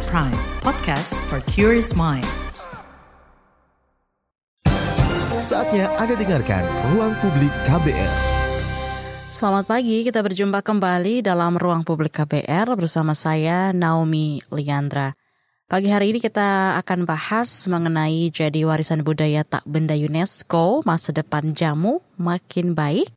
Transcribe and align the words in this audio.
At 0.00 0.08
Prime, 0.08 0.40
podcast 0.64 1.12
for 1.28 1.44
curious 1.44 1.92
mind. 1.92 2.24
Saatnya 5.44 5.92
Anda 6.00 6.16
dengarkan 6.16 6.64
Ruang 6.96 7.12
Publik 7.20 7.52
KBR. 7.68 8.12
Selamat 9.28 9.68
pagi, 9.68 10.00
kita 10.00 10.24
berjumpa 10.24 10.64
kembali 10.64 11.20
dalam 11.20 11.60
Ruang 11.60 11.84
Publik 11.84 12.16
KBR 12.16 12.80
bersama 12.80 13.12
saya 13.12 13.76
Naomi 13.76 14.40
Liandra. 14.48 15.12
Pagi 15.68 15.92
hari 15.92 16.16
ini 16.16 16.24
kita 16.24 16.80
akan 16.80 17.04
bahas 17.04 17.68
mengenai 17.68 18.32
jadi 18.32 18.64
warisan 18.64 19.04
budaya 19.04 19.44
tak 19.44 19.68
benda 19.68 19.92
UNESCO, 19.92 20.80
masa 20.88 21.12
depan 21.12 21.52
jamu 21.52 22.00
makin 22.16 22.72
baik. 22.72 23.12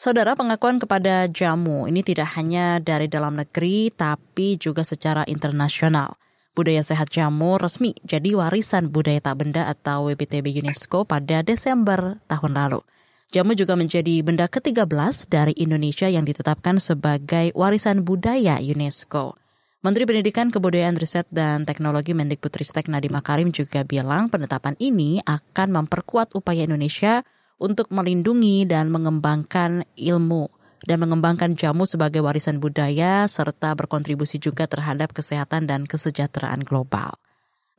Saudara 0.00 0.32
pengakuan 0.32 0.80
kepada 0.80 1.28
jamu 1.28 1.84
ini 1.84 2.00
tidak 2.00 2.32
hanya 2.40 2.80
dari 2.80 3.04
dalam 3.04 3.36
negeri 3.36 3.92
tapi 3.92 4.56
juga 4.56 4.80
secara 4.80 5.28
internasional. 5.28 6.16
Budaya 6.52 6.84
sehat 6.84 7.08
jamu 7.08 7.56
resmi 7.56 7.96
jadi 8.04 8.36
warisan 8.36 8.92
budaya 8.92 9.24
tak 9.24 9.40
benda 9.40 9.72
atau 9.72 10.12
WBTB 10.12 10.60
UNESCO 10.60 11.08
pada 11.08 11.40
Desember 11.40 12.20
tahun 12.28 12.52
lalu. 12.52 12.84
Jamu 13.32 13.56
juga 13.56 13.72
menjadi 13.72 14.20
benda 14.20 14.44
ke-13 14.44 15.32
dari 15.32 15.56
Indonesia 15.56 16.12
yang 16.12 16.28
ditetapkan 16.28 16.76
sebagai 16.76 17.56
warisan 17.56 18.04
budaya 18.04 18.60
UNESCO. 18.60 19.40
Menteri 19.80 20.04
Pendidikan, 20.04 20.52
Kebudayaan, 20.52 21.00
Riset, 21.00 21.24
dan 21.32 21.64
Teknologi 21.64 22.12
Mendikbudristek 22.12 22.92
Nadiem 22.92 23.16
Makarim 23.16 23.48
juga 23.48 23.80
bilang 23.88 24.28
penetapan 24.28 24.76
ini 24.76 25.24
akan 25.24 25.72
memperkuat 25.72 26.36
upaya 26.36 26.68
Indonesia 26.68 27.24
untuk 27.56 27.88
melindungi 27.88 28.68
dan 28.68 28.92
mengembangkan 28.92 29.88
ilmu 29.96 30.52
dan 30.86 31.02
mengembangkan 31.02 31.54
jamu 31.54 31.86
sebagai 31.86 32.22
warisan 32.22 32.58
budaya 32.58 33.26
serta 33.30 33.74
berkontribusi 33.78 34.42
juga 34.42 34.66
terhadap 34.66 35.14
kesehatan 35.14 35.70
dan 35.70 35.86
kesejahteraan 35.86 36.66
global. 36.66 37.14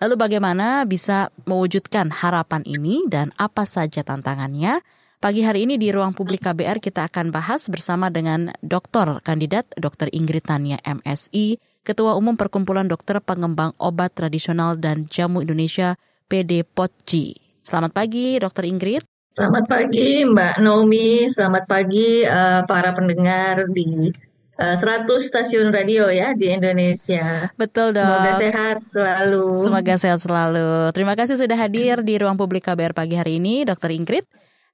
Lalu 0.03 0.19
bagaimana 0.19 0.83
bisa 0.83 1.31
mewujudkan 1.47 2.11
harapan 2.11 2.63
ini 2.67 3.07
dan 3.07 3.31
apa 3.39 3.63
saja 3.63 4.03
tantangannya? 4.03 4.83
Pagi 5.23 5.39
hari 5.39 5.63
ini 5.63 5.79
di 5.79 5.87
ruang 5.87 6.11
publik 6.11 6.43
KBR 6.43 6.83
kita 6.83 7.07
akan 7.07 7.31
bahas 7.31 7.71
bersama 7.71 8.11
dengan 8.11 8.51
Dr. 8.59 9.23
Kandidat 9.23 9.71
Dr. 9.79 10.11
Ingrid 10.11 10.43
Tania 10.43 10.83
MSI, 10.83 11.55
Ketua 11.88 12.19
Umum 12.19 12.35
Perkumpulan 12.35 12.91
Dokter 12.91 13.23
Pengembang 13.23 13.71
Obat 13.79 14.19
Tradisional 14.19 14.75
dan 14.75 15.07
Jamu 15.07 15.39
Indonesia 15.39 15.95
PD 16.27 16.67
POTJI. 16.67 17.39
Selamat 17.63 17.95
pagi 17.95 18.35
Dr. 18.35 18.67
Ingrid. 18.67 19.12
Selamat 19.33 19.65
pagi 19.65 20.21
Mbak 20.21 20.61
Naomi, 20.61 21.25
selamat 21.25 21.65
pagi 21.65 22.21
uh, 22.21 22.69
para 22.69 22.93
pendengar 22.93 23.65
di 23.65 24.13
uh, 24.61 24.77
100 24.77 25.09
stasiun 25.09 25.73
radio 25.73 26.05
ya 26.13 26.37
di 26.37 26.53
Indonesia. 26.53 27.49
Betul 27.57 27.97
dok. 27.97 28.05
Semoga 28.05 28.33
sehat 28.37 28.77
selalu. 28.85 29.45
Semoga 29.57 29.93
sehat 29.97 30.19
selalu. 30.21 30.69
Terima 30.93 31.17
kasih 31.17 31.41
sudah 31.41 31.57
hadir 31.57 32.05
di 32.05 32.21
ruang 32.21 32.37
publik 32.37 32.61
KBR 32.61 32.93
pagi 32.93 33.17
hari 33.17 33.41
ini, 33.41 33.65
Dr. 33.65 33.89
Ingrid. 33.97 34.21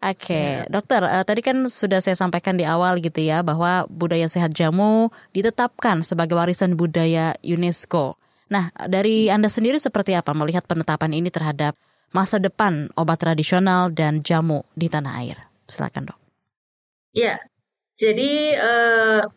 Oke, 0.04 0.28
okay. 0.28 0.48
ya. 0.60 0.68
dokter, 0.68 1.08
uh, 1.08 1.24
tadi 1.24 1.40
kan 1.40 1.56
sudah 1.72 2.04
saya 2.04 2.20
sampaikan 2.20 2.60
di 2.60 2.68
awal 2.68 3.00
gitu 3.00 3.24
ya 3.24 3.40
bahwa 3.40 3.88
budaya 3.88 4.28
sehat 4.28 4.52
jamu 4.52 5.08
ditetapkan 5.32 6.04
sebagai 6.04 6.36
warisan 6.36 6.76
budaya 6.76 7.32
UNESCO. 7.48 8.20
Nah, 8.52 8.76
dari 8.92 9.32
Anda 9.32 9.48
sendiri 9.48 9.80
seperti 9.80 10.20
apa 10.20 10.36
melihat 10.36 10.68
penetapan 10.68 11.16
ini 11.16 11.32
terhadap 11.32 11.80
masa 12.12 12.42
depan 12.42 12.90
obat 12.98 13.22
tradisional 13.22 13.94
dan 13.94 14.22
jamu 14.26 14.66
di 14.74 14.90
tanah 14.90 15.14
air? 15.22 15.38
Silakan, 15.70 16.10
Dok. 16.10 16.20
Ya. 17.14 17.36
Jadi 18.00 18.56
uh, 18.56 19.28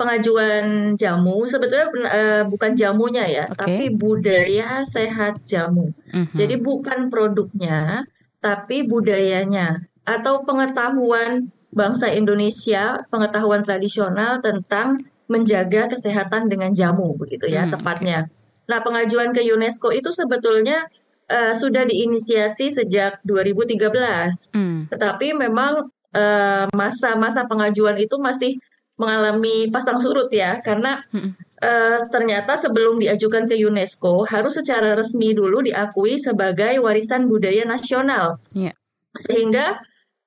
pengajuan 0.00 0.96
jamu 0.96 1.44
sebetulnya 1.44 1.86
uh, 2.08 2.42
bukan 2.48 2.72
jamunya 2.72 3.28
ya, 3.28 3.44
okay. 3.44 3.56
tapi 3.60 3.84
budaya 3.92 4.80
sehat 4.88 5.44
jamu. 5.44 5.92
Uh 6.08 6.24
mhm. 6.24 6.26
-huh. 6.32 6.36
Jadi 6.36 6.54
bukan 6.56 7.12
produknya, 7.12 8.08
tapi 8.40 8.88
budayanya 8.88 9.84
atau 10.08 10.42
pengetahuan 10.48 11.52
bangsa 11.70 12.10
Indonesia, 12.10 12.98
pengetahuan 13.12 13.62
tradisional 13.62 14.42
tentang 14.42 15.04
menjaga 15.30 15.86
kesehatan 15.86 16.50
dengan 16.50 16.74
jamu 16.74 17.14
begitu 17.14 17.46
ya 17.46 17.68
hmm, 17.68 17.78
tepatnya. 17.78 18.26
Okay. 18.26 18.66
Nah, 18.66 18.78
pengajuan 18.82 19.30
ke 19.30 19.42
UNESCO 19.46 19.94
itu 19.94 20.10
sebetulnya 20.10 20.90
uh, 21.30 21.54
sudah 21.54 21.86
diinisiasi 21.86 22.74
sejak 22.74 23.22
2013. 23.22 24.52
Hmm. 24.52 24.90
Tetapi 24.90 25.32
memang 25.38 25.88
eh, 26.10 26.66
masa-masa 26.74 27.46
uh, 27.46 27.48
pengajuan 27.48 27.94
itu 28.02 28.18
masih 28.18 28.58
mengalami 28.98 29.72
pasang 29.72 29.96
surut 29.96 30.28
ya 30.28 30.60
karena 30.60 31.00
hmm. 31.08 31.32
uh, 31.64 31.98
ternyata 32.12 32.52
sebelum 32.60 33.00
diajukan 33.00 33.48
ke 33.48 33.56
UNESCO 33.56 34.28
harus 34.28 34.60
secara 34.60 34.92
resmi 34.92 35.32
dulu 35.32 35.64
diakui 35.64 36.20
sebagai 36.20 36.76
warisan 36.84 37.24
budaya 37.24 37.64
nasional. 37.64 38.36
Yeah. 38.52 38.76
Sehingga 39.16 39.80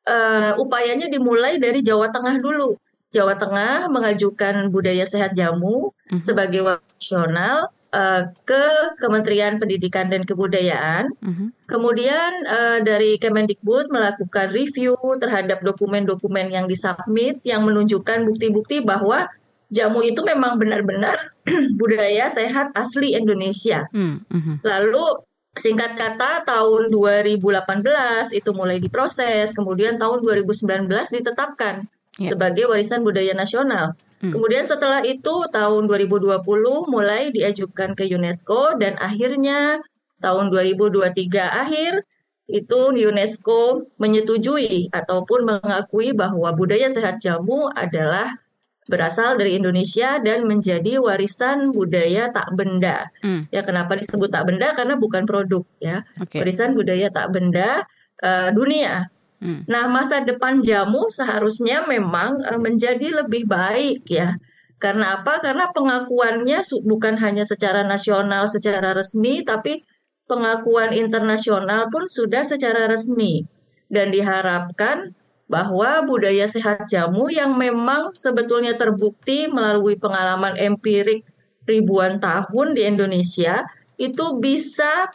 uh, 0.10 0.58
upayanya 0.58 1.06
dimulai 1.12 1.62
dari 1.62 1.86
Jawa 1.86 2.10
Tengah 2.10 2.42
dulu. 2.42 2.74
Jawa 3.14 3.38
Tengah 3.38 3.94
mengajukan 3.94 4.74
budaya 4.74 5.06
sehat 5.06 5.38
jamu 5.38 5.94
uh-huh. 5.94 6.22
sebagai 6.26 6.66
nasional 6.66 7.70
uh, 7.94 8.34
ke 8.44 8.66
Kementerian 8.98 9.62
Pendidikan 9.62 10.10
dan 10.10 10.26
Kebudayaan. 10.26 11.14
Uh-huh. 11.22 11.48
Kemudian 11.70 12.44
uh, 12.50 12.80
dari 12.82 13.22
Kemendikbud 13.22 13.94
melakukan 13.94 14.50
review 14.50 14.98
terhadap 15.22 15.62
dokumen-dokumen 15.62 16.50
yang 16.50 16.66
disubmit 16.66 17.40
yang 17.46 17.64
menunjukkan 17.64 18.26
bukti-bukti 18.26 18.82
bahwa 18.82 19.30
jamu 19.70 20.02
itu 20.02 20.26
memang 20.26 20.58
benar-benar 20.58 21.32
budaya 21.80 22.28
sehat 22.34 22.74
asli 22.74 23.14
Indonesia. 23.14 23.86
Uh-huh. 23.94 24.58
Lalu 24.66 25.24
Singkat 25.54 25.94
kata 25.94 26.50
tahun 26.50 26.90
2018 26.90 28.34
itu 28.34 28.50
mulai 28.58 28.82
diproses, 28.82 29.54
kemudian 29.54 30.02
tahun 30.02 30.26
2019 30.26 30.90
ditetapkan 30.90 31.86
yeah. 32.18 32.34
sebagai 32.34 32.66
warisan 32.66 33.06
budaya 33.06 33.38
nasional. 33.38 33.94
Hmm. 34.24 34.32
Kemudian 34.32 34.64
setelah 34.64 35.04
itu 35.04 35.52
tahun 35.52 35.92
2020 35.92 36.48
mulai 36.88 37.28
diajukan 37.36 37.92
ke 37.92 38.08
UNESCO 38.08 38.80
dan 38.80 38.96
akhirnya 38.96 39.84
tahun 40.24 40.48
2023 40.48 41.12
akhir 41.44 42.08
itu 42.48 42.80
UNESCO 42.96 43.92
menyetujui 44.00 44.96
ataupun 44.96 45.44
mengakui 45.44 46.16
bahwa 46.16 46.56
budaya 46.56 46.88
sehat 46.88 47.20
jamu 47.20 47.68
adalah 47.76 48.40
berasal 48.88 49.40
dari 49.40 49.56
Indonesia 49.56 50.20
dan 50.20 50.44
menjadi 50.44 51.00
warisan 51.00 51.72
budaya 51.72 52.32
tak 52.32 52.52
benda. 52.56 53.08
Hmm. 53.24 53.48
Ya 53.52 53.64
kenapa 53.64 53.96
disebut 53.96 54.32
tak 54.32 54.48
benda? 54.48 54.76
Karena 54.76 55.00
bukan 55.00 55.24
produk 55.24 55.64
ya. 55.80 56.04
Okay. 56.20 56.44
Warisan 56.44 56.76
budaya 56.76 57.08
tak 57.12 57.32
benda 57.32 57.88
uh, 58.24 58.52
dunia. 58.52 59.08
Hmm. 59.44 59.68
Nah 59.68 59.92
masa 59.92 60.24
depan 60.24 60.64
jamu 60.64 61.12
seharusnya 61.12 61.84
memang 61.84 62.40
uh, 62.48 62.56
menjadi 62.56 63.24
lebih 63.24 63.44
baik 63.44 64.08
ya. 64.08 64.40
Karena 64.80 65.20
apa? 65.20 65.44
Karena 65.44 65.68
pengakuannya 65.76 66.64
bukan 66.84 67.20
hanya 67.20 67.44
secara 67.44 67.84
nasional, 67.84 68.48
secara 68.48 68.96
resmi, 68.96 69.44
tapi 69.44 69.84
pengakuan 70.28 70.96
internasional 70.96 71.92
pun 71.92 72.08
sudah 72.08 72.48
secara 72.48 72.88
resmi 72.88 73.44
dan 73.92 74.12
diharapkan 74.12 75.12
bahwa 75.52 76.02
budaya 76.08 76.48
sehat 76.48 76.88
jamu 76.88 77.28
yang 77.28 77.56
memang 77.60 78.16
sebetulnya 78.16 78.80
terbukti 78.80 79.52
melalui 79.52 80.00
pengalaman 80.00 80.56
empirik 80.56 81.28
ribuan 81.68 82.20
tahun 82.20 82.76
di 82.76 82.88
Indonesia 82.88 83.64
itu 84.00 84.40
bisa 84.40 85.12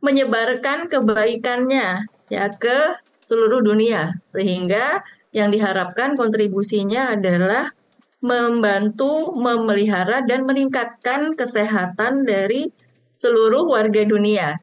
menyebarkan 0.00 0.88
kebaikannya 0.88 2.06
ya 2.32 2.46
ke 2.56 3.03
seluruh 3.24 3.64
dunia 3.64 4.16
sehingga 4.30 5.02
yang 5.34 5.50
diharapkan 5.50 6.14
kontribusinya 6.14 7.16
adalah 7.18 7.74
membantu 8.24 9.36
memelihara 9.36 10.24
dan 10.24 10.48
meningkatkan 10.48 11.36
kesehatan 11.36 12.24
dari 12.24 12.72
seluruh 13.12 13.68
warga 13.68 14.00
dunia. 14.06 14.56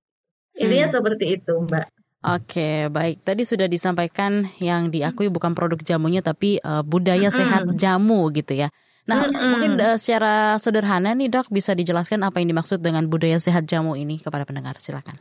Intinya 0.57 0.87
hmm. 0.89 0.95
seperti 0.97 1.25
itu, 1.37 1.53
Mbak. 1.69 1.85
Oke, 2.21 2.89
baik. 2.93 3.25
Tadi 3.25 3.41
sudah 3.41 3.65
disampaikan 3.65 4.45
yang 4.61 4.93
diakui 4.93 5.29
bukan 5.33 5.57
produk 5.57 5.81
jamunya 5.81 6.21
tapi 6.21 6.61
uh, 6.61 6.85
budaya 6.85 7.33
sehat 7.33 7.65
jamu 7.73 8.29
gitu 8.29 8.53
ya. 8.53 8.69
Nah, 9.09 9.25
mm 9.25 9.33
-hmm. 9.33 9.49
mungkin 9.49 9.71
uh, 9.81 9.97
secara 9.97 10.61
sederhana 10.61 11.17
nih 11.17 11.33
dok 11.33 11.49
bisa 11.49 11.73
dijelaskan 11.73 12.21
apa 12.21 12.37
yang 12.37 12.53
dimaksud 12.53 12.77
dengan 12.77 13.09
budaya 13.09 13.41
sehat 13.41 13.65
jamu 13.65 13.97
ini 13.97 14.21
kepada 14.21 14.45
pendengar. 14.45 14.77
Silakan. 14.77 15.17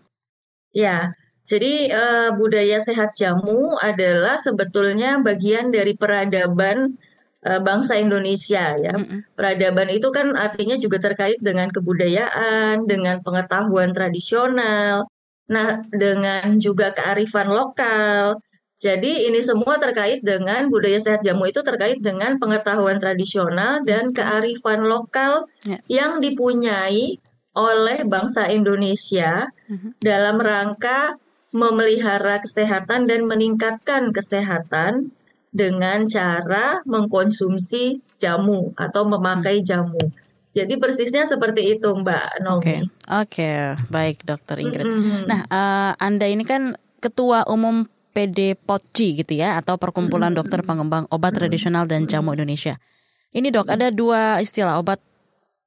Ya, 0.77 1.17
jadi 1.51 1.75
uh, 1.91 2.31
budaya 2.39 2.79
sehat 2.79 3.19
jamu 3.19 3.75
adalah 3.83 4.39
sebetulnya 4.39 5.19
bagian 5.19 5.75
dari 5.75 5.99
peradaban 5.99 6.95
uh, 7.43 7.59
bangsa 7.59 7.99
Indonesia 7.99 8.79
ya. 8.79 8.95
Mm 8.95 9.03
-hmm. 9.03 9.21
Peradaban 9.35 9.91
itu 9.91 10.15
kan 10.15 10.39
artinya 10.39 10.79
juga 10.79 11.03
terkait 11.03 11.43
dengan 11.43 11.67
kebudayaan, 11.75 12.87
dengan 12.87 13.19
pengetahuan 13.27 13.91
tradisional, 13.91 15.11
Nah, 15.51 15.83
dengan 15.91 16.63
juga 16.63 16.95
kearifan 16.95 17.51
lokal. 17.51 18.39
Jadi 18.81 19.29
ini 19.29 19.45
semua 19.45 19.77
terkait 19.77 20.25
dengan 20.25 20.71
budaya 20.73 20.97
sehat 20.97 21.21
jamu 21.21 21.51
itu 21.51 21.61
terkait 21.61 22.01
dengan 22.01 22.41
pengetahuan 22.41 22.97
tradisional 22.97 23.85
dan 23.85 24.09
kearifan 24.17 24.89
lokal 24.89 25.45
ya. 25.69 25.77
yang 25.91 26.23
dipunyai 26.25 27.21
oleh 27.53 27.99
bangsa 28.09 28.49
Indonesia 28.49 29.53
uh-huh. 29.69 29.91
dalam 30.01 30.41
rangka 30.41 31.19
memelihara 31.51 32.39
kesehatan 32.43 33.11
dan 33.11 33.27
meningkatkan 33.27 34.15
kesehatan 34.15 35.11
dengan 35.51 36.07
cara 36.07 36.79
mengkonsumsi 36.87 37.99
jamu 38.23 38.71
atau 38.79 39.03
memakai 39.07 39.63
hmm. 39.63 39.67
jamu. 39.67 40.05
Jadi 40.51 40.83
persisnya 40.83 41.27
seperti 41.27 41.79
itu, 41.79 41.87
Mbak 41.87 42.43
Nomi. 42.43 42.59
Oke, 42.59 42.67
okay. 42.67 42.79
okay. 43.07 43.59
baik, 43.87 44.27
Dokter 44.27 44.59
Ingrid. 44.59 44.83
Mm 44.83 44.99
-hmm. 44.99 45.21
Nah, 45.31 45.41
uh, 45.47 45.93
Anda 45.95 46.27
ini 46.27 46.43
kan 46.43 46.75
Ketua 46.99 47.47
Umum 47.47 47.87
PD 48.11 48.59
POTJI 48.59 49.23
gitu 49.23 49.39
ya, 49.39 49.63
atau 49.63 49.79
Perkumpulan 49.79 50.35
mm 50.35 50.43
-hmm. 50.43 50.43
Dokter 50.43 50.61
Pengembang 50.67 51.07
Obat 51.15 51.39
Tradisional 51.39 51.87
dan 51.87 52.11
Jamu 52.11 52.35
Indonesia. 52.35 52.83
Ini 53.31 53.55
dok, 53.55 53.71
ada 53.71 53.95
dua 53.95 54.43
istilah 54.43 54.83
obat 54.83 54.99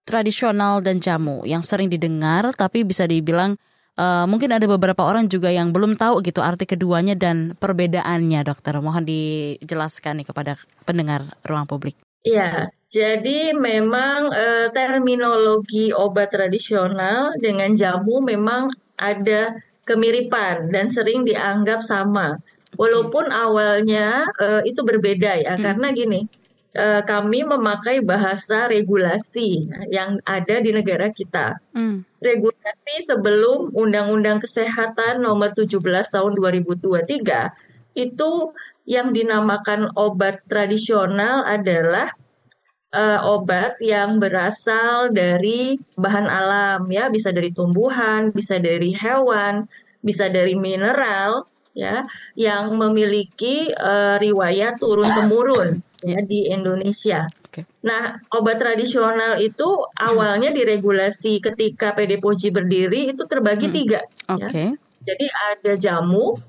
tradisional 0.03 0.83
dan 0.83 0.99
jamu 0.99 1.47
yang 1.47 1.63
sering 1.63 1.87
didengar, 1.87 2.51
tapi 2.51 2.83
bisa 2.83 3.07
dibilang 3.07 3.55
uh, 3.97 4.25
mungkin 4.25 4.53
ada 4.53 4.65
beberapa 4.65 5.01
orang 5.05 5.29
juga 5.29 5.49
yang 5.49 5.73
belum 5.73 5.97
tahu 5.97 6.23
gitu 6.25 6.39
arti 6.39 6.65
keduanya 6.69 7.13
dan 7.17 7.57
perbedaannya, 7.57 8.41
dokter. 8.45 8.77
Mohon 8.79 9.05
dijelaskan 9.09 10.21
nih 10.21 10.27
kepada 10.29 10.51
pendengar 10.85 11.33
ruang 11.45 11.65
publik. 11.69 11.97
Iya, 12.23 12.71
jadi 12.87 13.51
memang 13.51 14.31
uh, 14.31 14.67
terminologi 14.71 15.91
obat 15.91 16.31
tradisional 16.31 17.35
dengan 17.41 17.75
jamu 17.75 18.23
memang 18.23 18.71
ada 18.95 19.59
kemiripan 19.83 20.71
dan 20.71 20.87
sering 20.87 21.27
dianggap 21.27 21.83
sama. 21.83 22.39
Walaupun 22.79 23.29
awalnya 23.29 24.25
uh, 24.39 24.63
itu 24.65 24.81
berbeda 24.81 25.35
ya, 25.45 25.53
hmm. 25.53 25.61
karena 25.61 25.87
gini, 25.93 26.21
uh, 26.77 27.01
kami 27.05 27.45
memakai 27.45 28.01
bahasa 28.01 28.67
regulasi 28.69 29.69
yang 29.89 30.19
ada 30.25 30.59
di 30.59 30.73
negara 30.73 31.09
kita. 31.13 31.57
Hmm. 31.73 32.05
Regulasi 32.19 33.05
sebelum 33.05 33.73
Undang-Undang 33.73 34.43
Kesehatan 34.43 35.21
Nomor 35.21 35.53
17 35.53 35.79
Tahun 35.83 36.33
2023 36.33 37.97
itu 37.97 38.31
yang 38.83 39.15
dinamakan 39.15 39.93
obat 39.95 40.43
tradisional 40.49 41.45
adalah 41.47 42.11
uh, 42.91 43.19
obat 43.23 43.79
yang 43.79 44.19
berasal 44.19 45.13
dari 45.13 45.79
bahan 45.95 46.27
alam 46.27 46.89
ya, 46.91 47.07
bisa 47.07 47.31
dari 47.31 47.53
tumbuhan, 47.53 48.33
bisa 48.33 48.59
dari 48.59 48.91
hewan, 48.91 49.69
bisa 50.03 50.27
dari 50.27 50.57
mineral 50.57 51.47
ya, 51.71 52.03
yang 52.35 52.75
memiliki 52.75 53.71
uh, 53.77 54.19
riwayat 54.19 54.81
turun 54.81 55.07
temurun 55.07 55.79
ya 56.03 56.19
di 56.21 56.51
Indonesia. 56.51 57.25
Okay. 57.49 57.63
Nah, 57.87 58.19
obat 58.35 58.59
tradisional 58.59 59.39
itu 59.39 59.65
awalnya 59.97 60.51
diregulasi 60.51 61.39
ketika 61.39 61.95
PD 61.95 62.19
POJI 62.19 62.49
berdiri 62.51 63.01
itu 63.15 63.23
terbagi 63.25 63.71
hmm. 63.71 63.75
tiga. 63.75 64.01
Okay. 64.27 64.75
Ya. 64.75 64.79
Jadi 65.03 65.25
ada 65.27 65.73
jamu, 65.75 66.39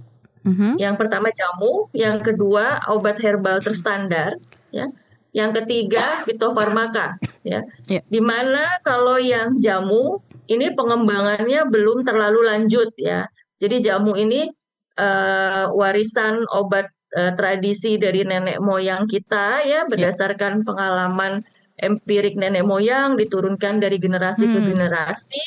Mm-hmm. 0.44 0.76
Yang 0.76 0.94
pertama 1.00 1.28
jamu, 1.32 1.88
yang 1.96 2.20
kedua 2.20 2.84
obat 2.92 3.16
herbal 3.24 3.64
terstandar, 3.64 4.36
ya. 4.68 4.92
Yang 5.34 5.64
ketiga 5.64 6.22
fitofarmaka, 6.28 7.16
ya. 7.42 7.64
Yeah. 7.88 8.04
Di 8.06 8.20
mana 8.20 8.78
kalau 8.84 9.16
yang 9.16 9.56
jamu 9.56 10.20
ini 10.46 10.76
pengembangannya 10.76 11.64
belum 11.64 12.04
terlalu 12.04 12.44
lanjut, 12.44 12.92
ya. 13.00 13.24
Jadi 13.56 13.80
jamu 13.80 14.12
ini 14.20 14.52
uh, 15.00 15.72
warisan 15.72 16.44
obat 16.52 16.92
uh, 17.16 17.32
tradisi 17.38 17.96
dari 17.96 18.26
nenek 18.26 18.58
moyang 18.60 19.06
kita, 19.08 19.62
ya, 19.64 19.86
berdasarkan 19.86 20.60
yeah. 20.60 20.64
pengalaman 20.66 21.32
empirik 21.78 22.38
nenek 22.38 22.62
moyang 22.62 23.18
diturunkan 23.18 23.82
dari 23.82 23.98
generasi 23.98 24.46
hmm. 24.46 24.54
ke 24.54 24.60
generasi. 24.74 25.44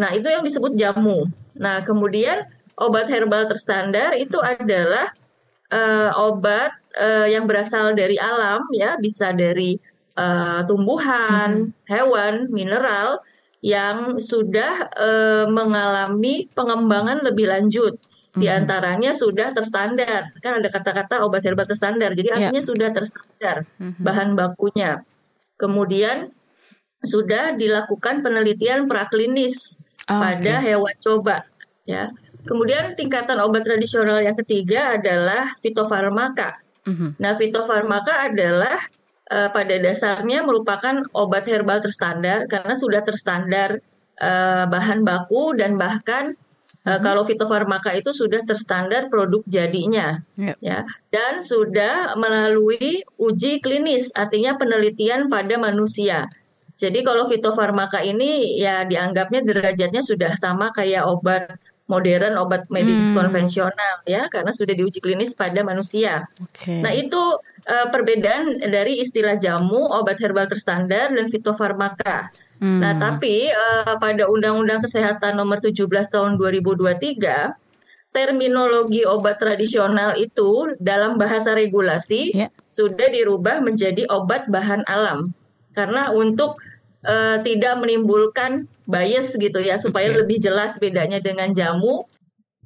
Nah 0.00 0.10
itu 0.16 0.24
yang 0.24 0.40
disebut 0.44 0.72
jamu. 0.76 1.28
Nah 1.60 1.84
kemudian 1.84 2.48
obat 2.80 3.12
herbal 3.12 3.44
terstandar 3.44 4.16
itu 4.16 4.40
adalah 4.40 5.12
uh, 5.68 6.10
obat 6.16 6.72
uh, 6.96 7.28
yang 7.28 7.44
berasal 7.44 7.92
dari 7.92 8.16
alam 8.16 8.64
ya, 8.72 8.96
bisa 8.96 9.36
dari 9.36 9.76
uh, 10.16 10.64
tumbuhan, 10.64 11.68
hmm. 11.68 11.88
hewan, 11.88 12.48
mineral 12.48 13.20
yang 13.62 14.18
sudah 14.18 14.90
uh, 14.90 15.44
mengalami 15.46 16.50
pengembangan 16.56 17.22
lebih 17.22 17.46
lanjut. 17.46 17.94
Di 18.32 18.48
hmm. 18.48 18.58
antaranya 18.64 19.12
sudah 19.12 19.52
terstandar. 19.52 20.32
Kan 20.40 20.64
ada 20.64 20.68
kata-kata 20.72 21.20
obat 21.20 21.44
herbal 21.44 21.68
terstandar. 21.68 22.16
Jadi 22.16 22.28
ya. 22.32 22.34
artinya 22.48 22.62
yeah. 22.62 22.70
sudah 22.72 22.88
terstandar 22.90 23.56
hmm. 23.76 24.00
bahan 24.00 24.32
bakunya. 24.32 25.04
Kemudian 25.60 26.32
sudah 27.02 27.54
dilakukan 27.58 28.22
penelitian 28.22 28.86
praklinis 28.86 29.82
oh, 30.06 30.22
pada 30.22 30.62
okay. 30.62 30.70
hewan 30.70 30.94
coba 31.02 31.36
ya 31.82 32.14
Kemudian 32.42 32.98
tingkatan 32.98 33.38
obat 33.38 33.62
tradisional 33.62 34.18
yang 34.18 34.34
ketiga 34.34 34.98
adalah 34.98 35.54
fitofarmaka. 35.62 36.58
Mm-hmm. 36.82 37.10
Nah, 37.22 37.32
fitofarmaka 37.38 38.26
adalah 38.26 38.82
uh, 39.30 39.48
pada 39.54 39.78
dasarnya 39.78 40.42
merupakan 40.42 41.06
obat 41.14 41.46
herbal 41.46 41.78
terstandar 41.78 42.50
karena 42.50 42.74
sudah 42.74 43.06
terstandar 43.06 43.78
uh, 44.18 44.66
bahan 44.66 45.06
baku 45.06 45.54
dan 45.54 45.78
bahkan 45.78 46.34
Uh, 46.82 46.98
hmm. 46.98 47.02
Kalau 47.06 47.22
fitofarmaka 47.22 47.94
itu 47.94 48.10
sudah 48.10 48.42
terstandar 48.42 49.06
produk 49.06 49.38
jadinya, 49.46 50.18
yep. 50.34 50.58
ya, 50.58 50.82
dan 51.14 51.38
sudah 51.38 52.18
melalui 52.18 53.06
uji 53.22 53.62
klinis, 53.62 54.10
artinya 54.18 54.58
penelitian 54.58 55.30
pada 55.30 55.54
manusia. 55.62 56.26
Jadi 56.74 57.06
kalau 57.06 57.30
fitofarmaka 57.30 58.02
ini 58.02 58.58
ya 58.58 58.82
dianggapnya 58.82 59.46
derajatnya 59.46 60.02
sudah 60.02 60.34
sama 60.34 60.74
kayak 60.74 61.06
obat 61.06 61.54
modern 61.86 62.34
obat 62.40 62.66
medis 62.72 63.06
hmm. 63.10 63.14
konvensional 63.14 63.94
ya 64.08 64.26
karena 64.32 64.50
sudah 64.50 64.74
diuji 64.74 64.98
klinis 64.98 65.36
pada 65.36 65.62
manusia. 65.62 66.26
Okay. 66.50 66.80
Nah 66.80 66.90
itu 66.90 67.38
uh, 67.68 67.86
perbedaan 67.92 68.58
dari 68.70 68.98
istilah 68.98 69.36
jamu, 69.38 69.90
obat 69.92 70.18
herbal 70.18 70.48
terstandar 70.48 71.12
dan 71.12 71.26
fitofarmaka. 71.28 72.32
Hmm. 72.62 72.78
Nah 72.78 72.94
tapi 72.94 73.50
uh, 73.50 73.98
pada 73.98 74.30
Undang-Undang 74.30 74.86
Kesehatan 74.86 75.34
Nomor 75.34 75.58
17 75.58 75.82
Tahun 75.90 76.38
2023 76.38 77.58
terminologi 78.14 79.02
obat 79.02 79.42
tradisional 79.42 80.14
itu 80.14 80.76
dalam 80.78 81.18
bahasa 81.18 81.56
regulasi 81.56 82.30
yeah. 82.30 82.52
sudah 82.68 83.08
dirubah 83.08 83.64
menjadi 83.64 84.04
obat 84.12 84.46
bahan 84.46 84.84
alam 84.84 85.32
karena 85.72 86.12
untuk 86.12 86.60
uh, 87.08 87.40
tidak 87.40 87.80
menimbulkan 87.80 88.68
bias 88.84 89.32
gitu 89.40 89.58
ya 89.64 89.80
supaya 89.80 90.12
okay. 90.12 90.18
lebih 90.20 90.38
jelas 90.44 90.76
bedanya 90.76 91.24
dengan 91.24 91.56
jamu 91.56 92.04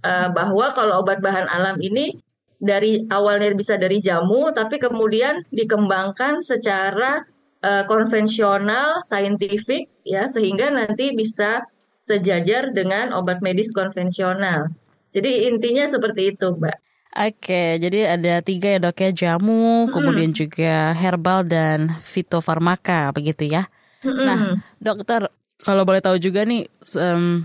uh, 0.02 0.28
bahwa 0.34 0.74
kalau 0.74 1.06
obat 1.06 1.22
bahan 1.22 1.46
alam 1.46 1.78
ini 1.78 2.18
dari 2.58 3.06
awalnya 3.06 3.54
bisa 3.54 3.78
dari 3.78 4.02
jamu 4.02 4.50
tapi 4.50 4.82
kemudian 4.82 5.46
dikembangkan 5.54 6.42
secara 6.42 7.22
uh, 7.62 7.84
konvensional 7.88 9.00
saintifik 9.06 9.88
ya 10.02 10.28
sehingga 10.28 10.68
nanti 10.72 11.12
bisa 11.16 11.64
sejajar 12.06 12.70
dengan 12.70 13.10
obat 13.16 13.42
medis 13.42 13.74
konvensional. 13.74 14.70
Jadi 15.10 15.48
intinya 15.50 15.86
seperti 15.90 16.34
itu, 16.34 16.54
Mbak. 16.54 16.76
Oke, 17.16 17.80
jadi 17.80 18.20
ada 18.20 18.44
tiga 18.44 18.76
ya 18.76 18.78
dok 18.78 19.00
ya 19.00 19.10
jamu, 19.10 19.88
hmm. 19.88 19.92
kemudian 19.94 20.30
juga 20.36 20.92
herbal 20.92 21.48
dan 21.48 21.96
fitofarmaka 22.04 23.08
begitu 23.16 23.48
ya. 23.48 23.72
Nah, 24.04 24.60
dokter, 24.76 25.32
kalau 25.64 25.88
boleh 25.88 26.04
tahu 26.04 26.20
juga 26.20 26.44
nih, 26.44 26.68
um, 27.00 27.42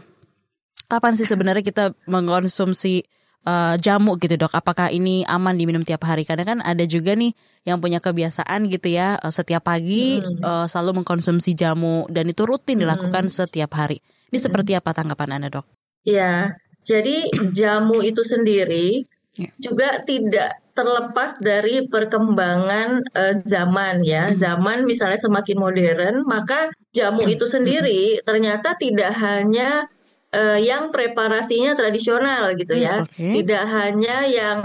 kapan 0.91 1.15
sih 1.15 1.23
sebenarnya 1.23 1.63
kita 1.63 1.95
mengkonsumsi 2.03 3.07
uh, 3.45 3.75
jamu 3.77 4.17
gitu 4.17 4.37
dok? 4.37 4.53
Apakah 4.53 4.89
ini 4.93 5.25
aman 5.25 5.57
diminum 5.57 5.81
tiap 5.85 6.05
hari? 6.05 6.25
Karena 6.27 6.45
kan 6.45 6.59
ada 6.61 6.83
juga 6.85 7.17
nih 7.17 7.33
yang 7.65 7.77
punya 7.77 8.01
kebiasaan 8.01 8.69
gitu 8.69 8.89
ya, 8.89 9.21
uh, 9.21 9.33
setiap 9.33 9.69
pagi 9.69 10.21
hmm. 10.21 10.41
uh, 10.41 10.65
selalu 10.65 11.01
mengkonsumsi 11.01 11.53
jamu 11.53 12.09
dan 12.09 12.29
itu 12.29 12.45
rutin 12.45 12.81
dilakukan 12.81 13.29
hmm. 13.29 13.33
setiap 13.33 13.71
hari. 13.77 14.01
Ini 14.33 14.37
hmm. 14.41 14.45
seperti 14.49 14.71
apa 14.73 14.91
tanggapan 14.93 15.37
anda 15.37 15.49
dok? 15.53 15.65
Ya, 16.01 16.57
jadi 16.81 17.29
jamu 17.59 18.01
itu 18.01 18.25
sendiri 18.25 19.05
ya. 19.37 19.49
juga 19.61 20.01
tidak 20.01 20.57
terlepas 20.71 21.37
dari 21.43 21.85
perkembangan 21.85 23.03
uh, 23.13 23.35
zaman 23.45 24.01
ya. 24.01 24.31
Hmm. 24.31 24.37
Zaman 24.37 24.77
misalnya 24.89 25.19
semakin 25.21 25.57
modern, 25.59 26.15
maka 26.25 26.73
jamu 26.95 27.27
itu 27.27 27.45
sendiri 27.45 28.23
ternyata 28.25 28.73
tidak 28.79 29.13
hanya 29.19 29.85
uh, 30.35 30.59
yang 30.59 30.89
preparasinya 30.91 31.75
tradisional 31.75 32.55
gitu 32.55 32.75
ya. 32.75 33.03
Okay. 33.07 33.41
Tidak 33.41 33.63
hanya 33.67 34.27
yang 34.27 34.59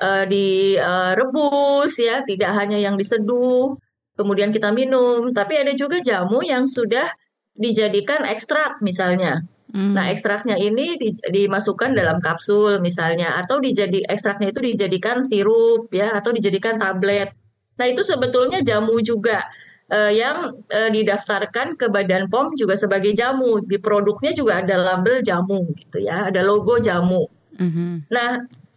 uh, 0.00 0.24
direbus 0.28 1.96
ya, 2.00 2.24
tidak 2.24 2.52
hanya 2.56 2.76
yang 2.76 3.00
diseduh 3.00 3.76
kemudian 4.20 4.52
kita 4.52 4.68
minum, 4.68 5.32
tapi 5.32 5.56
ada 5.56 5.72
juga 5.72 6.04
jamu 6.04 6.44
yang 6.44 6.68
sudah 6.68 7.08
dijadikan 7.56 8.28
ekstrak 8.28 8.84
misalnya. 8.84 9.48
Hmm. 9.72 9.96
Nah, 9.96 10.12
ekstraknya 10.12 10.60
ini 10.60 11.00
di, 11.00 11.16
dimasukkan 11.16 11.96
dalam 11.96 12.20
kapsul 12.20 12.84
misalnya 12.84 13.38
atau 13.40 13.62
dijadi 13.62 14.04
ekstraknya 14.04 14.52
itu 14.52 14.60
dijadikan 14.60 15.24
sirup 15.24 15.88
ya 15.94 16.12
atau 16.12 16.36
dijadikan 16.36 16.76
tablet. 16.76 17.32
Nah, 17.80 17.86
itu 17.88 18.04
sebetulnya 18.04 18.60
jamu 18.60 19.00
juga. 19.00 19.40
Uh, 19.90 20.12
yang 20.12 20.56
uh, 20.70 20.90
didaftarkan 20.90 21.74
ke 21.76 21.90
Badan 21.90 22.30
POM 22.30 22.54
juga 22.54 22.78
sebagai 22.78 23.12
jamu. 23.12 23.60
Di 23.66 23.76
produknya 23.76 24.32
juga 24.32 24.62
ada 24.62 24.78
label 24.78 25.20
jamu 25.20 25.66
gitu 25.76 26.00
ya, 26.00 26.30
ada 26.30 26.40
logo 26.40 26.78
jamu. 26.78 27.26
Mm-hmm. 27.58 27.92
Nah, 28.08 28.30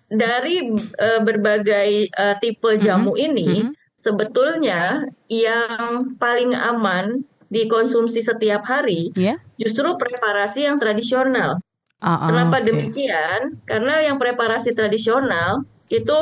dari 0.10 0.74
uh, 1.00 1.20
berbagai 1.22 2.10
uh, 2.14 2.36
tipe 2.42 2.66
mm-hmm. 2.66 2.84
jamu 2.84 3.14
mm-hmm. 3.14 3.28
ini, 3.30 3.50
mm-hmm. 3.50 3.74
sebetulnya 3.96 5.08
yang 5.30 6.18
paling 6.18 6.52
aman 6.58 7.24
dikonsumsi 7.54 8.26
setiap 8.26 8.66
hari 8.66 9.14
yeah. 9.14 9.38
justru 9.62 9.86
preparasi 9.94 10.66
yang 10.66 10.82
tradisional. 10.82 11.62
Uh, 12.02 12.10
uh, 12.10 12.28
Kenapa 12.34 12.58
okay. 12.60 12.66
demikian? 12.74 13.40
Karena 13.70 14.02
yang 14.02 14.18
preparasi 14.18 14.74
tradisional 14.74 15.62
itu 15.94 16.18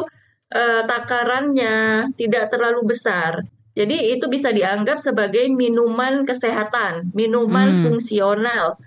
uh, 0.51 0.81
takarannya 0.83 2.12
tidak 2.19 2.51
terlalu 2.51 2.91
besar. 2.91 3.48
Jadi 3.82 4.14
itu 4.14 4.30
bisa 4.30 4.54
dianggap 4.54 5.02
sebagai 5.02 5.50
minuman 5.50 6.22
kesehatan, 6.30 7.10
minuman 7.18 7.74
hmm. 7.74 7.82
fungsional 7.82 8.78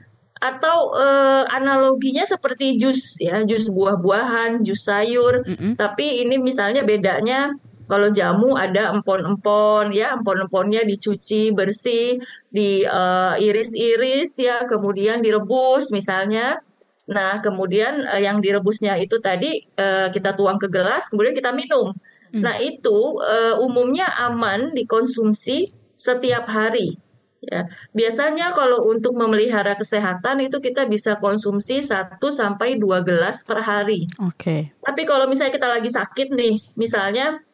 atau 0.44 0.92
uh, 0.92 1.48
analoginya 1.48 2.28
seperti 2.28 2.76
jus 2.76 3.16
ya, 3.16 3.42
jus 3.48 3.72
buah-buahan, 3.72 4.60
jus 4.60 4.84
sayur. 4.84 5.40
Mm 5.40 5.56
-hmm. 5.56 5.72
Tapi 5.80 6.20
ini 6.20 6.36
misalnya 6.36 6.84
bedanya 6.84 7.56
kalau 7.88 8.08
jamu 8.12 8.56
ada 8.56 8.92
empon-empon 8.92 9.92
ya, 9.92 10.16
empon-emponnya 10.16 10.84
dicuci 10.84 11.52
bersih, 11.52 12.20
diiris-iris 12.52 14.30
uh, 14.36 14.44
ya, 14.44 14.56
kemudian 14.68 15.24
direbus 15.24 15.88
misalnya. 15.92 16.60
Nah, 17.04 17.44
kemudian 17.44 18.04
uh, 18.08 18.20
yang 18.20 18.40
direbusnya 18.40 18.96
itu 18.96 19.20
tadi 19.20 19.64
uh, 19.76 20.08
kita 20.08 20.32
tuang 20.36 20.56
ke 20.56 20.72
gelas, 20.72 21.08
kemudian 21.12 21.36
kita 21.36 21.52
minum. 21.52 21.92
Hmm. 22.34 22.42
Nah, 22.42 22.58
itu 22.58 23.22
uh, 23.22 23.62
umumnya 23.62 24.10
aman 24.26 24.74
dikonsumsi 24.74 25.70
setiap 25.94 26.50
hari. 26.50 26.98
Ya, 27.44 27.68
biasanya 27.92 28.56
kalau 28.56 28.88
untuk 28.88 29.20
memelihara 29.20 29.76
kesehatan 29.76 30.48
itu 30.48 30.64
kita 30.64 30.88
bisa 30.88 31.20
konsumsi 31.20 31.84
1 31.84 32.16
sampai 32.16 32.80
2 32.80 33.04
gelas 33.04 33.44
per 33.44 33.60
hari. 33.60 34.08
Oke. 34.24 34.34
Okay. 34.40 34.60
Tapi 34.80 35.02
kalau 35.04 35.28
misalnya 35.28 35.52
kita 35.52 35.68
lagi 35.68 35.92
sakit 35.92 36.32
nih, 36.32 36.56
misalnya 36.74 37.44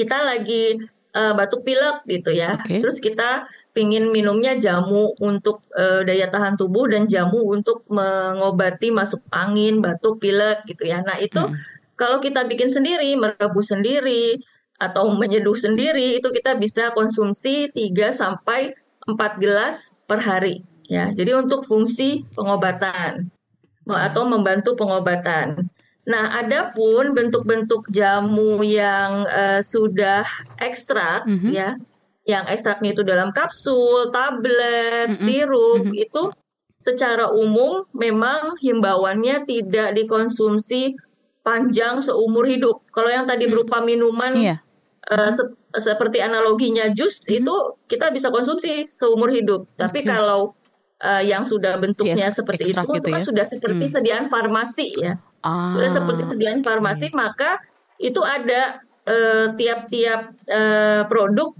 kita 0.00 0.16
lagi 0.16 0.80
uh, 1.12 1.36
batuk 1.36 1.60
pilek 1.60 2.08
gitu 2.08 2.32
ya. 2.32 2.56
Okay. 2.64 2.80
Terus 2.80 3.04
kita 3.04 3.44
pingin 3.76 4.08
minumnya 4.08 4.56
jamu 4.56 5.12
untuk 5.20 5.60
uh, 5.76 6.00
daya 6.08 6.32
tahan 6.32 6.56
tubuh 6.56 6.88
dan 6.88 7.04
jamu 7.04 7.52
untuk 7.52 7.84
mengobati 7.92 8.88
masuk 8.88 9.20
angin, 9.28 9.84
batuk 9.84 10.24
pilek 10.24 10.64
gitu 10.64 10.88
ya. 10.88 11.04
Nah, 11.04 11.20
itu 11.20 11.40
hmm 11.40 11.81
kalau 11.96 12.18
kita 12.18 12.44
bikin 12.48 12.72
sendiri, 12.72 13.14
merebus 13.14 13.70
sendiri 13.70 14.40
atau 14.82 15.14
menyeduh 15.14 15.54
sendiri 15.54 16.18
itu 16.18 16.28
kita 16.34 16.58
bisa 16.58 16.90
konsumsi 16.96 17.70
3 17.70 18.10
sampai 18.10 18.74
4 19.06 19.42
gelas 19.42 20.02
per 20.10 20.18
hari 20.18 20.66
ya. 20.90 21.10
Jadi 21.14 21.32
untuk 21.38 21.62
fungsi 21.66 22.26
pengobatan 22.34 23.30
atau 23.86 24.22
membantu 24.26 24.78
pengobatan. 24.78 25.70
Nah, 26.02 26.34
ada 26.34 26.74
pun 26.74 27.14
bentuk-bentuk 27.14 27.86
jamu 27.94 28.58
yang 28.66 29.22
uh, 29.30 29.62
sudah 29.62 30.26
ekstrak 30.58 31.22
mm 31.30 31.38
-hmm. 31.38 31.52
ya, 31.54 31.68
yang 32.26 32.44
ekstraknya 32.50 32.90
itu 32.90 33.06
dalam 33.06 33.30
kapsul, 33.30 34.10
tablet, 34.10 35.10
mm 35.10 35.14
-hmm. 35.14 35.22
sirup 35.22 35.86
mm 35.86 35.94
-hmm. 35.94 36.02
itu 36.02 36.22
secara 36.82 37.30
umum 37.30 37.86
memang 37.94 38.58
himbauannya 38.58 39.46
tidak 39.46 39.94
dikonsumsi 39.94 40.98
panjang 41.42 41.98
seumur 41.98 42.46
hidup. 42.46 42.82
Kalau 42.94 43.10
yang 43.10 43.26
tadi 43.26 43.46
hmm. 43.46 43.52
berupa 43.52 43.82
minuman 43.82 44.32
yeah. 44.38 44.58
uh, 45.10 45.30
se 45.30 45.42
seperti 45.72 46.20
analoginya 46.20 46.92
jus 46.92 47.18
hmm. 47.24 47.42
itu 47.42 47.54
kita 47.88 48.12
bisa 48.14 48.30
konsumsi 48.30 48.86
seumur 48.88 49.28
hidup. 49.30 49.66
Tapi 49.74 50.06
kalau 50.06 50.54
uh, 51.02 51.22
yang 51.22 51.42
sudah 51.42 51.76
bentuknya 51.76 52.30
yes, 52.30 52.38
seperti 52.38 52.72
itu, 52.72 52.78
gitu 52.78 52.98
itu 53.02 53.10
kan 53.10 53.20
ya? 53.20 53.26
sudah 53.26 53.44
seperti 53.46 53.84
hmm. 53.86 53.92
sediaan 53.92 54.26
farmasi 54.30 54.88
ya. 54.96 55.18
Ah, 55.42 55.74
sudah 55.74 55.90
seperti 55.90 56.22
sediaan 56.30 56.62
farmasi, 56.62 57.10
okay. 57.10 57.18
maka 57.18 57.50
itu 57.98 58.22
ada 58.22 58.78
eh, 59.10 59.46
tiap-tiap 59.58 60.38
uh, 60.46 60.54
uh, 60.54 61.02
produk 61.10 61.50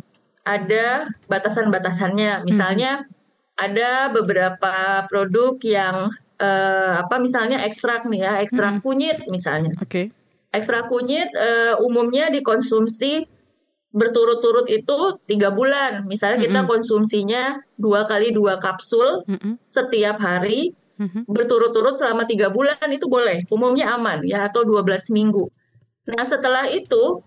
ada 0.46 1.10
batasan-batasannya. 1.26 2.46
Misalnya 2.46 3.02
hmm. 3.02 3.10
ada 3.58 3.90
beberapa 4.14 5.06
produk 5.10 5.58
yang 5.66 6.14
uh, 6.42 7.06
apa 7.06 7.22
misalnya 7.22 7.62
ekstrak 7.62 8.10
nih 8.10 8.26
ya, 8.26 8.32
ekstrak 8.42 8.78
hmm. 8.78 8.82
kunyit 8.82 9.18
misalnya. 9.30 9.72
Oke. 9.78 9.86
Okay. 9.86 10.06
Ekstrak 10.52 10.90
kunyit 10.90 11.32
uh, 11.32 11.80
umumnya 11.80 12.28
dikonsumsi 12.28 13.24
berturut-turut 13.92 14.66
itu 14.68 15.20
tiga 15.28 15.52
bulan. 15.52 16.04
Misalnya 16.08 16.40
mm 16.40 16.44
-hmm. 16.48 16.56
kita 16.58 16.68
konsumsinya 16.68 17.42
dua 17.76 18.08
kali 18.08 18.32
dua 18.32 18.56
kapsul 18.60 19.24
mm 19.28 19.38
-hmm. 19.38 19.54
setiap 19.68 20.16
hari 20.20 20.72
mm 20.96 21.08
-hmm. 21.08 21.22
berturut-turut 21.28 21.96
selama 21.96 22.24
tiga 22.24 22.48
bulan 22.48 22.88
itu 22.88 23.08
boleh. 23.08 23.44
Umumnya 23.52 23.96
aman 23.96 24.24
ya 24.24 24.48
atau 24.48 24.64
12 24.64 25.12
minggu. 25.12 25.48
Nah 26.08 26.24
setelah 26.24 26.66
itu 26.72 27.20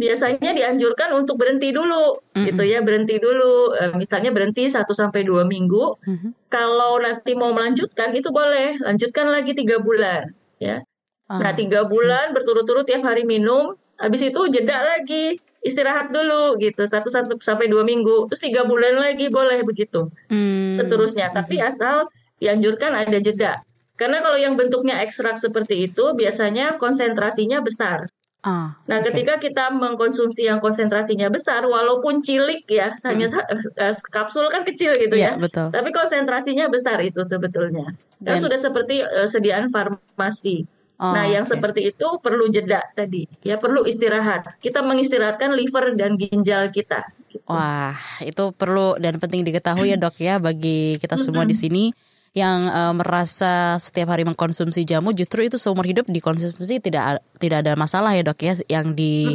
biasanya 0.00 0.56
dianjurkan 0.56 1.12
untuk 1.12 1.36
berhenti 1.36 1.76
dulu 1.76 2.16
mm-hmm. 2.16 2.46
gitu 2.48 2.62
ya 2.64 2.80
berhenti 2.80 3.20
dulu. 3.20 3.76
E, 3.76 3.82
misalnya 4.00 4.32
berhenti 4.32 4.64
1 4.64 4.88
sampai 4.88 5.28
dua 5.28 5.44
minggu. 5.44 6.00
Mm-hmm. 6.00 6.30
kalau 6.48 6.96
nanti 6.98 7.36
mau 7.36 7.52
melanjutkan 7.52 8.16
itu 8.16 8.32
boleh. 8.32 8.80
Lanjutkan 8.80 9.28
lagi 9.28 9.52
tiga 9.52 9.76
bulan 9.78 10.32
ya. 10.56 10.80
Uh. 11.28 11.38
nah 11.38 11.52
tiga 11.52 11.84
bulan 11.84 12.32
berturut-turut 12.32 12.88
tiap 12.88 13.06
hari 13.06 13.22
minum 13.22 13.76
habis 14.00 14.24
itu 14.26 14.40
jeda 14.50 14.82
lagi 14.82 15.36
istirahat 15.60 16.08
dulu 16.08 16.56
gitu. 16.56 16.88
Satu 16.88 17.12
sampai 17.12 17.68
dua 17.68 17.84
minggu. 17.84 18.32
Terus 18.32 18.40
tiga 18.40 18.64
bulan 18.64 18.96
lagi 18.96 19.28
boleh 19.28 19.60
begitu. 19.68 20.08
Mm-hmm. 20.32 20.72
seterusnya. 20.72 21.28
Tapi 21.36 21.60
asal 21.60 22.08
dianjurkan 22.40 22.96
ada 22.96 23.20
jeda. 23.20 23.60
Karena 24.00 24.24
kalau 24.24 24.40
yang 24.40 24.56
bentuknya 24.56 25.04
ekstrak 25.04 25.36
seperti 25.36 25.92
itu 25.92 26.16
biasanya 26.16 26.80
konsentrasinya 26.80 27.60
besar 27.60 28.08
Ah, 28.40 28.72
nah, 28.88 29.04
okay. 29.04 29.12
ketika 29.12 29.36
kita 29.36 29.68
mengkonsumsi 29.68 30.48
yang 30.48 30.64
konsentrasinya 30.64 31.28
besar, 31.28 31.60
walaupun 31.60 32.24
cilik 32.24 32.64
ya, 32.72 32.96
hanya 33.04 33.28
hmm. 33.28 34.00
kapsul 34.08 34.48
kan 34.48 34.64
kecil 34.64 34.96
gitu 34.96 35.12
yeah, 35.12 35.36
ya, 35.36 35.44
betul. 35.44 35.68
tapi 35.68 35.92
konsentrasinya 35.92 36.72
besar 36.72 37.04
itu 37.04 37.20
sebetulnya. 37.20 37.92
Dan, 38.16 38.40
Dan 38.40 38.40
sudah 38.40 38.56
seperti 38.56 39.04
uh, 39.04 39.28
sediaan 39.28 39.68
farmasi. 39.68 40.64
Oh, 41.00 41.12
nah, 41.12 41.28
yang 41.28 41.44
okay. 41.44 41.52
seperti 41.52 41.80
itu 41.92 42.06
perlu 42.24 42.48
jeda 42.48 42.80
tadi, 42.96 43.28
ya 43.44 43.60
perlu 43.60 43.84
istirahat. 43.84 44.56
Kita 44.56 44.80
mengistirahatkan 44.80 45.52
liver 45.52 45.92
dan 46.00 46.16
ginjal 46.16 46.72
kita. 46.72 47.12
Gitu. 47.28 47.44
Wah, 47.44 47.96
itu 48.24 48.56
perlu 48.56 48.96
dan 48.96 49.20
penting 49.20 49.44
diketahui 49.44 49.92
ya 49.92 50.00
dok 50.00 50.16
ya 50.16 50.40
bagi 50.40 50.96
kita 50.96 51.20
semua 51.20 51.44
di 51.44 51.52
sini 51.52 51.92
yang 52.30 52.70
uh, 52.70 52.94
merasa 52.94 53.74
setiap 53.82 54.14
hari 54.14 54.22
mengkonsumsi 54.22 54.86
jamu 54.86 55.10
justru 55.10 55.50
itu 55.50 55.58
seumur 55.58 55.82
hidup 55.82 56.06
dikonsumsi 56.06 56.78
tidak 56.78 57.26
tidak 57.42 57.66
ada 57.66 57.74
masalah 57.74 58.14
ya 58.14 58.22
dok 58.22 58.38
ya 58.38 58.54
yang 58.70 58.94
di 58.94 59.34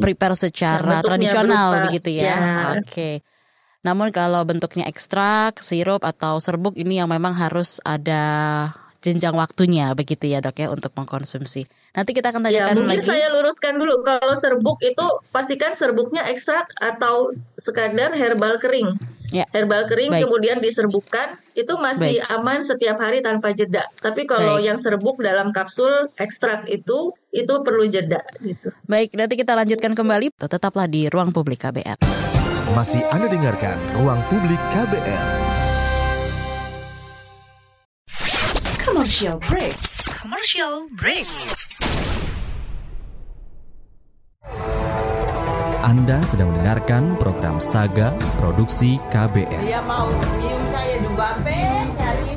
prepare 0.00 0.32
secara 0.32 1.04
tradisional 1.04 1.76
berupa, 1.76 1.84
begitu 1.92 2.08
ya. 2.16 2.24
ya. 2.24 2.36
Oke. 2.80 2.88
Okay. 2.88 3.14
Namun 3.80 4.12
kalau 4.12 4.44
bentuknya 4.44 4.84
ekstrak, 4.84 5.60
sirup 5.64 6.04
atau 6.04 6.36
serbuk 6.36 6.76
ini 6.76 7.00
yang 7.00 7.08
memang 7.08 7.32
harus 7.32 7.80
ada 7.80 8.24
jenjang 9.00 9.32
waktunya 9.32 9.92
begitu 9.96 10.28
ya 10.28 10.44
dok 10.44 10.60
ya 10.60 10.68
untuk 10.68 10.92
mengkonsumsi. 10.92 11.64
Nanti 11.96 12.10
kita 12.12 12.30
akan 12.30 12.44
ya, 12.44 12.46
tanyakan 12.48 12.74
ya, 12.76 12.80
mungkin 12.84 13.00
lagi. 13.00 13.08
saya 13.08 13.26
luruskan 13.32 13.74
dulu 13.80 14.04
kalau 14.04 14.34
serbuk 14.36 14.78
itu 14.84 15.06
pastikan 15.32 15.72
serbuknya 15.72 16.28
ekstrak 16.28 16.68
atau 16.78 17.32
sekadar 17.56 18.12
herbal 18.14 18.60
kering. 18.60 18.94
Ya. 19.30 19.46
Herbal 19.54 19.86
kering 19.86 20.10
Baik. 20.10 20.26
kemudian 20.26 20.58
diserbukkan 20.58 21.38
itu 21.54 21.74
masih 21.78 22.18
Baik. 22.22 22.34
aman 22.34 22.60
setiap 22.66 22.98
hari 22.98 23.22
tanpa 23.22 23.54
jeda. 23.56 23.86
Tapi 24.02 24.26
kalau 24.26 24.58
Baik. 24.58 24.66
yang 24.68 24.78
serbuk 24.78 25.16
dalam 25.22 25.54
kapsul 25.54 26.10
ekstrak 26.20 26.66
itu 26.68 27.14
itu 27.30 27.54
perlu 27.62 27.86
jeda 27.86 28.20
gitu. 28.42 28.74
Baik, 28.90 29.14
nanti 29.14 29.38
kita 29.38 29.54
lanjutkan 29.54 29.94
kembali. 29.94 30.34
Tetaplah 30.34 30.90
di 30.90 31.06
ruang 31.06 31.30
publik 31.30 31.62
KBR. 31.62 31.98
Masih 32.70 33.02
Anda 33.10 33.26
dengarkan 33.26 33.74
Ruang 33.98 34.22
Publik 34.30 34.62
KBR. 34.70 35.49
Commercial 39.10 39.42
break. 39.42 39.74
Commercial 40.22 40.74
break. 40.94 41.26
Anda 45.82 46.22
sedang 46.30 46.54
mendengarkan 46.54 47.18
program 47.18 47.58
Saga 47.58 48.14
Produksi 48.38 49.02
KBR. 49.10 49.66
Dia 49.66 49.82
mau 49.82 50.06
nyium 50.38 50.62
saya 50.70 50.94
juga, 51.02 51.28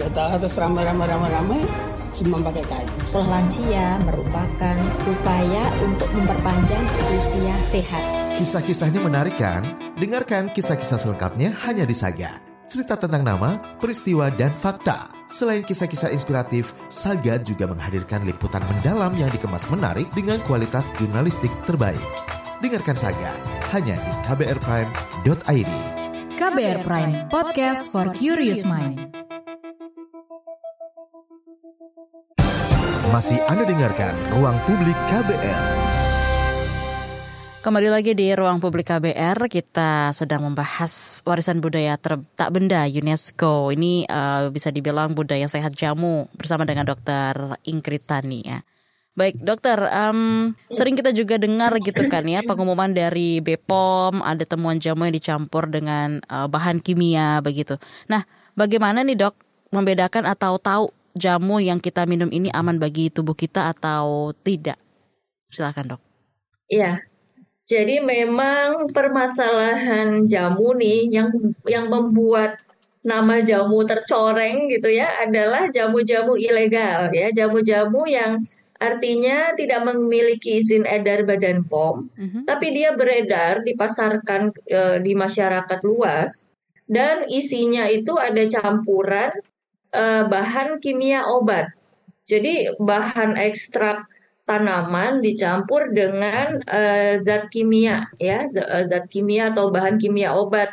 Kita 0.02 0.24
harus 0.34 0.54
ramai-ramai-ramai-ramai 0.58 1.62
semua 2.10 2.42
pakai 2.42 2.66
kain. 2.66 2.90
Sekolah 3.06 3.28
lansia 3.30 4.02
merupakan 4.10 4.78
upaya 5.06 5.70
untuk 5.86 6.10
memperpanjang 6.10 6.86
usia 7.14 7.54
sehat. 7.62 8.02
Kisah-kisahnya 8.42 8.98
menarik 8.98 9.38
kan? 9.38 9.62
Dengarkan 10.02 10.50
kisah-kisah 10.50 10.98
selengkapnya 10.98 11.54
hanya 11.70 11.86
di 11.86 11.94
Saga 11.94 12.53
cerita 12.68 12.96
tentang 13.00 13.24
nama, 13.26 13.60
peristiwa, 13.80 14.32
dan 14.34 14.52
fakta. 14.52 15.10
Selain 15.28 15.66
kisah-kisah 15.66 16.14
inspiratif, 16.14 16.78
Saga 16.88 17.42
juga 17.42 17.66
menghadirkan 17.66 18.22
liputan 18.28 18.62
mendalam 18.70 19.14
yang 19.18 19.32
dikemas 19.34 19.66
menarik 19.72 20.06
dengan 20.14 20.38
kualitas 20.46 20.92
jurnalistik 21.02 21.50
terbaik. 21.66 22.00
Dengarkan 22.62 22.96
Saga 22.96 23.34
hanya 23.74 23.98
di 23.98 24.12
kbrprime.id. 24.30 25.72
KBR 26.34 26.80
Prime, 26.86 27.14
podcast 27.30 27.90
for 27.90 28.10
curious 28.14 28.66
mind. 28.66 29.14
Masih 33.14 33.38
Anda 33.46 33.70
dengarkan 33.70 34.14
Ruang 34.34 34.58
Publik 34.66 34.98
KBR. 35.14 35.62
Kembali 37.64 37.88
lagi 37.88 38.12
di 38.12 38.28
ruang 38.36 38.60
publik 38.60 38.92
KBR, 38.92 39.48
kita 39.48 40.12
sedang 40.12 40.44
membahas 40.44 41.24
warisan 41.24 41.64
budaya 41.64 41.96
ter 41.96 42.20
tak 42.36 42.52
benda 42.52 42.84
UNESCO. 42.84 43.72
Ini 43.72 44.04
uh, 44.04 44.52
bisa 44.52 44.68
dibilang 44.68 45.16
budaya 45.16 45.48
sehat 45.48 45.72
jamu 45.72 46.28
bersama 46.36 46.68
dengan 46.68 46.84
Dokter 46.84 47.56
Ingrid 47.64 48.04
Tani 48.04 48.44
ya. 48.44 48.60
Baik 49.16 49.40
dokter, 49.40 49.80
um, 49.80 50.52
sering 50.68 51.00
kita 51.00 51.16
juga 51.16 51.40
dengar 51.40 51.72
gitu 51.80 52.04
kan 52.12 52.28
ya 52.28 52.44
pengumuman 52.44 52.92
dari 52.92 53.40
BPOM 53.40 54.20
ada 54.20 54.44
temuan 54.44 54.84
jamu 54.84 55.08
yang 55.08 55.16
dicampur 55.16 55.72
dengan 55.72 56.20
uh, 56.28 56.52
bahan 56.52 56.84
kimia 56.84 57.40
begitu. 57.40 57.80
Nah, 58.12 58.28
bagaimana 58.60 59.08
nih 59.08 59.16
dok 59.16 59.40
membedakan 59.72 60.28
atau 60.28 60.60
tahu 60.60 60.92
jamu 61.16 61.64
yang 61.64 61.80
kita 61.80 62.04
minum 62.12 62.28
ini 62.28 62.52
aman 62.52 62.76
bagi 62.76 63.08
tubuh 63.08 63.40
kita 63.40 63.72
atau 63.72 64.36
tidak? 64.44 64.76
Silakan 65.48 65.96
dok. 65.96 66.02
Iya, 66.68 67.13
jadi 67.64 68.04
memang 68.04 68.92
permasalahan 68.92 70.28
jamu 70.28 70.76
nih 70.76 71.08
yang 71.10 71.30
yang 71.64 71.88
membuat 71.88 72.60
nama 73.04 73.44
jamu 73.44 73.84
tercoreng 73.84 74.72
gitu 74.72 74.88
ya 74.88 75.24
adalah 75.24 75.68
jamu-jamu 75.68 76.40
ilegal 76.40 77.12
ya, 77.12 77.32
jamu-jamu 77.36 78.08
yang 78.08 78.44
Artinya 78.84 79.56
tidak 79.56 79.88
memiliki 79.88 80.60
izin 80.60 80.84
edar 80.84 81.24
Badan 81.24 81.64
POM, 81.64 82.12
uh-huh. 82.12 82.44
tapi 82.44 82.76
dia 82.76 82.92
beredar 82.92 83.64
dipasarkan 83.64 84.52
e, 84.68 85.00
di 85.00 85.16
masyarakat 85.16 85.80
luas 85.88 86.52
dan 86.92 87.24
isinya 87.32 87.88
itu 87.88 88.12
ada 88.20 88.44
campuran 88.44 89.32
e, 89.88 90.04
bahan 90.28 90.84
kimia 90.84 91.24
obat. 91.32 91.72
Jadi 92.28 92.76
bahan 92.76 93.40
ekstrak 93.40 94.04
tanaman 94.44 95.24
dicampur 95.24 95.96
dengan 95.96 96.60
e, 96.68 96.82
zat 97.24 97.48
kimia 97.48 98.12
ya, 98.20 98.44
zat 98.88 99.08
kimia 99.08 99.56
atau 99.56 99.72
bahan 99.72 99.96
kimia 99.98 100.36
obat 100.36 100.72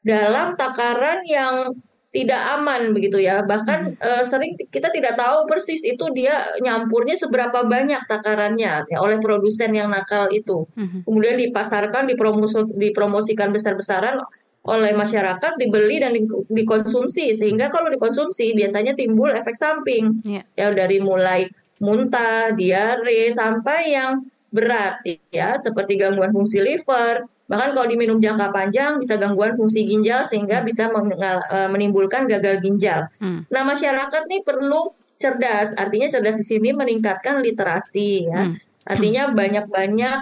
dalam 0.00 0.56
takaran 0.56 1.20
yang 1.28 1.76
tidak 2.10 2.42
aman 2.58 2.90
begitu 2.90 3.22
ya. 3.22 3.42
Bahkan 3.46 3.96
hmm. 3.96 4.02
uh, 4.02 4.22
sering 4.26 4.58
kita 4.58 4.90
tidak 4.90 5.14
tahu 5.14 5.46
persis 5.46 5.86
itu 5.86 6.10
dia 6.10 6.42
nyampurnya 6.58 7.14
seberapa 7.14 7.62
banyak 7.62 8.02
takarannya 8.10 8.86
ya, 8.90 8.98
oleh 8.98 9.22
produsen 9.22 9.70
yang 9.74 9.94
nakal 9.94 10.26
itu. 10.34 10.66
Hmm. 10.74 11.06
Kemudian 11.06 11.38
dipasarkan, 11.38 12.10
dipromosi, 12.10 12.66
dipromosikan 12.74 13.54
besar-besaran 13.54 14.18
oleh 14.60 14.92
masyarakat, 14.92 15.56
dibeli 15.56 16.02
dan 16.02 16.12
dikonsumsi 16.50 17.32
sehingga 17.32 17.72
kalau 17.72 17.88
dikonsumsi 17.88 18.52
biasanya 18.58 18.92
timbul 18.98 19.30
efek 19.32 19.54
samping. 19.54 20.20
Yeah. 20.26 20.44
Ya 20.58 20.74
dari 20.74 20.98
mulai 20.98 21.48
muntah, 21.80 22.52
diare 22.54 23.32
sampai 23.32 23.96
yang 23.96 24.24
berat 24.52 25.00
ya 25.30 25.56
seperti 25.56 25.96
gangguan 25.96 26.30
fungsi 26.34 26.60
liver, 26.60 27.24
Bahkan 27.50 27.74
kalau 27.74 27.86
diminum 27.90 28.22
jangka 28.22 28.54
panjang 28.54 29.02
bisa 29.02 29.18
gangguan 29.18 29.58
fungsi 29.58 29.82
ginjal 29.82 30.22
sehingga 30.22 30.62
bisa 30.62 30.86
e, 30.86 31.58
menimbulkan 31.66 32.30
gagal 32.30 32.62
ginjal. 32.62 33.10
Hmm. 33.18 33.42
Nah, 33.50 33.66
masyarakat 33.66 34.22
nih 34.30 34.46
perlu 34.46 34.94
cerdas. 35.18 35.74
Artinya 35.74 36.06
cerdas 36.06 36.38
di 36.38 36.46
sini 36.46 36.70
meningkatkan 36.70 37.42
literasi 37.42 38.30
ya. 38.30 38.46
Hmm. 38.46 38.54
Artinya 38.86 39.34
banyak-banyak 39.34 40.18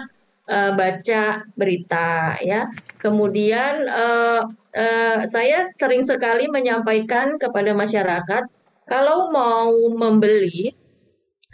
uh, 0.51 0.71
baca 0.75 1.45
berita 1.55 2.35
ya. 2.43 2.67
Kemudian 2.99 3.87
uh, 3.87 4.43
uh, 4.75 5.17
saya 5.23 5.63
sering 5.63 6.03
sekali 6.03 6.51
menyampaikan 6.51 7.39
kepada 7.39 7.71
masyarakat 7.71 8.43
kalau 8.89 9.31
mau 9.31 9.71
membeli 9.95 10.75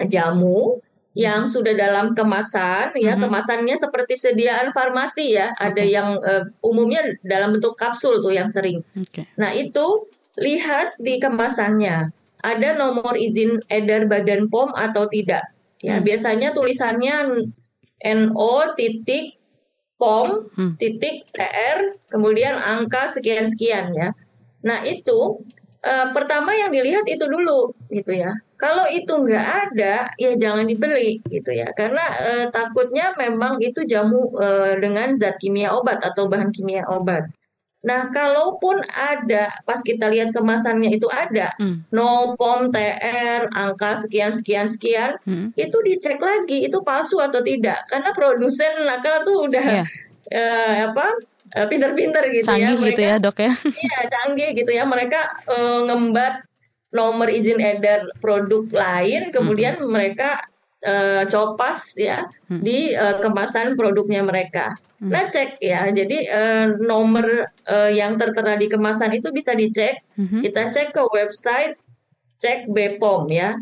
jamu 0.04 0.84
yang 1.16 1.48
sudah 1.48 1.72
dalam 1.72 2.12
kemasan 2.12 2.92
ya 3.00 3.16
mm-hmm. 3.16 3.24
kemasannya 3.24 3.76
seperti 3.80 4.20
sediaan 4.20 4.76
farmasi 4.76 5.40
ya 5.40 5.56
okay. 5.56 5.72
ada 5.72 5.84
yang 5.88 6.20
uh, 6.20 6.44
umumnya 6.60 7.16
dalam 7.24 7.56
bentuk 7.56 7.80
kapsul 7.80 8.20
tuh 8.20 8.36
yang 8.36 8.52
sering 8.52 8.84
okay. 8.92 9.24
nah 9.40 9.56
itu 9.56 10.12
lihat 10.36 11.00
di 11.00 11.16
kemasannya 11.24 12.12
ada 12.44 12.70
nomor 12.76 13.16
izin 13.16 13.64
edar 13.72 14.12
badan 14.12 14.52
pom 14.52 14.76
atau 14.76 15.08
tidak 15.08 15.48
ya 15.80 15.98
mm. 15.98 16.04
biasanya 16.04 16.52
tulisannya 16.52 17.48
no 18.04 18.56
titik 18.76 19.40
pom 19.96 20.52
mm. 20.52 20.76
titik 20.76 21.24
tr 21.32 21.96
kemudian 22.12 22.60
angka 22.60 23.08
sekian 23.08 23.48
sekian 23.48 23.96
ya 23.96 24.12
nah 24.68 24.84
itu 24.84 25.40
uh, 25.88 26.12
pertama 26.12 26.52
yang 26.60 26.76
dilihat 26.76 27.08
itu 27.08 27.24
dulu 27.24 27.72
gitu 27.88 28.12
ya 28.12 28.36
kalau 28.56 28.88
itu 28.88 29.12
nggak 29.12 29.48
ada, 29.68 30.10
ya 30.16 30.32
jangan 30.40 30.66
dibeli 30.68 31.20
gitu 31.28 31.52
ya, 31.52 31.68
karena 31.76 32.06
e, 32.24 32.32
takutnya 32.56 33.12
memang 33.20 33.60
itu 33.60 33.84
jamu 33.84 34.32
e, 34.36 34.80
dengan 34.80 35.12
zat 35.12 35.36
kimia 35.44 35.76
obat 35.76 36.00
atau 36.00 36.32
bahan 36.32 36.56
kimia 36.56 36.88
obat. 36.88 37.28
Nah, 37.86 38.10
kalaupun 38.10 38.82
ada, 38.90 39.54
pas 39.62 39.78
kita 39.78 40.10
lihat 40.10 40.34
kemasannya 40.34 40.98
itu 40.98 41.06
ada, 41.12 41.54
hmm. 41.62 41.94
no 41.94 42.34
pom 42.34 42.74
TR, 42.74 43.46
angka 43.54 43.94
sekian 44.02 44.34
sekian 44.34 44.72
sekian, 44.72 45.22
hmm. 45.22 45.54
itu 45.54 45.78
dicek 45.86 46.18
lagi 46.18 46.66
itu 46.66 46.82
palsu 46.82 47.22
atau 47.22 47.46
tidak, 47.46 47.86
karena 47.94 48.10
produsen 48.18 48.90
nakal 48.90 49.22
tuh 49.22 49.52
udah 49.52 49.86
yeah. 49.86 49.88
Iya. 50.26 50.90
apa 50.90 51.06
pinter-pinter 51.70 52.24
gitu 52.34 52.50
canggih 52.50 52.66
ya. 52.66 52.68
Canggih 52.74 52.90
gitu 52.90 53.02
ya 53.06 53.16
dok 53.22 53.38
ya. 53.38 53.52
Iya 53.54 54.00
canggih 54.10 54.50
gitu 54.58 54.72
ya. 54.74 54.84
Mereka 54.84 55.22
uh, 55.46 55.80
ngembat 55.86 56.42
nomor 56.96 57.28
izin 57.28 57.60
edar 57.60 58.08
produk 58.24 58.64
lain, 58.72 59.36
kemudian 59.36 59.84
hmm. 59.84 59.92
mereka 59.92 60.40
uh, 60.88 61.28
copas 61.28 62.00
ya 62.00 62.24
hmm. 62.48 62.64
di 62.64 62.96
uh, 62.96 63.20
kemasan 63.20 63.76
produknya 63.76 64.24
mereka. 64.24 64.80
Hmm. 65.04 65.12
Nah 65.12 65.28
cek 65.28 65.60
ya, 65.60 65.92
jadi 65.92 66.18
uh, 66.32 66.80
nomor 66.80 67.52
uh, 67.68 67.92
yang 67.92 68.16
tertera 68.16 68.56
di 68.56 68.72
kemasan 68.72 69.12
itu 69.12 69.36
bisa 69.36 69.52
dicek. 69.52 70.00
Hmm. 70.16 70.40
Kita 70.40 70.72
cek 70.72 70.96
ke 70.96 71.04
website 71.12 71.76
cek 72.40 72.72
Bepom 72.72 73.28
ya, 73.28 73.60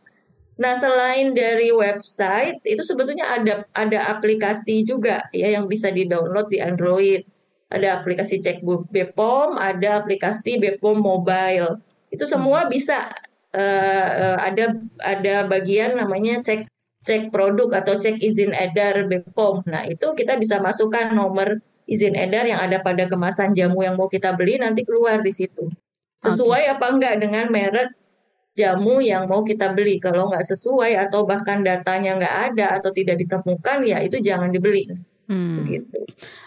Nah, 0.58 0.74
selain 0.76 1.32
dari 1.38 1.72
website, 1.72 2.60
itu 2.68 2.84
sebetulnya 2.84 3.32
ada 3.32 3.64
ada 3.78 4.12
aplikasi 4.12 4.84
juga 4.84 5.24
ya 5.32 5.56
yang 5.56 5.72
bisa 5.72 5.88
di-download 5.88 6.52
di 6.52 6.60
Android 6.60 7.24
ada 7.68 8.00
aplikasi 8.00 8.40
cek 8.40 8.64
Bepom, 8.92 9.60
ada 9.60 10.00
aplikasi 10.04 10.56
Bepom 10.60 11.00
Mobile. 11.00 11.84
Itu 12.08 12.24
semua 12.24 12.66
hmm. 12.66 12.72
bisa 12.72 13.12
uh, 13.52 14.36
ada 14.40 14.76
ada 15.04 15.36
bagian 15.48 16.00
namanya 16.00 16.40
cek 16.40 16.68
cek 17.04 17.32
produk 17.32 17.84
atau 17.84 18.00
cek 18.00 18.24
izin 18.24 18.56
edar 18.56 19.04
Bepom. 19.08 19.64
Nah, 19.68 19.84
itu 19.88 20.16
kita 20.16 20.40
bisa 20.40 20.64
masukkan 20.64 21.12
nomor 21.12 21.60
izin 21.88 22.16
edar 22.16 22.44
yang 22.44 22.60
ada 22.60 22.84
pada 22.84 23.08
kemasan 23.08 23.56
jamu 23.56 23.84
yang 23.84 23.96
mau 23.96 24.12
kita 24.12 24.36
beli 24.36 24.60
nanti 24.60 24.84
keluar 24.84 25.24
di 25.24 25.32
situ. 25.32 25.72
Sesuai 26.20 26.68
okay. 26.68 26.74
apa 26.76 26.86
enggak 26.92 27.16
dengan 27.24 27.46
merek 27.48 27.92
jamu 28.58 29.00
yang 29.00 29.30
mau 29.30 29.46
kita 29.46 29.72
beli. 29.72 30.02
Kalau 30.02 30.28
nggak 30.32 30.44
sesuai 30.44 30.98
atau 31.08 31.24
bahkan 31.30 31.62
datanya 31.62 32.18
nggak 32.18 32.36
ada 32.52 32.68
atau 32.82 32.90
tidak 32.90 33.22
ditemukan, 33.22 33.86
ya 33.86 34.02
itu 34.02 34.18
jangan 34.20 34.50
dibeli. 34.50 34.90
Hmm. 35.28 35.64
Begitu. 35.64 35.98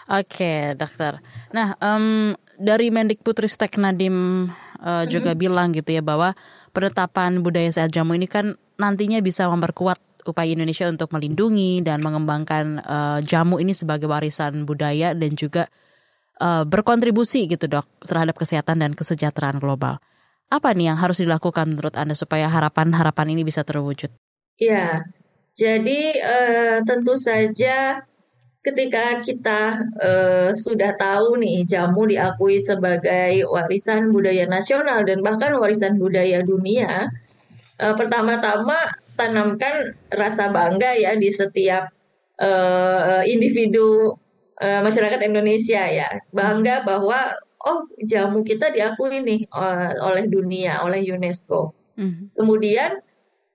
Oke, 0.09 0.25
okay, 0.25 0.59
dokter. 0.73 1.21
Nah, 1.53 1.77
um, 1.77 2.33
dari 2.57 2.89
Mendikbudristek 2.89 3.77
Nadim 3.77 4.49
uh, 4.81 5.05
juga 5.05 5.37
hmm. 5.37 5.39
bilang 5.39 5.69
gitu 5.73 5.93
ya 5.93 6.01
bahwa 6.01 6.33
penetapan 6.73 7.45
budaya 7.45 7.69
sehat 7.69 7.93
jamu 7.93 8.17
ini 8.17 8.25
kan 8.25 8.57
nantinya 8.81 9.21
bisa 9.21 9.45
memperkuat 9.49 10.25
upaya 10.25 10.53
Indonesia 10.53 10.89
untuk 10.89 11.09
melindungi 11.13 11.81
dan 11.81 12.01
mengembangkan 12.01 12.81
uh, 12.81 13.19
jamu 13.21 13.57
ini 13.57 13.73
sebagai 13.73 14.09
warisan 14.09 14.65
budaya 14.65 15.13
dan 15.17 15.33
juga 15.33 15.69
uh, 16.41 16.65
berkontribusi 16.65 17.49
gitu 17.49 17.69
dok 17.69 17.85
terhadap 18.05 18.37
kesehatan 18.37 18.81
dan 18.81 18.91
kesejahteraan 18.97 19.61
global. 19.61 20.01
Apa 20.51 20.75
nih 20.75 20.91
yang 20.91 20.99
harus 20.99 21.23
dilakukan 21.23 21.69
menurut 21.71 21.95
Anda 21.95 22.17
supaya 22.17 22.51
harapan-harapan 22.51 23.33
ini 23.33 23.47
bisa 23.47 23.63
terwujud? 23.63 24.11
Ya, 24.59 25.01
jadi 25.55 26.01
uh, 26.21 26.77
tentu 26.83 27.15
saja 27.15 28.03
ketika 28.61 29.19
kita 29.25 29.81
uh, 29.97 30.49
sudah 30.53 30.93
tahu 30.93 31.41
nih 31.41 31.65
jamu 31.65 32.05
diakui 32.05 32.61
sebagai 32.61 33.41
warisan 33.49 34.13
budaya 34.13 34.45
nasional 34.45 35.01
dan 35.01 35.25
bahkan 35.25 35.57
warisan 35.57 35.97
budaya 35.97 36.45
dunia, 36.45 37.09
uh, 37.81 37.93
pertama-tama 37.97 38.77
tanamkan 39.17 39.97
rasa 40.13 40.53
bangga 40.53 40.93
ya 40.93 41.17
di 41.17 41.33
setiap 41.33 41.89
uh, 42.37 43.25
individu 43.25 44.13
uh, 44.61 44.81
masyarakat 44.85 45.25
Indonesia 45.25 45.81
ya, 45.81 46.21
bangga 46.29 46.85
bahwa 46.85 47.33
oh 47.65 47.89
jamu 48.05 48.45
kita 48.45 48.69
diakui 48.73 49.21
nih 49.21 49.49
oleh 50.01 50.25
dunia, 50.29 50.81
oleh 50.85 51.01
UNESCO. 51.13 51.73
Mm. 51.97 52.33
Kemudian 52.33 53.01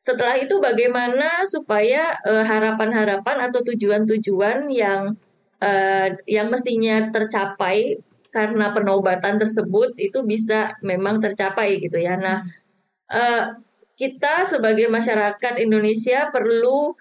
setelah 0.06 0.38
itu 0.38 0.62
bagaimana 0.62 1.42
supaya 1.50 2.14
eh, 2.22 2.44
harapan-harapan 2.46 3.50
atau 3.50 3.66
tujuan-tujuan 3.66 4.70
yang 4.70 5.18
uh, 5.58 6.08
yang 6.30 6.46
mestinya 6.52 7.10
tercapai 7.10 7.98
karena 8.30 8.70
penobatan 8.70 9.40
tersebut 9.40 9.96
itu 9.98 10.22
bisa 10.22 10.76
memang 10.84 11.18
tercapai 11.24 11.80
gitu 11.80 11.98
ya. 11.98 12.14
Nah, 12.20 12.44
uh, 13.10 13.56
kita 13.96 14.44
sebagai 14.44 14.86
masyarakat 14.92 15.56
Indonesia 15.56 16.28
perlu 16.28 16.92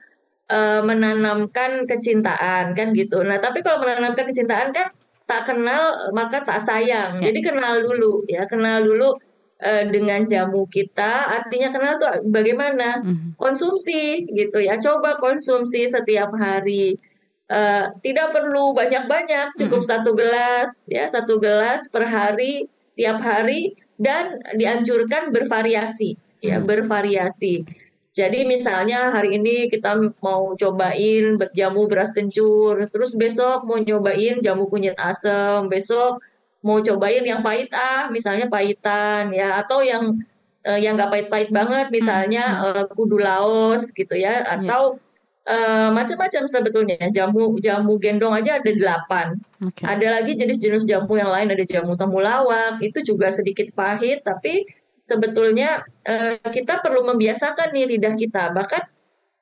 uh, 0.47 0.81
menanamkan 0.81 1.83
kecintaan 1.85 2.71
kan 2.73 2.87
gitu. 2.95 3.21
Nah, 3.21 3.37
tapi 3.43 3.61
kalau 3.61 3.83
menanamkan 3.83 4.31
kecintaan 4.31 4.71
kan 4.71 4.95
tak 5.27 5.45
kenal 5.45 6.09
maka 6.15 6.41
tak 6.41 6.63
sayang. 6.63 7.19
Ya. 7.19 7.29
Jadi 7.29 7.39
kenal 7.43 7.83
dulu 7.83 8.23
ya, 8.31 8.47
kenal 8.47 8.81
dulu 8.81 9.19
uh, 9.61 9.83
dengan 9.87 10.27
jamu 10.27 10.67
kita 10.67 11.31
artinya 11.41 11.71
kenal 11.71 11.95
tuh 12.01 12.27
bagaimana 12.27 12.99
mm-hmm. 13.03 13.39
konsumsi 13.39 14.27
gitu 14.27 14.59
ya 14.59 14.75
coba 14.81 15.21
konsumsi 15.21 15.87
setiap 15.87 16.33
hari 16.35 16.99
uh, 17.51 17.93
tidak 18.03 18.35
perlu 18.35 18.75
banyak-banyak 18.75 19.55
cukup 19.59 19.83
mm-hmm. 19.83 19.91
satu 19.91 20.11
gelas 20.17 20.71
ya 20.91 21.05
satu 21.07 21.39
gelas 21.39 21.87
per 21.87 22.07
hari 22.07 22.67
tiap 22.95 23.19
hari 23.19 23.75
dan 23.99 24.39
dianjurkan 24.55 25.31
bervariasi 25.31 26.19
ya 26.43 26.59
mm-hmm. 26.59 26.67
bervariasi 26.67 27.63
jadi 28.15 28.47
misalnya 28.47 29.11
hari 29.11 29.35
ini 29.35 29.67
kita 29.67 29.99
mau 30.23 30.55
cobain 30.55 31.35
berjamu 31.35 31.91
beras 31.91 32.15
kencur, 32.15 32.87
terus 32.87 33.11
besok 33.11 33.67
mau 33.67 33.75
nyobain 33.75 34.39
jamu 34.39 34.71
kunyit 34.71 34.95
asam, 34.95 35.67
besok 35.67 36.23
mau 36.65 36.81
cobain 36.81 37.21
yang 37.21 37.45
pahit 37.45 37.69
ah 37.77 38.09
misalnya 38.09 38.49
pahitan 38.49 39.29
ya 39.29 39.61
atau 39.61 39.85
yang 39.85 40.17
uh, 40.65 40.79
yang 40.81 40.97
nggak 40.97 41.13
pahit-pahit 41.13 41.49
banget 41.53 41.87
misalnya 41.93 42.43
hmm. 42.43 42.65
uh, 42.65 42.83
kudu 42.89 43.21
laos 43.21 43.93
gitu 43.93 44.17
ya 44.17 44.41
iya. 44.41 44.57
atau 44.57 44.97
yeah. 45.45 45.53
uh, 45.53 45.89
macam-macam 45.93 46.49
sebetulnya 46.49 46.97
jamu 47.13 47.53
jamu 47.61 48.01
gendong 48.01 48.33
aja 48.33 48.57
ada 48.57 48.71
delapan 48.73 49.37
okay. 49.61 49.85
ada 49.85 50.19
lagi 50.19 50.33
jenis-jenis 50.33 50.89
jamu 50.89 51.21
yang 51.21 51.29
lain 51.29 51.53
ada 51.53 51.63
jamu 51.63 51.93
temulawak 51.93 52.81
itu 52.81 53.05
juga 53.05 53.29
sedikit 53.29 53.69
pahit 53.77 54.25
tapi 54.25 54.65
sebetulnya 55.05 55.85
uh, 56.09 56.41
kita 56.49 56.81
perlu 56.81 57.05
membiasakan 57.13 57.69
nih 57.77 57.85
lidah 57.95 58.17
kita 58.17 58.49
bahkan 58.57 58.81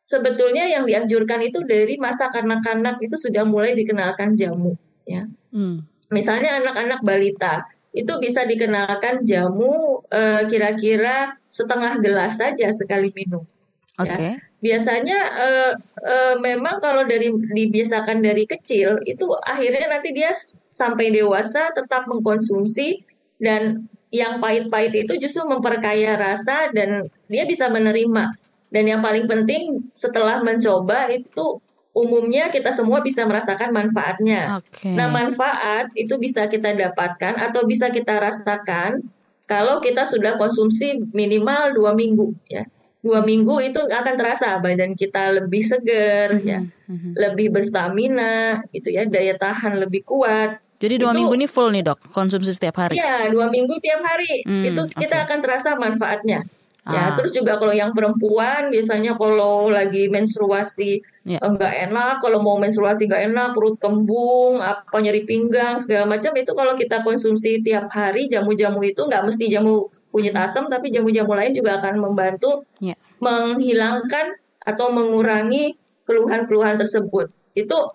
sebetulnya 0.04 0.68
yang 0.68 0.84
dianjurkan 0.84 1.40
itu 1.40 1.64
dari 1.64 1.96
masa 1.96 2.28
kanak-kanak 2.28 3.00
itu 3.00 3.16
sudah 3.16 3.48
mulai 3.48 3.72
dikenalkan 3.72 4.36
jamu 4.36 4.76
ya 5.08 5.24
hmm. 5.56 5.93
Misalnya 6.12 6.60
anak-anak 6.60 7.00
balita 7.06 7.64
itu 7.94 8.10
bisa 8.18 8.44
dikenalkan 8.44 9.22
jamu 9.22 10.02
eh, 10.10 10.50
kira-kira 10.50 11.38
setengah 11.48 12.02
gelas 12.02 12.42
saja 12.42 12.68
sekali 12.74 13.14
minum. 13.14 13.46
Okay. 13.94 14.34
Ya. 14.34 14.34
Biasanya 14.64 15.20
uh, 15.38 15.72
uh, 16.02 16.36
memang 16.42 16.82
kalau 16.82 17.06
dari 17.06 17.30
dibiasakan 17.30 18.26
dari 18.26 18.48
kecil 18.50 18.98
itu 19.06 19.30
akhirnya 19.46 19.86
nanti 19.92 20.16
dia 20.16 20.34
sampai 20.74 21.14
dewasa 21.14 21.70
tetap 21.78 22.10
mengkonsumsi 22.10 23.06
dan 23.38 23.86
yang 24.10 24.42
pahit-pahit 24.42 25.06
itu 25.06 25.14
justru 25.22 25.46
memperkaya 25.46 26.18
rasa 26.18 26.74
dan 26.74 27.06
dia 27.30 27.46
bisa 27.46 27.70
menerima. 27.70 28.34
Dan 28.74 28.90
yang 28.90 29.06
paling 29.06 29.30
penting 29.30 29.86
setelah 29.94 30.42
mencoba 30.42 31.14
itu 31.14 31.62
umumnya 31.94 32.50
kita 32.50 32.74
semua 32.74 33.06
bisa 33.06 33.24
merasakan 33.24 33.70
manfaatnya. 33.70 34.60
Okay. 34.66 34.98
Nah, 34.98 35.08
manfaat 35.14 35.94
itu 35.94 36.18
bisa 36.18 36.50
kita 36.50 36.74
dapatkan 36.74 37.38
atau 37.38 37.64
bisa 37.70 37.94
kita 37.94 38.18
rasakan 38.18 39.06
kalau 39.46 39.78
kita 39.78 40.04
sudah 40.04 40.36
konsumsi 40.42 40.98
minimal 41.14 41.78
dua 41.78 41.94
minggu 41.94 42.34
ya. 42.50 42.66
Dua 43.04 43.20
minggu 43.20 43.60
itu 43.60 43.84
akan 43.84 44.16
terasa 44.16 44.56
badan 44.64 44.96
kita 44.96 45.36
lebih 45.36 45.60
seger 45.60 46.34
mm 46.34 46.40
-hmm. 46.40 46.48
ya, 46.50 46.60
mm 46.64 46.96
-hmm. 46.98 47.12
lebih 47.20 47.48
berstamina 47.52 48.64
gitu 48.72 48.96
ya, 48.96 49.04
daya 49.04 49.36
tahan 49.36 49.76
lebih 49.76 50.08
kuat. 50.08 50.64
Jadi 50.80 51.00
dua 51.00 51.12
itu, 51.12 51.20
minggu 51.20 51.34
ini 51.36 51.48
full 51.48 51.72
nih 51.72 51.84
dok, 51.84 52.00
konsumsi 52.16 52.56
setiap 52.56 52.80
hari? 52.80 52.96
Iya, 53.00 53.28
dua 53.32 53.52
minggu 53.52 53.76
tiap 53.84 54.04
hari. 54.04 54.44
Mm, 54.44 54.64
itu 54.72 54.82
kita 55.00 55.20
okay. 55.20 55.26
akan 55.28 55.40
terasa 55.40 55.70
manfaatnya. 55.76 56.48
Ya, 56.84 57.00
ah. 57.00 57.10
terus 57.16 57.32
juga 57.32 57.56
kalau 57.56 57.72
yang 57.72 57.96
perempuan 57.96 58.68
biasanya 58.68 59.16
kalau 59.16 59.72
lagi 59.72 60.12
menstruasi 60.12 61.00
ya. 61.24 61.40
enggak 61.40 61.74
enak, 61.90 62.20
kalau 62.20 62.44
mau 62.44 62.60
menstruasi 62.60 63.08
enggak 63.08 63.32
enak, 63.32 63.48
perut 63.56 63.76
kembung, 63.80 64.60
apa 64.60 64.98
nyeri 65.00 65.24
pinggang 65.24 65.80
segala 65.80 66.08
macam 66.08 66.32
itu 66.36 66.52
kalau 66.52 66.76
kita 66.76 67.02
konsumsi 67.02 67.64
tiap 67.64 67.92
hari 67.92 68.28
jamu-jamu 68.28 68.84
itu 68.84 69.08
enggak 69.08 69.24
mesti 69.24 69.48
jamu 69.48 69.88
kunyit 70.12 70.36
asam 70.38 70.70
tapi 70.70 70.94
jamu-jamu 70.94 71.34
lain 71.34 71.56
juga 71.56 71.82
akan 71.82 71.98
membantu 71.98 72.68
ya. 72.78 72.94
menghilangkan 73.18 74.38
atau 74.64 74.92
mengurangi 74.92 75.76
keluhan-keluhan 76.08 76.80
tersebut. 76.80 77.32
Itu 77.56 77.92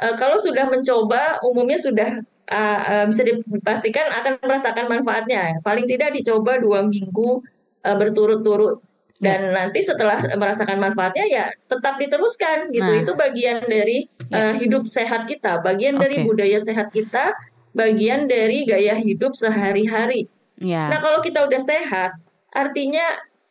uh, 0.00 0.14
kalau 0.16 0.36
sudah 0.40 0.68
mencoba 0.68 1.40
umumnya 1.44 1.78
sudah 1.80 2.24
uh, 2.48 2.80
uh, 2.80 3.04
bisa 3.08 3.22
dipastikan 3.24 4.08
akan 4.12 4.40
merasakan 4.42 4.86
manfaatnya. 4.88 5.60
Paling 5.64 5.88
tidak 5.88 6.16
dicoba 6.16 6.58
dua 6.60 6.84
minggu 6.84 7.44
uh, 7.84 7.96
berturut-turut 7.96 8.80
dan 9.22 9.40
ya. 9.48 9.50
nanti 9.54 9.78
setelah 9.78 10.18
merasakan 10.34 10.82
manfaatnya 10.82 11.22
ya 11.30 11.46
tetap 11.70 11.94
diteruskan 12.02 12.74
gitu. 12.74 12.90
Nah. 12.90 13.00
Itu 13.06 13.12
bagian 13.14 13.62
dari 13.70 14.10
uh, 14.34 14.58
hidup 14.58 14.90
sehat 14.90 15.30
kita, 15.30 15.62
bagian 15.62 15.94
okay. 15.94 16.02
dari 16.10 16.16
budaya 16.26 16.58
sehat 16.58 16.90
kita, 16.90 17.30
bagian 17.70 18.26
dari 18.26 18.66
gaya 18.66 18.98
hidup 18.98 19.38
sehari-hari. 19.38 20.26
Ya. 20.58 20.90
Nah, 20.90 20.98
kalau 20.98 21.22
kita 21.22 21.46
udah 21.46 21.62
sehat, 21.62 22.18
artinya 22.50 23.02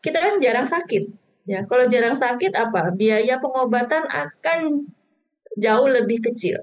kita 0.04 0.20
kan 0.20 0.44
jarang 0.44 0.68
sakit. 0.68 1.08
Ya, 1.48 1.64
kalau 1.66 1.88
jarang 1.88 2.20
sakit 2.20 2.52
apa? 2.54 2.92
Biaya 2.92 3.40
pengobatan 3.40 4.06
akan 4.12 4.92
jauh 5.56 5.88
lebih 5.88 6.20
kecil. 6.20 6.60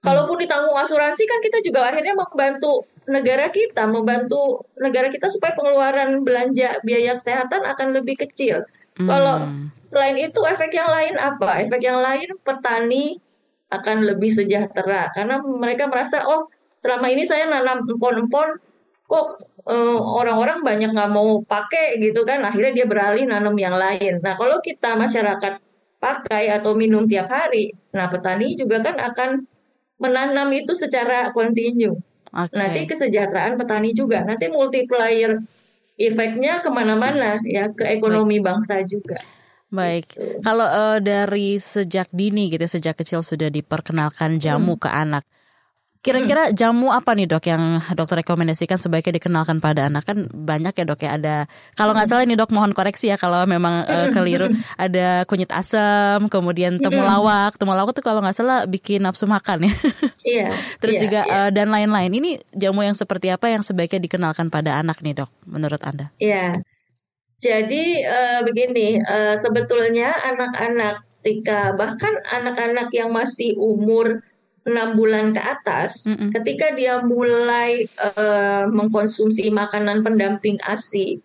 Kalaupun 0.00 0.38
ditanggung 0.40 0.76
asuransi 0.76 1.28
kan 1.28 1.40
kita 1.44 1.60
juga 1.60 1.92
akhirnya 1.92 2.14
membantu 2.14 2.88
negara 3.06 3.50
kita, 3.54 3.86
membantu 3.86 4.66
negara 4.78 5.08
kita 5.08 5.30
supaya 5.30 5.54
pengeluaran 5.54 6.26
belanja 6.26 6.82
biaya 6.82 7.14
kesehatan 7.14 7.62
akan 7.62 7.94
lebih 7.94 8.18
kecil. 8.18 8.66
Hmm. 8.98 9.08
Kalau 9.08 9.36
selain 9.86 10.18
itu 10.18 10.40
efek 10.42 10.74
yang 10.74 10.90
lain 10.90 11.14
apa? 11.18 11.62
Efek 11.66 11.82
yang 11.82 12.02
lain 12.02 12.28
petani 12.42 13.22
akan 13.70 14.06
lebih 14.06 14.30
sejahtera 14.30 15.10
karena 15.10 15.42
mereka 15.42 15.90
merasa 15.90 16.22
oh 16.22 16.46
selama 16.78 17.10
ini 17.10 17.26
saya 17.26 17.50
nanam 17.50 17.82
empon-empon 17.82 18.62
kok 19.06 19.26
uh, 19.66 20.00
orang-orang 20.18 20.62
banyak 20.62 20.90
nggak 20.94 21.10
mau 21.10 21.42
pakai 21.42 21.98
gitu 22.02 22.26
kan 22.26 22.42
akhirnya 22.42 22.82
dia 22.82 22.86
beralih 22.86 23.26
nanam 23.26 23.54
yang 23.58 23.74
lain. 23.74 24.22
Nah 24.22 24.34
kalau 24.38 24.58
kita 24.62 24.98
masyarakat 24.98 25.62
pakai 26.02 26.50
atau 26.54 26.74
minum 26.74 27.06
tiap 27.06 27.30
hari, 27.30 27.74
nah 27.94 28.10
petani 28.10 28.54
juga 28.58 28.82
kan 28.82 28.98
akan 28.98 29.46
menanam 30.02 30.48
itu 30.52 30.74
secara 30.76 31.30
kontinu. 31.32 31.98
Okay. 32.30 32.58
Nanti 32.58 32.80
kesejahteraan 32.90 33.54
petani 33.56 33.90
juga, 33.96 34.22
nanti 34.26 34.50
multiplier 34.50 35.40
efeknya 35.96 36.60
ke 36.60 36.68
mana-mana 36.68 37.40
ya 37.46 37.72
ke 37.72 37.86
ekonomi 37.88 38.38
Baik. 38.38 38.46
bangsa 38.46 38.74
juga. 38.84 39.16
Baik, 39.66 40.14
gitu. 40.14 40.46
kalau 40.46 40.68
uh, 40.68 41.02
dari 41.02 41.58
sejak 41.58 42.06
dini 42.14 42.46
gitu, 42.54 42.62
sejak 42.70 42.94
kecil 43.02 43.26
sudah 43.26 43.50
diperkenalkan 43.50 44.38
jamu 44.38 44.78
hmm. 44.78 44.82
ke 44.86 44.90
anak, 44.92 45.24
Kira-kira 46.06 46.54
jamu 46.54 46.94
apa 46.94 47.18
nih 47.18 47.26
dok 47.26 47.50
yang 47.50 47.82
dokter 47.98 48.22
rekomendasikan 48.22 48.78
sebaiknya 48.78 49.18
dikenalkan 49.18 49.58
pada 49.58 49.90
anak? 49.90 50.06
Kan 50.06 50.30
banyak 50.30 50.70
ya 50.70 50.84
dok 50.86 51.02
ya 51.02 51.18
ada 51.18 51.36
kalau 51.74 51.98
nggak 51.98 52.06
salah 52.06 52.22
ini 52.22 52.38
dok 52.38 52.54
mohon 52.54 52.70
koreksi 52.70 53.10
ya 53.10 53.18
kalau 53.18 53.42
memang 53.42 53.82
uh, 53.82 54.06
keliru. 54.14 54.46
Ada 54.78 55.26
kunyit 55.26 55.50
asam 55.50 56.30
kemudian 56.30 56.78
temulawak. 56.78 57.58
Temulawak 57.58 57.90
tuh 57.90 58.06
kalau 58.06 58.22
nggak 58.22 58.38
salah 58.38 58.70
bikin 58.70 59.02
nafsu 59.02 59.26
makan 59.26 59.66
ya. 59.66 59.74
Iya 60.22 60.48
terus 60.80 60.96
iya, 60.96 61.02
juga 61.02 61.20
iya. 61.26 61.34
Uh, 61.34 61.50
dan 61.50 61.74
lain-lain. 61.74 62.14
Ini 62.14 62.30
jamu 62.54 62.86
yang 62.86 62.94
seperti 62.94 63.34
apa 63.34 63.50
yang 63.50 63.66
sebaiknya 63.66 63.98
dikenalkan 63.98 64.46
pada 64.46 64.78
anak 64.78 65.02
nih 65.02 65.26
dok 65.26 65.30
menurut 65.42 65.82
anda? 65.82 66.14
Iya. 66.22 66.62
Jadi 67.42 68.06
uh, 68.06 68.40
begini 68.46 69.02
uh, 69.02 69.34
sebetulnya 69.34 70.14
anak-anak 70.22 71.02
ketika 71.26 71.74
bahkan 71.74 72.14
anak-anak 72.22 72.86
yang 72.94 73.10
masih 73.10 73.58
umur 73.58 74.22
enam 74.66 74.98
bulan 74.98 75.30
ke 75.30 75.40
atas, 75.40 76.10
mm 76.10 76.14
-mm. 76.18 76.30
ketika 76.34 76.74
dia 76.74 77.00
mulai 77.06 77.86
uh, 78.02 78.66
mengkonsumsi 78.68 79.48
makanan 79.54 80.02
pendamping 80.02 80.58
ASI, 80.66 81.22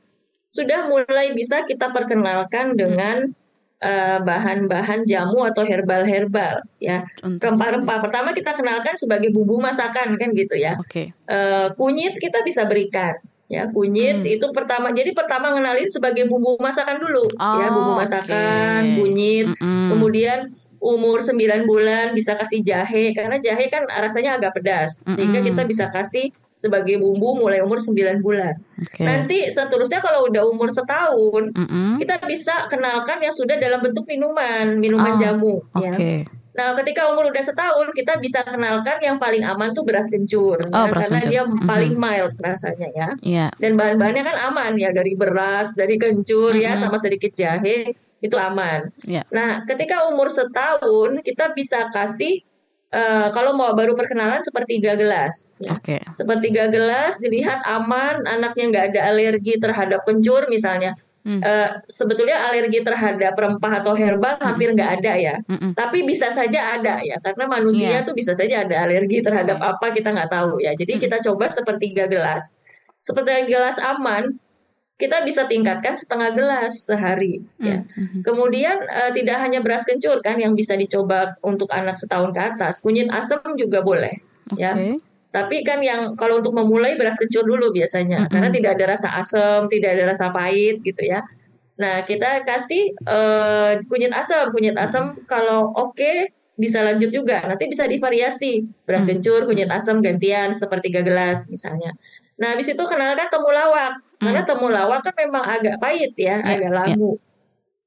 sudah 0.47 0.85
mulai 0.87 1.33
bisa 1.33 1.65
kita 1.65 1.89
perkenalkan 1.89 2.77
dengan 2.77 3.33
bahan 3.81 4.21
bahan-bahan 4.69 5.09
jamu 5.09 5.41
atau 5.41 5.65
herbal-herbal 5.65 6.61
ya. 6.77 7.01
Rempah-rempah 7.25 7.97
pertama 7.97 8.29
kita 8.29 8.53
kenalkan 8.53 8.93
sebagai 8.93 9.33
bumbu 9.33 9.57
masakan 9.57 10.21
kan 10.21 10.29
gitu 10.37 10.53
ya. 10.53 10.77
Okay. 10.85 11.17
Uh, 11.25 11.73
kunyit 11.73 12.13
kita 12.21 12.45
bisa 12.45 12.69
berikan 12.69 13.17
ya 13.51 13.67
kunyit 13.67 14.23
hmm. 14.23 14.35
itu 14.39 14.47
pertama 14.55 14.95
jadi 14.95 15.11
pertama 15.11 15.51
ngenalin 15.51 15.91
sebagai 15.91 16.23
bumbu 16.31 16.55
masakan 16.63 17.03
dulu 17.03 17.27
oh, 17.35 17.59
ya 17.59 17.67
bumbu 17.67 17.99
masakan 17.99 18.79
okay. 18.79 18.95
kunyit 18.95 19.47
mm 19.51 19.59
-mm. 19.59 19.87
kemudian 19.91 20.39
umur 20.81 21.21
9 21.21 21.69
bulan 21.69 22.17
bisa 22.17 22.33
kasih 22.33 22.65
jahe 22.65 23.13
karena 23.13 23.37
jahe 23.37 23.69
kan 23.69 23.85
rasanya 23.85 24.41
agak 24.41 24.57
pedas 24.57 24.97
sehingga 25.13 25.45
kita 25.45 25.61
bisa 25.69 25.93
kasih 25.93 26.33
sebagai 26.61 27.01
bumbu 27.01 27.41
mulai 27.41 27.61
umur 27.65 27.81
9 27.81 28.21
bulan. 28.21 28.53
Okay. 28.77 29.01
Nanti 29.01 29.49
seterusnya 29.49 29.97
kalau 29.97 30.29
udah 30.29 30.45
umur 30.45 30.69
setahun, 30.69 31.49
mm 31.57 31.65
-hmm. 31.65 31.93
kita 31.97 32.21
bisa 32.29 32.69
kenalkan 32.69 33.17
yang 33.17 33.33
sudah 33.33 33.57
dalam 33.57 33.81
bentuk 33.81 34.05
minuman, 34.05 34.77
minuman 34.77 35.17
oh, 35.17 35.19
jamu. 35.21 35.55
Okay. 35.73 36.29
Ya. 36.29 36.39
Nah, 36.51 36.75
ketika 36.77 37.09
umur 37.09 37.31
udah 37.31 37.41
setahun, 37.41 37.95
kita 37.95 38.19
bisa 38.21 38.43
kenalkan 38.45 38.99
yang 39.01 39.17
paling 39.17 39.41
aman 39.41 39.71
tuh 39.73 39.87
beras 39.87 40.11
kencur, 40.11 40.59
oh, 40.59 40.69
ya, 40.69 40.91
beras 40.91 41.09
karena 41.09 41.19
kencur. 41.23 41.31
dia 41.33 41.41
mm 41.41 41.49
-hmm. 41.49 41.65
paling 41.65 41.93
mild 41.97 42.33
rasanya 42.37 42.89
ya. 42.93 43.09
Yeah. 43.25 43.49
Dan 43.57 43.73
bahan-bahannya 43.73 44.21
kan 44.21 44.37
aman 44.53 44.77
ya 44.77 44.93
dari 44.93 45.17
beras, 45.17 45.73
dari 45.73 45.97
kencur 45.97 46.53
mm 46.53 46.61
-hmm. 46.61 46.67
ya, 46.69 46.77
sama 46.77 47.01
sedikit 47.01 47.33
jahe 47.33 47.97
itu 48.21 48.37
aman. 48.37 48.93
Yeah. 49.03 49.25
Nah, 49.33 49.65
ketika 49.65 50.07
umur 50.07 50.31
setahun, 50.31 51.19
kita 51.25 51.51
bisa 51.57 51.89
kasih 51.91 52.45
Uh, 52.91 53.31
kalau 53.31 53.55
mau 53.55 53.71
baru 53.71 53.95
perkenalan 53.95 54.43
sepertiga 54.43 54.99
gelas, 54.99 55.55
ya. 55.63 55.79
Okay. 55.79 56.03
sepertiga 56.11 56.67
gelas 56.67 57.23
dilihat 57.23 57.63
aman, 57.63 58.27
anaknya 58.27 58.67
nggak 58.67 58.85
ada 58.91 59.15
alergi 59.15 59.55
terhadap 59.63 60.03
kencur 60.03 60.51
misalnya. 60.51 60.99
Hmm. 61.23 61.39
Uh, 61.39 61.79
sebetulnya 61.87 62.51
alergi 62.51 62.83
terhadap 62.83 63.31
rempah 63.39 63.79
atau 63.79 63.95
herbal 63.95 64.35
hmm. 64.35 64.43
hampir 64.43 64.75
nggak 64.75 64.91
ada 64.99 65.13
ya, 65.15 65.35
hmm. 65.39 65.71
tapi 65.71 66.03
bisa 66.03 66.35
saja 66.35 66.75
ada 66.75 66.99
ya, 66.99 67.15
karena 67.23 67.47
manusia 67.47 67.95
yeah. 67.95 68.03
tuh 68.03 68.11
bisa 68.11 68.35
saja 68.35 68.67
ada 68.67 68.83
alergi 68.83 69.23
terhadap 69.23 69.63
okay. 69.63 69.71
apa 69.71 69.85
kita 69.95 70.09
nggak 70.11 70.27
tahu 70.27 70.59
ya. 70.59 70.75
Jadi 70.75 70.99
hmm. 70.99 71.01
kita 71.07 71.17
coba 71.31 71.47
sepertiga 71.47 72.11
gelas, 72.11 72.59
sepertiga 72.99 73.47
gelas 73.47 73.79
aman, 73.79 74.35
kita 75.01 75.25
bisa 75.25 75.49
tingkatkan 75.49 75.97
setengah 75.97 76.29
gelas 76.37 76.85
sehari. 76.85 77.41
Mm. 77.57 77.65
Ya. 77.65 77.77
Mm-hmm. 77.81 78.21
Kemudian 78.21 78.77
uh, 78.85 79.11
tidak 79.11 79.41
hanya 79.41 79.59
beras 79.65 79.81
kencur 79.89 80.21
kan 80.21 80.37
yang 80.37 80.53
bisa 80.53 80.77
dicoba 80.77 81.33
untuk 81.41 81.73
anak 81.73 81.97
setahun 81.97 82.29
ke 82.29 82.41
atas, 82.41 82.85
kunyit 82.85 83.09
asam 83.09 83.41
juga 83.57 83.81
boleh. 83.81 84.21
Okay. 84.53 84.61
Ya. 84.61 84.73
Tapi 85.31 85.63
kan 85.65 85.81
yang 85.81 86.13
kalau 86.19 86.43
untuk 86.43 86.53
memulai 86.53 86.99
beras 86.99 87.17
kencur 87.17 87.41
dulu 87.41 87.73
biasanya, 87.73 88.29
mm-hmm. 88.29 88.33
karena 88.37 88.49
tidak 88.53 88.71
ada 88.77 88.85
rasa 88.93 89.09
asam, 89.17 89.65
tidak 89.65 89.97
ada 89.97 90.03
rasa 90.13 90.29
pahit 90.29 90.85
gitu 90.85 91.01
ya. 91.01 91.25
Nah 91.81 92.05
kita 92.05 92.45
kasih 92.45 92.93
uh, 93.09 93.81
kunyit 93.89 94.13
asam, 94.13 94.53
kunyit 94.53 94.77
asam 94.77 95.17
kalau 95.25 95.73
oke 95.73 95.97
okay, 95.97 96.29
bisa 96.61 96.85
lanjut 96.85 97.09
juga. 97.09 97.41
Nanti 97.47 97.65
bisa 97.65 97.89
divariasi 97.89 98.69
beras 98.85 99.09
kencur, 99.09 99.49
kunyit 99.49 99.71
asam 99.73 100.03
gantian 100.05 100.53
seperti 100.53 100.93
tiga 100.93 101.01
gelas 101.01 101.49
misalnya. 101.49 101.95
Nah, 102.41 102.57
habis 102.57 102.73
itu 102.73 102.83
kenalkan 102.85 103.29
temulawak. 103.29 104.01
Hmm. 104.21 104.29
Karena 104.29 104.41
temulawak 104.45 105.01
kan 105.01 105.15
memang 105.17 105.41
agak 105.41 105.81
pahit 105.81 106.13
ya, 106.13 106.37
yeah, 106.37 106.53
agak 106.53 106.69
ya. 106.69 106.77
lagu. 106.77 107.11
Yeah. 107.17 107.29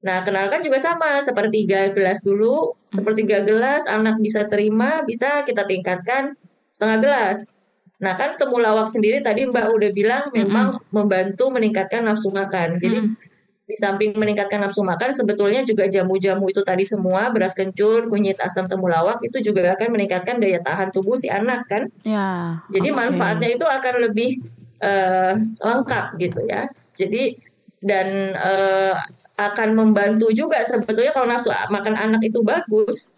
Nah, 0.05 0.17
kenalkan 0.21 0.61
juga 0.61 0.77
sama, 0.77 1.23
sepertiga 1.23 1.95
gelas 1.95 2.19
dulu, 2.21 2.75
hmm. 2.75 2.93
sepertiga 2.93 3.41
gelas 3.41 3.87
anak 3.87 4.19
bisa 4.19 4.43
terima, 4.45 5.01
bisa 5.07 5.47
kita 5.47 5.63
tingkatkan 5.63 6.35
setengah 6.69 6.99
gelas. 7.01 7.55
Nah, 8.03 8.19
kan 8.19 8.35
temulawak 8.35 8.91
sendiri 8.91 9.23
tadi 9.23 9.47
Mbak 9.47 9.65
udah 9.71 9.89
bilang 9.95 10.23
hmm. 10.29 10.35
memang 10.35 10.67
mm 10.77 10.83
membantu 10.91 11.51
meningkatkan 11.51 12.03
nafsu 12.03 12.29
makan. 12.29 12.83
Jadi 12.83 12.99
mm 12.99 13.33
di 13.65 13.73
samping 13.81 14.13
meningkatkan 14.13 14.61
nafsu 14.61 14.85
makan, 14.85 15.17
sebetulnya 15.17 15.65
juga 15.65 15.89
jamu-jamu 15.89 16.53
itu 16.53 16.61
tadi 16.61 16.85
semua, 16.85 17.33
beras 17.33 17.57
kencur, 17.57 18.05
kunyit 18.13 18.37
asam 18.37 18.69
temulawak 18.69 19.17
itu 19.25 19.41
juga 19.41 19.73
akan 19.73 19.89
meningkatkan 19.89 20.37
daya 20.37 20.61
tahan 20.61 20.93
tubuh 20.93 21.17
si 21.17 21.33
anak 21.33 21.65
kan. 21.65 21.89
Ya. 22.05 22.61
Jadi 22.69 22.93
okay. 22.93 22.99
manfaatnya 23.01 23.49
itu 23.57 23.65
akan 23.65 24.05
lebih 24.05 24.45
uh, 24.81 25.33
lengkap 25.61 26.05
gitu 26.19 26.39
ya. 26.47 26.67
Jadi 26.95 27.37
dan 27.85 28.33
uh, 28.33 28.95
akan 29.35 29.75
membantu 29.75 30.31
juga 30.31 30.63
sebetulnya 30.63 31.11
kalau 31.11 31.27
nafsu 31.27 31.51
makan 31.51 31.95
anak 31.95 32.23
itu 32.23 32.39
bagus. 32.41 33.13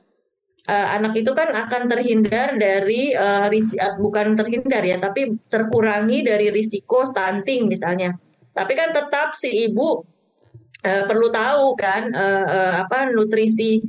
Uh, 0.68 1.00
anak 1.00 1.16
itu 1.16 1.32
kan 1.32 1.56
akan 1.56 1.88
terhindar 1.88 2.60
dari 2.60 3.16
uh, 3.16 3.48
risi, 3.48 3.80
uh, 3.80 3.96
bukan 3.96 4.36
terhindar 4.36 4.84
ya, 4.84 5.00
tapi 5.00 5.40
terkurangi 5.48 6.28
dari 6.28 6.52
risiko 6.52 7.08
stunting 7.08 7.72
misalnya. 7.72 8.20
Tapi 8.52 8.76
kan 8.76 8.92
tetap 8.92 9.32
si 9.32 9.64
ibu 9.64 10.04
uh, 10.84 11.04
perlu 11.08 11.32
tahu 11.32 11.80
kan 11.80 12.12
uh, 12.12 12.46
uh, 12.52 12.74
apa 12.84 13.08
nutrisi 13.16 13.80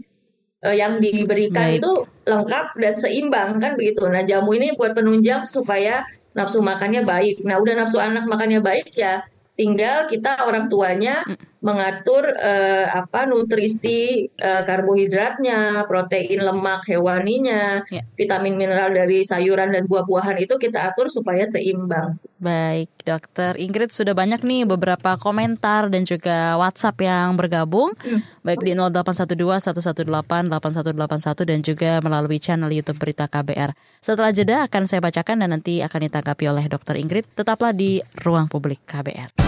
uh, 0.62 0.70
yang 0.70 1.02
diberikan 1.02 1.74
Baik. 1.74 1.83
itu 1.83 1.92
lengkap 2.31 2.66
dan 2.78 2.94
seimbang 2.94 3.59
kan 3.59 3.74
begitu. 3.74 4.07
Nah 4.07 4.22
jamu 4.22 4.54
ini 4.54 4.78
buat 4.78 4.94
penunjang 4.94 5.50
supaya 5.50 6.07
nafsu 6.38 6.62
makannya 6.62 7.03
baik. 7.03 7.42
Nah 7.42 7.59
udah 7.59 7.74
nafsu 7.83 7.98
anak 7.98 8.31
makannya 8.31 8.62
baik 8.62 8.94
ya 8.94 9.27
tinggal 9.59 10.07
kita 10.07 10.46
orang 10.46 10.70
tuanya 10.70 11.27
mengatur 11.59 12.23
uh, 12.38 12.87
apa 12.94 13.27
nutrisi 13.27 14.31
uh, 14.38 14.62
karbohidratnya, 14.62 15.83
protein 15.90 16.47
lemak 16.47 16.87
hewaninya, 16.87 17.83
ya. 17.90 18.03
vitamin 18.14 18.55
mineral 18.55 18.94
dari 18.94 19.27
sayuran 19.27 19.75
dan 19.75 19.90
buah-buahan 19.90 20.38
itu 20.38 20.55
kita 20.55 20.94
atur 20.94 21.11
supaya 21.11 21.42
seimbang. 21.42 22.18
Baik, 22.38 22.94
Dokter 23.03 23.59
Ingrid 23.59 23.90
sudah 23.90 24.14
banyak 24.14 24.47
nih 24.47 24.71
beberapa 24.71 25.18
komentar 25.18 25.90
dan 25.90 26.07
juga 26.07 26.55
WhatsApp 26.62 27.03
yang 27.03 27.35
bergabung, 27.35 27.90
hmm. 27.99 28.47
baik 28.47 28.62
di 28.62 28.79
0812 28.79 29.75
118 29.75 30.47
8181 30.47 31.51
dan 31.51 31.59
juga 31.66 31.90
melalui 31.99 32.38
channel 32.38 32.71
YouTube 32.71 33.03
Berita 33.03 33.27
KBR. 33.27 33.75
Setelah 33.99 34.31
jeda 34.31 34.57
akan 34.71 34.87
saya 34.87 35.03
bacakan 35.03 35.42
dan 35.42 35.51
nanti 35.51 35.83
akan 35.83 36.01
ditanggapi 36.07 36.44
oleh 36.47 36.64
Dokter 36.71 36.94
Ingrid. 36.94 37.27
Tetaplah 37.35 37.75
di 37.75 37.99
Ruang 38.23 38.47
Publik 38.47 38.87
KBR. 38.87 39.47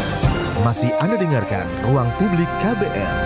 Masih 0.61 0.93
Anda 1.01 1.17
dengarkan 1.17 1.65
Ruang 1.89 2.13
Publik 2.21 2.45
KBR. 2.61 3.17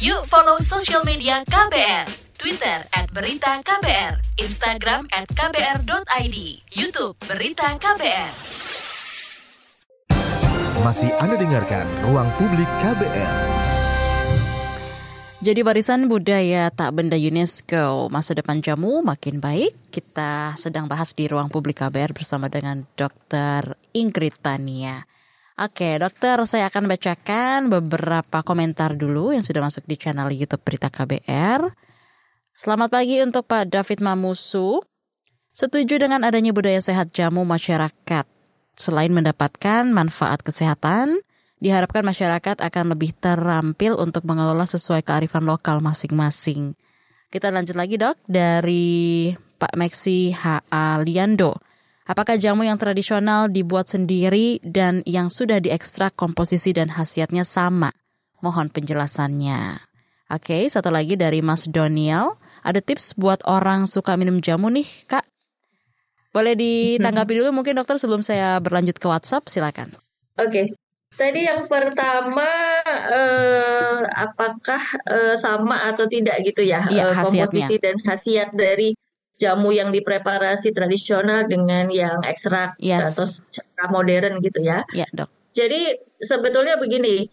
Yuk 0.00 0.24
follow 0.24 0.56
social 0.64 1.04
media 1.04 1.44
KBR. 1.44 2.08
Twitter 2.40 2.80
at 2.96 3.04
Berita 3.12 3.60
KBR, 3.60 4.16
Instagram 4.40 5.04
at 5.12 5.28
KBR.id, 5.28 6.36
Youtube 6.72 7.20
Berita 7.28 7.76
KBR. 7.76 8.32
Masih 10.80 11.12
Anda 11.20 11.36
dengarkan 11.36 11.84
Ruang 12.08 12.32
Publik 12.40 12.70
KBR. 12.80 13.69
Jadi 15.40 15.64
warisan 15.64 16.04
budaya 16.04 16.68
tak 16.68 17.00
benda 17.00 17.16
UNESCO 17.16 18.12
masa 18.12 18.36
depan 18.36 18.60
jamu 18.60 19.00
makin 19.00 19.40
baik. 19.40 19.72
Kita 19.88 20.52
sedang 20.60 20.84
bahas 20.84 21.16
di 21.16 21.32
ruang 21.32 21.48
publik 21.48 21.80
KBR 21.80 22.12
bersama 22.12 22.52
dengan 22.52 22.84
Dr. 22.92 23.72
Ingrid 23.96 24.36
Tania. 24.44 25.00
Oke, 25.56 25.96
dokter, 25.96 26.36
saya 26.44 26.68
akan 26.68 26.92
bacakan 26.92 27.72
beberapa 27.72 28.44
komentar 28.44 28.92
dulu 28.92 29.32
yang 29.32 29.40
sudah 29.40 29.64
masuk 29.64 29.88
di 29.88 29.96
channel 29.96 30.28
YouTube 30.28 30.60
Berita 30.60 30.92
KBR. 30.92 31.72
Selamat 32.52 32.92
pagi 32.92 33.24
untuk 33.24 33.48
Pak 33.48 33.72
David 33.72 34.04
Mamusu. 34.04 34.84
Setuju 35.56 36.04
dengan 36.04 36.20
adanya 36.20 36.52
budaya 36.52 36.84
sehat 36.84 37.16
jamu 37.16 37.48
masyarakat. 37.48 38.28
Selain 38.76 39.08
mendapatkan 39.08 39.88
manfaat 39.88 40.44
kesehatan, 40.44 41.24
diharapkan 41.60 42.00
masyarakat 42.02 42.58
akan 42.64 42.84
lebih 42.96 43.12
terampil 43.20 44.00
untuk 44.00 44.24
mengelola 44.24 44.64
sesuai 44.64 45.04
kearifan 45.04 45.44
lokal 45.44 45.84
masing-masing. 45.84 46.74
Kita 47.30 47.52
lanjut 47.52 47.78
lagi 47.78 47.94
dok 48.00 48.18
dari 48.26 49.30
Pak 49.36 49.76
Meksi 49.76 50.34
H.A. 50.34 50.98
Liando. 51.04 51.60
Apakah 52.08 52.34
jamu 52.40 52.66
yang 52.66 52.74
tradisional 52.74 53.46
dibuat 53.46 53.86
sendiri 53.86 54.58
dan 54.66 55.06
yang 55.06 55.30
sudah 55.30 55.62
diekstrak 55.62 56.18
komposisi 56.18 56.74
dan 56.74 56.90
khasiatnya 56.90 57.46
sama? 57.46 57.94
Mohon 58.42 58.72
penjelasannya. 58.74 59.78
Oke, 60.32 60.66
satu 60.66 60.90
lagi 60.90 61.14
dari 61.14 61.38
Mas 61.38 61.70
Doniel. 61.70 62.34
Ada 62.66 62.82
tips 62.82 63.14
buat 63.14 63.46
orang 63.46 63.86
suka 63.86 64.18
minum 64.18 64.42
jamu 64.42 64.72
nih, 64.74 64.88
Kak? 65.06 65.22
Boleh 66.34 66.58
ditanggapi 66.58 67.42
dulu 67.42 67.62
mungkin 67.62 67.78
dokter 67.78 67.94
sebelum 67.98 68.26
saya 68.26 68.58
berlanjut 68.58 68.98
ke 68.98 69.06
WhatsApp, 69.06 69.46
silakan. 69.46 69.94
Oke, 70.38 70.74
Tadi 71.10 71.42
yang 71.42 71.66
pertama 71.66 72.48
eh, 72.86 73.98
apakah 74.14 74.82
eh, 75.10 75.34
sama 75.36 75.90
atau 75.90 76.06
tidak 76.06 76.38
gitu 76.46 76.62
ya, 76.62 76.86
ya 76.86 77.10
eh, 77.10 77.14
komposisi 77.14 77.82
dan 77.82 77.98
khasiat 77.98 78.54
dari 78.54 78.94
jamu 79.40 79.72
yang 79.72 79.90
dipreparasi 79.90 80.70
tradisional 80.76 81.48
dengan 81.48 81.88
yang 81.88 82.20
ekstrak 82.22 82.76
yes. 82.76 83.16
atau 83.16 83.24
secara 83.26 83.84
modern 83.88 84.38
gitu 84.44 84.60
ya. 84.60 84.84
Ya, 84.92 85.08
Dok. 85.10 85.32
Jadi 85.50 85.98
sebetulnya 86.20 86.76
begini, 86.78 87.26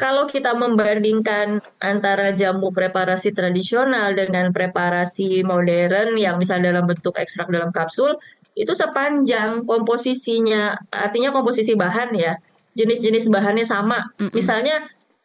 kalau 0.00 0.24
kita 0.24 0.56
membandingkan 0.56 1.60
antara 1.78 2.32
jamu 2.32 2.72
preparasi 2.72 3.36
tradisional 3.36 4.16
dengan 4.16 4.48
preparasi 4.50 5.44
modern 5.44 6.16
yang 6.16 6.40
misalnya 6.40 6.72
dalam 6.72 6.88
bentuk 6.88 7.14
ekstrak 7.20 7.52
dalam 7.52 7.68
kapsul, 7.70 8.16
itu 8.56 8.72
sepanjang 8.72 9.68
komposisinya, 9.68 10.74
artinya 10.90 11.30
komposisi 11.30 11.76
bahan 11.76 12.16
ya, 12.16 12.34
jenis-jenis 12.80 13.28
bahannya 13.28 13.68
sama. 13.68 14.08
Mm 14.16 14.28
-mm. 14.28 14.32
Misalnya 14.32 14.76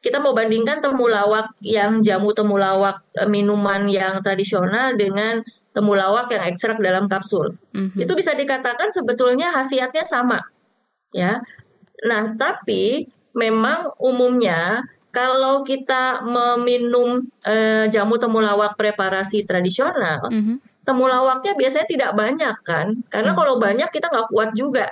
kita 0.05 0.21
mau 0.21 0.37
bandingkan 0.37 0.85
temulawak 0.85 1.57
yang 1.65 2.05
jamu 2.05 2.29
temulawak 2.29 3.01
e, 3.17 3.25
minuman 3.25 3.89
yang 3.89 4.21
tradisional 4.21 4.93
dengan 4.93 5.41
temulawak 5.73 6.29
yang 6.29 6.45
ekstrak 6.45 6.77
dalam 6.77 7.09
kapsul. 7.09 7.57
Mm-hmm. 7.73 8.05
Itu 8.05 8.13
bisa 8.13 8.37
dikatakan 8.37 8.93
sebetulnya 8.93 9.49
khasiatnya 9.49 10.05
sama. 10.05 10.45
Ya. 11.09 11.41
Nah, 12.05 12.37
tapi 12.37 13.09
memang 13.33 13.97
umumnya 13.97 14.85
kalau 15.09 15.65
kita 15.65 16.21
meminum 16.21 17.25
e, 17.41 17.89
jamu 17.89 18.21
temulawak 18.21 18.77
preparasi 18.77 19.41
tradisional, 19.41 20.29
mm-hmm. 20.29 20.85
temulawaknya 20.85 21.57
biasanya 21.57 21.87
tidak 21.89 22.11
banyak 22.13 22.55
kan? 22.61 22.93
Karena 23.09 23.33
mm-hmm. 23.33 23.41
kalau 23.41 23.57
banyak 23.57 23.89
kita 23.89 24.13
nggak 24.13 24.29
kuat 24.29 24.53
juga. 24.53 24.85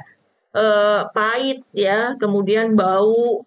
E, 0.53 0.65
pahit 1.11 1.65
ya, 1.73 2.13
kemudian 2.21 2.77
bau 2.77 3.41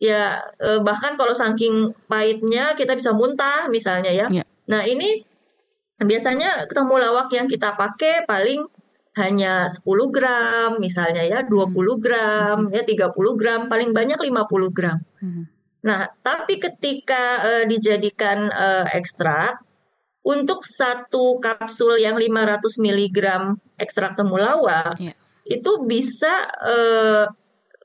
ya 0.00 0.40
eh, 0.56 0.80
bahkan 0.80 1.14
kalau 1.20 1.36
saking 1.36 1.92
pahitnya 2.08 2.72
kita 2.74 2.96
bisa 2.96 3.12
muntah 3.12 3.68
misalnya 3.68 4.10
ya. 4.10 4.26
ya. 4.32 4.42
Nah 4.66 4.82
ini 4.88 5.22
biasanya 6.00 6.72
temulawak 6.72 7.28
yang 7.36 7.44
kita 7.44 7.76
pakai 7.76 8.24
paling 8.24 8.64
hanya 9.20 9.68
10 9.68 9.84
gram 10.08 10.80
misalnya 10.80 11.20
ya 11.28 11.44
20 11.44 11.76
gram 12.00 12.58
hmm. 12.64 12.72
ya 12.72 12.82
30 12.88 13.12
gram 13.36 13.60
paling 13.68 13.92
banyak 13.92 14.16
50 14.16 14.72
gram. 14.72 14.98
Hmm. 15.20 15.44
Nah 15.84 16.08
tapi 16.24 16.56
ketika 16.56 17.44
uh, 17.44 17.64
dijadikan 17.68 18.48
uh, 18.48 18.88
ekstrak 18.96 19.60
untuk 20.24 20.64
satu 20.64 21.36
kapsul 21.44 22.00
yang 22.00 22.16
500 22.16 22.64
mg 22.80 23.18
ekstrak 23.76 24.16
temulawak 24.16 24.96
ya. 24.96 25.12
Itu 25.50 25.82
bisa 25.82 26.46
uh, 26.62 27.26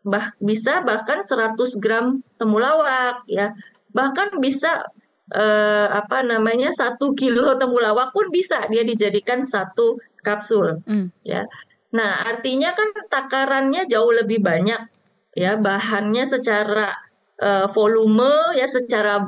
bah, 0.06 0.38
bisa 0.38 0.86
bahkan 0.86 1.26
100 1.26 1.58
gram 1.82 2.22
temulawak 2.38 3.26
ya. 3.26 3.58
Bahkan 3.90 4.38
bisa 4.38 4.86
eh, 5.34 5.88
apa 5.90 6.22
namanya 6.22 6.70
satu 6.70 7.18
kilo 7.18 7.56
temulawak 7.62 8.14
pun 8.14 8.30
bisa 8.30 8.70
dia 8.70 8.86
dijadikan 8.86 9.50
satu 9.50 9.98
kapsul 10.22 10.86
mm. 10.86 11.26
ya. 11.26 11.50
Nah 11.98 12.22
artinya 12.30 12.78
kan 12.78 12.94
takarannya 13.10 13.90
jauh 13.90 14.14
lebih 14.14 14.46
banyak 14.46 14.86
ya. 15.34 15.58
Bahannya 15.58 16.28
secara 16.28 16.94
uh, 17.42 17.66
volume 17.72 18.54
ya 18.60 18.68
secara 18.70 19.24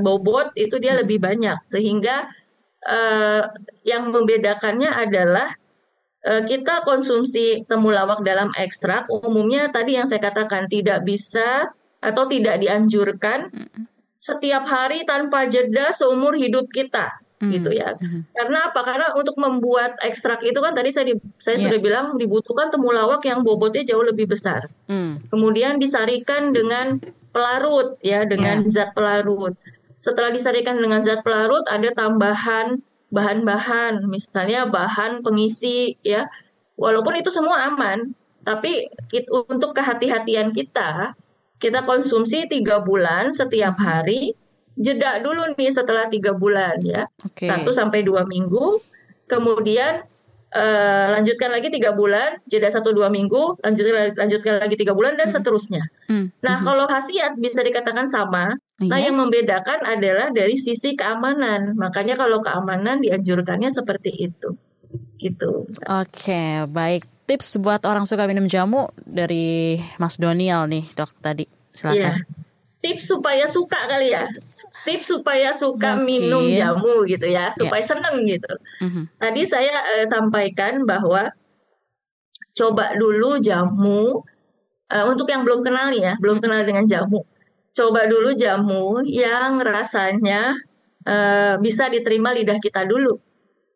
bobot 0.00 0.54
itu 0.56 0.80
dia 0.80 0.96
lebih 0.96 1.18
banyak. 1.18 1.60
Sehingga 1.66 2.30
uh, 2.86 3.42
yang 3.82 4.14
membedakannya 4.14 4.86
adalah 4.86 5.50
Eh, 5.50 5.61
kita 6.22 6.86
konsumsi 6.86 7.66
temulawak 7.66 8.22
dalam 8.22 8.54
ekstrak 8.54 9.10
umumnya 9.10 9.66
tadi 9.74 9.98
yang 9.98 10.06
saya 10.06 10.22
katakan 10.22 10.70
tidak 10.70 11.02
bisa 11.02 11.74
atau 11.98 12.30
tidak 12.30 12.62
dianjurkan 12.62 13.50
setiap 14.22 14.62
hari 14.70 15.02
tanpa 15.02 15.50
jeda 15.50 15.90
seumur 15.90 16.38
hidup 16.38 16.70
kita 16.70 17.10
gitu 17.50 17.74
ya. 17.74 17.98
Mm. 17.98 18.22
Karena 18.30 18.70
apa? 18.70 18.80
Karena 18.86 19.06
untuk 19.18 19.34
membuat 19.34 19.98
ekstrak 20.06 20.46
itu 20.46 20.62
kan 20.62 20.78
tadi 20.78 20.94
saya 20.94 21.10
di, 21.10 21.14
saya 21.42 21.58
yeah. 21.58 21.64
sudah 21.66 21.78
bilang 21.82 22.06
dibutuhkan 22.14 22.70
temulawak 22.70 23.26
yang 23.26 23.42
bobotnya 23.42 23.82
jauh 23.82 24.06
lebih 24.06 24.30
besar. 24.30 24.70
Mm. 24.86 25.26
Kemudian 25.26 25.82
disarikan 25.82 26.54
dengan 26.54 27.02
pelarut 27.34 27.98
ya, 28.06 28.22
dengan 28.22 28.62
yeah. 28.62 28.70
zat 28.70 28.94
pelarut. 28.94 29.58
Setelah 29.98 30.30
disarikan 30.30 30.78
dengan 30.78 31.02
zat 31.02 31.26
pelarut 31.26 31.66
ada 31.66 31.90
tambahan 31.90 32.78
bahan-bahan, 33.12 34.08
misalnya 34.08 34.66
bahan 34.66 35.20
pengisi 35.20 36.00
ya. 36.00 36.26
Walaupun 36.80 37.20
itu 37.20 37.28
semua 37.28 37.68
aman, 37.68 38.16
tapi 38.42 38.88
untuk 39.28 39.76
kehati-hatian 39.76 40.50
kita, 40.56 41.14
kita 41.60 41.84
konsumsi 41.86 42.48
tiga 42.50 42.82
bulan 42.82 43.30
setiap 43.30 43.78
hmm. 43.78 43.84
hari, 43.84 44.22
jeda 44.74 45.20
dulu 45.20 45.52
nih 45.54 45.70
setelah 45.70 46.08
tiga 46.08 46.32
bulan 46.32 46.80
ya, 46.82 47.06
satu 47.22 47.70
okay. 47.70 47.76
sampai 47.76 48.00
dua 48.02 48.24
minggu, 48.24 48.80
kemudian 49.28 50.02
uh, 50.52 51.06
lanjutkan 51.18 51.50
lagi 51.50 51.72
tiga 51.72 51.96
bulan, 51.96 52.38
jeda 52.46 52.68
satu 52.68 52.92
dua 52.92 53.08
minggu, 53.08 53.58
lanjutkan 53.64 54.14
lanjutkan 54.16 54.52
lagi 54.60 54.76
tiga 54.76 54.92
bulan 54.92 55.16
dan 55.16 55.28
mm. 55.28 55.34
seterusnya. 55.34 55.82
Mm. 56.08 56.26
Nah 56.44 56.56
mm. 56.60 56.64
kalau 56.64 56.84
khasiat 56.86 57.32
bisa 57.40 57.64
dikatakan 57.64 58.06
sama. 58.06 58.54
Nah 58.82 58.98
yang 58.98 59.14
membedakan 59.14 59.86
adalah 59.86 60.34
dari 60.34 60.58
sisi 60.58 60.98
keamanan. 60.98 61.78
Makanya 61.78 62.18
kalau 62.18 62.42
keamanan 62.42 62.98
dianjurkannya 63.00 63.70
seperti 63.70 64.10
itu. 64.10 64.58
Gitu. 65.18 65.70
Oke 65.70 65.86
okay, 65.86 66.66
baik. 66.66 67.06
Tips 67.22 67.62
buat 67.62 67.86
orang 67.86 68.04
suka 68.04 68.26
minum 68.26 68.50
jamu 68.50 68.90
dari 68.98 69.78
Mas 70.02 70.18
Donial 70.18 70.66
nih 70.66 70.84
dok 70.98 71.14
tadi. 71.22 71.46
Silakan. 71.70 72.18
Yeah 72.18 72.42
tips 72.82 73.14
supaya 73.14 73.46
suka 73.46 73.78
kali 73.86 74.10
ya 74.10 74.26
tips 74.82 75.14
supaya 75.14 75.54
suka 75.54 76.02
Mungkin. 76.02 76.06
minum 76.26 76.44
jamu 76.50 77.06
gitu 77.06 77.30
ya 77.30 77.54
supaya 77.54 77.78
yeah. 77.78 77.90
seneng 77.94 78.16
gitu 78.26 78.52
mm-hmm. 78.82 79.04
tadi 79.22 79.42
saya 79.46 79.74
uh, 80.02 80.06
sampaikan 80.10 80.82
bahwa 80.82 81.30
coba 82.52 82.98
dulu 82.98 83.38
jamu 83.38 84.20
uh, 84.90 85.04
untuk 85.06 85.30
yang 85.30 85.46
belum 85.46 85.62
kenal 85.62 85.94
ya 85.94 86.18
belum 86.18 86.42
kenal 86.42 86.66
dengan 86.66 86.84
jamu 86.84 87.22
coba 87.72 88.04
dulu 88.10 88.34
jamu 88.34 89.00
yang 89.06 89.62
rasanya 89.62 90.52
uh, 91.06 91.56
bisa 91.62 91.88
diterima 91.88 92.34
lidah 92.34 92.58
kita 92.58 92.84
dulu 92.84 93.16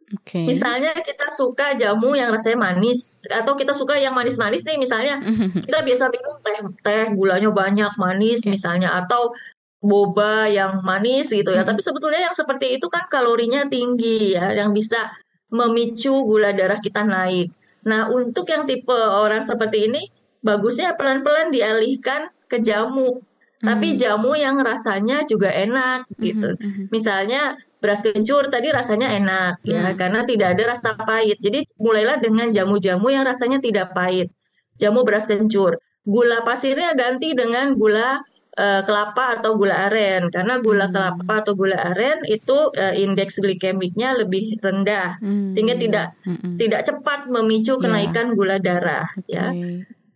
Okay. 0.06 0.46
Misalnya 0.46 0.94
kita 1.02 1.26
suka 1.34 1.74
jamu 1.74 2.14
yang 2.14 2.30
rasanya 2.30 2.70
manis 2.70 3.18
atau 3.26 3.58
kita 3.58 3.74
suka 3.74 3.98
yang 3.98 4.14
manis-manis 4.14 4.62
nih 4.62 4.78
misalnya 4.78 5.18
kita 5.66 5.82
biasa 5.82 6.14
minum 6.14 6.38
teh 6.46 6.62
teh 6.86 7.10
gulanya 7.10 7.50
banyak 7.50 7.92
manis 7.98 8.46
okay. 8.46 8.54
misalnya 8.54 8.94
atau 8.94 9.34
boba 9.82 10.46
yang 10.46 10.78
manis 10.86 11.34
gitu 11.34 11.50
ya. 11.50 11.62
Mm 11.62 11.66
-hmm. 11.66 11.70
Tapi 11.74 11.80
sebetulnya 11.82 12.20
yang 12.30 12.36
seperti 12.38 12.78
itu 12.78 12.86
kan 12.86 13.10
kalorinya 13.10 13.66
tinggi 13.66 14.38
ya 14.38 14.54
yang 14.54 14.70
bisa 14.70 15.10
memicu 15.50 16.14
gula 16.22 16.54
darah 16.54 16.78
kita 16.78 17.02
naik. 17.02 17.50
Nah, 17.86 18.10
untuk 18.10 18.50
yang 18.50 18.66
tipe 18.66 18.94
orang 18.94 19.46
seperti 19.46 19.90
ini 19.90 20.10
bagusnya 20.42 20.98
pelan-pelan 20.98 21.54
dialihkan 21.54 22.30
ke 22.50 22.62
jamu. 22.62 23.22
Hmm. 23.56 23.72
Tapi 23.72 23.96
jamu 23.96 24.36
yang 24.36 24.60
rasanya 24.60 25.24
juga 25.24 25.48
enak 25.48 26.08
gitu. 26.20 26.56
Hmm. 26.56 26.60
hmm. 26.60 26.84
Misalnya 26.92 27.56
beras 27.80 28.04
kencur 28.04 28.48
tadi 28.48 28.72
rasanya 28.72 29.12
enak 29.14 29.62
ya 29.62 29.92
hmm. 29.92 29.96
karena 29.96 30.20
tidak 30.28 30.48
ada 30.56 30.76
rasa 30.76 30.92
pahit. 30.96 31.40
Jadi 31.40 31.64
mulailah 31.80 32.20
dengan 32.20 32.52
jamu-jamu 32.52 33.08
yang 33.08 33.24
rasanya 33.24 33.60
tidak 33.60 33.96
pahit. 33.96 34.28
Jamu 34.76 35.08
beras 35.08 35.24
kencur. 35.24 35.80
Gula 36.04 36.44
pasirnya 36.44 36.92
ganti 36.92 37.32
dengan 37.32 37.72
gula 37.74 38.20
uh, 38.60 38.82
kelapa 38.84 39.40
atau 39.40 39.56
gula 39.56 39.88
aren 39.88 40.28
karena 40.32 40.60
gula 40.60 40.86
hmm. 40.88 40.92
kelapa 40.92 41.32
atau 41.44 41.52
gula 41.56 41.76
aren 41.92 42.24
itu 42.28 42.72
uh, 42.76 42.94
indeks 42.96 43.40
glikemiknya 43.40 44.16
lebih 44.16 44.60
rendah 44.60 45.20
hmm. 45.20 45.52
sehingga 45.56 45.76
tidak 45.80 46.06
hmm. 46.24 46.56
tidak 46.60 46.84
cepat 46.84 47.28
memicu 47.28 47.76
iya. 47.78 47.82
kenaikan 47.82 48.26
yeah. 48.32 48.36
gula 48.36 48.56
darah 48.60 49.06
okay. 49.16 49.32
ya. 49.32 49.46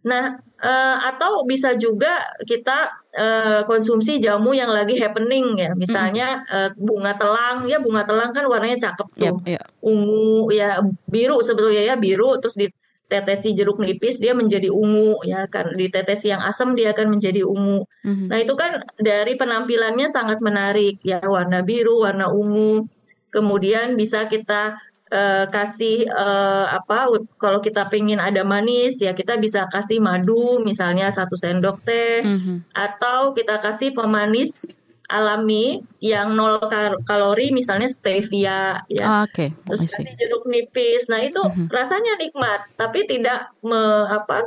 Nah, 0.01 0.41
uh, 0.65 0.97
atau 1.13 1.45
bisa 1.45 1.77
juga 1.77 2.25
kita 2.49 3.00
uh, 3.17 3.63
konsumsi 3.67 4.23
jamu 4.23 4.55
yang 4.55 4.71
lagi 4.71 4.99
happening 4.99 5.59
ya, 5.59 5.71
misalnya 5.75 6.45
uh, 6.47 6.71
bunga 6.77 7.17
telang. 7.19 7.67
Ya 7.67 7.83
bunga 7.83 8.07
telang 8.07 8.31
kan 8.31 8.47
warnanya 8.47 8.91
cakep 8.91 9.09
tuh, 9.17 9.39
yep, 9.47 9.59
yep. 9.59 9.65
ungu 9.83 10.51
ya 10.55 10.79
biru 11.09 11.43
sebetulnya 11.43 11.83
ya 11.83 11.95
biru, 11.99 12.39
terus 12.39 12.59
ditetesi 12.59 13.55
jeruk 13.59 13.83
nipis 13.83 14.23
dia 14.23 14.35
menjadi 14.35 14.71
ungu 14.71 15.19
ya 15.27 15.47
kan, 15.51 15.75
ditetesi 15.75 16.31
yang 16.31 16.43
asam 16.47 16.79
dia 16.79 16.95
akan 16.95 17.19
menjadi 17.19 17.43
ungu. 17.43 17.87
Mm-hmm. 18.07 18.29
Nah 18.31 18.39
itu 18.39 18.55
kan 18.55 18.87
dari 19.01 19.35
penampilannya 19.35 20.07
sangat 20.07 20.39
menarik 20.39 21.03
ya. 21.03 21.19
Warna 21.23 21.67
biru, 21.67 22.07
warna 22.07 22.31
ungu, 22.31 22.87
kemudian 23.35 23.99
bisa 23.99 24.31
kita 24.31 24.79
uh, 25.11 25.45
kasih 25.51 26.07
uh, 26.09 26.67
apa 26.71 27.11
kalau 27.37 27.59
kita 27.61 27.87
pengen 27.91 28.23
ada 28.23 28.47
manis 28.47 28.99
ya 29.03 29.13
kita 29.13 29.37
bisa 29.37 29.67
kasih 29.69 29.99
madu 29.99 30.63
misalnya 30.63 31.11
satu 31.11 31.35
sendok 31.35 31.83
teh 31.85 32.23
mm-hmm. 32.23 32.57
atau 32.73 33.35
kita 33.35 33.59
kasih 33.59 33.93
pemanis 33.93 34.71
alami 35.11 35.83
yang 35.99 36.39
nol 36.39 36.63
kal- 36.71 37.03
kalori 37.03 37.51
misalnya 37.51 37.91
stevia 37.91 38.87
ya 38.87 39.05
ah, 39.05 39.23
okay. 39.27 39.51
terus 39.67 39.91
kasih 39.91 40.07
jeruk 40.15 40.47
nipis 40.47 41.11
nah 41.11 41.19
itu 41.19 41.43
mm-hmm. 41.43 41.67
rasanya 41.69 42.15
nikmat 42.17 42.71
tapi 42.79 43.05
tidak 43.11 43.51
me, 43.67 44.07
apa 44.07 44.47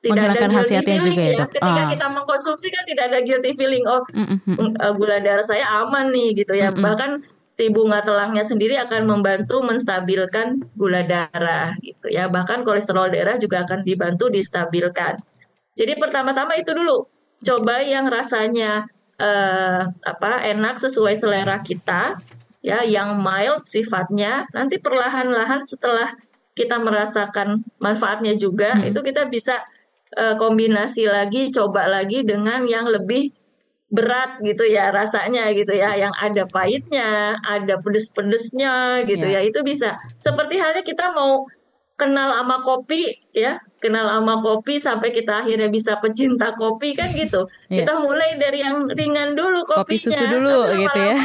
tidak 0.00 0.32
ada 0.32 0.48
khasiatnya 0.48 0.96
juga 1.04 1.20
ya, 1.20 1.32
ya. 1.36 1.44
Ketika 1.44 1.68
ah. 1.84 1.88
kita 1.92 2.06
mengkonsumsi 2.08 2.72
kan 2.72 2.84
tidak 2.88 3.12
ada 3.12 3.20
guilty 3.20 3.52
feeling 3.52 3.84
oh 3.84 4.00
mm-hmm. 4.08 4.96
gula 4.96 5.20
darah 5.20 5.44
saya 5.44 5.68
aman 5.84 6.08
nih 6.08 6.40
gitu 6.40 6.56
ya. 6.56 6.72
Mm-hmm. 6.72 6.84
Bahkan 6.88 7.10
si 7.60 7.68
bunga 7.68 8.00
telangnya 8.00 8.40
sendiri 8.40 8.80
akan 8.80 9.04
membantu 9.04 9.60
menstabilkan 9.60 10.64
gula 10.72 11.04
darah 11.04 11.76
gitu 11.84 12.08
ya. 12.08 12.24
Bahkan 12.32 12.64
kolesterol 12.64 13.12
darah 13.12 13.36
juga 13.36 13.68
akan 13.68 13.84
dibantu 13.84 14.32
distabilkan. 14.32 15.20
Jadi 15.76 16.00
pertama-tama 16.00 16.56
itu 16.56 16.72
dulu 16.72 17.04
coba 17.44 17.84
yang 17.84 18.08
rasanya 18.08 18.88
uh, 19.20 19.92
apa 19.92 20.40
enak 20.48 20.80
sesuai 20.80 21.20
selera 21.20 21.60
kita 21.60 22.16
ya, 22.64 22.80
yang 22.80 23.20
mild 23.20 23.68
sifatnya. 23.68 24.48
Nanti 24.56 24.80
perlahan-lahan 24.80 25.68
setelah 25.68 26.16
kita 26.56 26.80
merasakan 26.80 27.60
manfaatnya 27.76 28.40
juga 28.40 28.72
hmm. 28.72 28.88
itu 28.88 29.04
kita 29.04 29.28
bisa 29.28 29.60
uh, 30.16 30.32
kombinasi 30.40 31.12
lagi, 31.12 31.52
coba 31.52 31.84
lagi 31.92 32.24
dengan 32.24 32.64
yang 32.64 32.88
lebih 32.88 33.36
berat 33.90 34.38
gitu 34.40 34.64
ya 34.64 34.94
rasanya 34.94 35.50
gitu 35.52 35.74
ya. 35.74 35.98
Yang 35.98 36.14
ada 36.18 36.42
pahitnya 36.46 37.08
ada 37.42 37.76
pedes-pedesnya 37.82 39.04
gitu 39.04 39.26
yeah. 39.26 39.42
ya. 39.42 39.48
Itu 39.50 39.60
bisa. 39.66 39.98
Seperti 40.22 40.56
halnya 40.56 40.86
kita 40.86 41.10
mau 41.12 41.44
kenal 42.00 42.32
sama 42.32 42.64
kopi 42.64 43.12
ya 43.36 43.60
kenal 43.76 44.08
sama 44.08 44.40
kopi 44.40 44.80
sampai 44.80 45.12
kita 45.12 45.44
akhirnya 45.44 45.68
bisa 45.68 46.00
pecinta 46.00 46.56
kopi 46.56 46.96
kan 46.96 47.12
gitu. 47.12 47.44
Yeah. 47.68 47.84
kita 47.84 48.00
mulai 48.00 48.40
dari 48.40 48.64
yang 48.64 48.88
ringan 48.88 49.36
dulu 49.36 49.60
kopinya 49.68 49.84
kopi 49.84 49.96
susu 50.00 50.24
dulu 50.24 50.72
gitu 50.80 50.96
ya. 50.96 51.16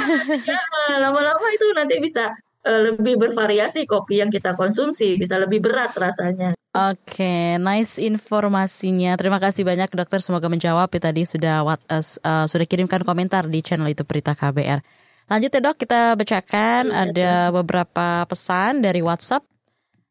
lama-lama 0.99 1.47
itu 1.55 1.71
nanti 1.71 1.95
bisa 2.03 2.35
lebih 2.65 3.21
bervariasi 3.21 3.85
kopi 3.85 4.25
yang 4.25 4.33
kita 4.33 4.57
konsumsi 4.57 5.15
bisa 5.15 5.37
lebih 5.37 5.61
berat 5.61 5.93
rasanya 5.93 6.51
Oke, 6.75 7.23
okay, 7.23 7.55
nice 7.55 7.95
informasinya. 8.03 9.15
Terima 9.15 9.39
kasih 9.39 9.63
banyak 9.63 9.95
dokter. 9.95 10.19
Semoga 10.19 10.51
menjawab 10.51 10.91
ya 10.91 11.07
tadi 11.07 11.23
sudah 11.23 11.63
what, 11.63 11.79
uh, 11.87 12.03
uh, 12.03 12.43
sudah 12.51 12.67
kirimkan 12.67 12.99
komentar 13.07 13.47
di 13.47 13.63
channel 13.63 13.87
itu 13.87 14.03
Berita 14.03 14.35
KBR. 14.35 14.83
Lanjut 15.31 15.55
ya 15.55 15.61
dok, 15.63 15.79
kita 15.79 16.19
bacakan 16.19 16.91
ya, 16.91 17.07
ada 17.07 17.31
ya. 17.47 17.55
beberapa 17.55 18.27
pesan 18.27 18.83
dari 18.83 18.99
WhatsApp. 18.99 19.47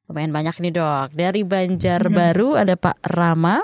Lumayan 0.09 0.33
banyak 0.33 0.57
nih 0.65 0.73
dok. 0.73 1.13
Dari 1.13 1.45
Banjarbaru 1.45 2.57
ada 2.57 2.81
Pak 2.81 3.13
Rama. 3.13 3.61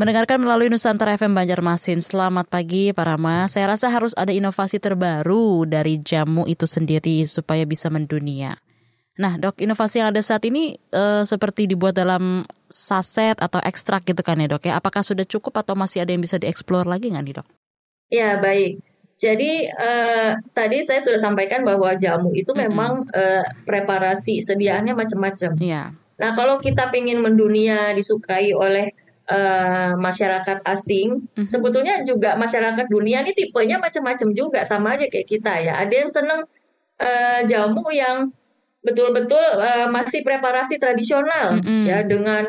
Mendengarkan 0.00 0.40
melalui 0.40 0.72
Nusantara 0.72 1.12
FM 1.12 1.36
Banjarmasin. 1.36 2.00
Selamat 2.00 2.48
pagi 2.48 2.88
Pak 2.88 3.04
Rama. 3.04 3.44
Saya 3.52 3.76
rasa 3.76 3.92
harus 3.92 4.16
ada 4.16 4.32
inovasi 4.32 4.80
terbaru 4.80 5.68
dari 5.68 6.00
jamu 6.00 6.48
itu 6.48 6.64
sendiri 6.64 7.28
supaya 7.28 7.68
bisa 7.68 7.92
mendunia. 7.92 8.56
Nah, 9.20 9.36
dok, 9.36 9.60
inovasi 9.60 10.00
yang 10.00 10.08
ada 10.08 10.24
saat 10.24 10.40
ini 10.48 10.72
uh, 10.96 11.20
seperti 11.28 11.68
dibuat 11.68 12.00
dalam 12.00 12.48
saset 12.72 13.36
atau 13.36 13.60
ekstrak 13.60 14.08
gitu 14.08 14.24
kan 14.24 14.40
ya 14.40 14.48
dok 14.48 14.72
ya? 14.72 14.80
Apakah 14.80 15.04
sudah 15.04 15.28
cukup 15.28 15.60
atau 15.60 15.76
masih 15.76 16.00
ada 16.00 16.16
yang 16.16 16.24
bisa 16.24 16.40
dieksplor 16.40 16.88
lagi 16.88 17.12
nggak 17.12 17.24
nih 17.28 17.34
dok? 17.36 17.48
Ya 18.08 18.40
baik. 18.40 18.80
Jadi 19.20 19.68
uh, 19.68 20.32
tadi 20.56 20.80
saya 20.80 21.04
sudah 21.04 21.20
sampaikan 21.20 21.60
bahwa 21.60 21.92
jamu 22.00 22.32
itu 22.32 22.56
mm-hmm. 22.56 22.72
memang 22.72 23.04
uh, 23.04 23.44
preparasi 23.68 24.40
sediaannya 24.40 24.96
macam-macam. 24.96 25.60
Yeah. 25.60 25.92
Nah 26.16 26.32
kalau 26.32 26.56
kita 26.56 26.88
ingin 26.88 27.20
mendunia 27.20 27.92
disukai 27.92 28.56
oleh 28.56 28.96
uh, 29.30 29.94
masyarakat 29.96 30.66
asing, 30.66 31.22
mm-hmm. 31.22 31.46
sebetulnya 31.46 32.02
juga 32.02 32.34
masyarakat 32.34 32.90
dunia 32.90 33.22
ini 33.22 33.32
tipenya 33.32 33.78
macam-macam 33.78 34.28
juga 34.34 34.60
sama 34.66 34.98
aja 34.98 35.06
kayak 35.06 35.28
kita 35.30 35.52
ya. 35.62 35.78
Ada 35.78 35.94
yang 35.94 36.10
seneng 36.10 36.40
uh, 36.98 37.40
jamu 37.46 37.86
yang 37.94 38.34
betul-betul 38.82 39.40
uh, 39.60 39.86
masih 39.92 40.24
preparasi 40.24 40.80
tradisional 40.80 41.60
mm 41.60 41.62
-hmm. 41.62 41.84
ya 41.84 41.98
dengan 42.00 42.48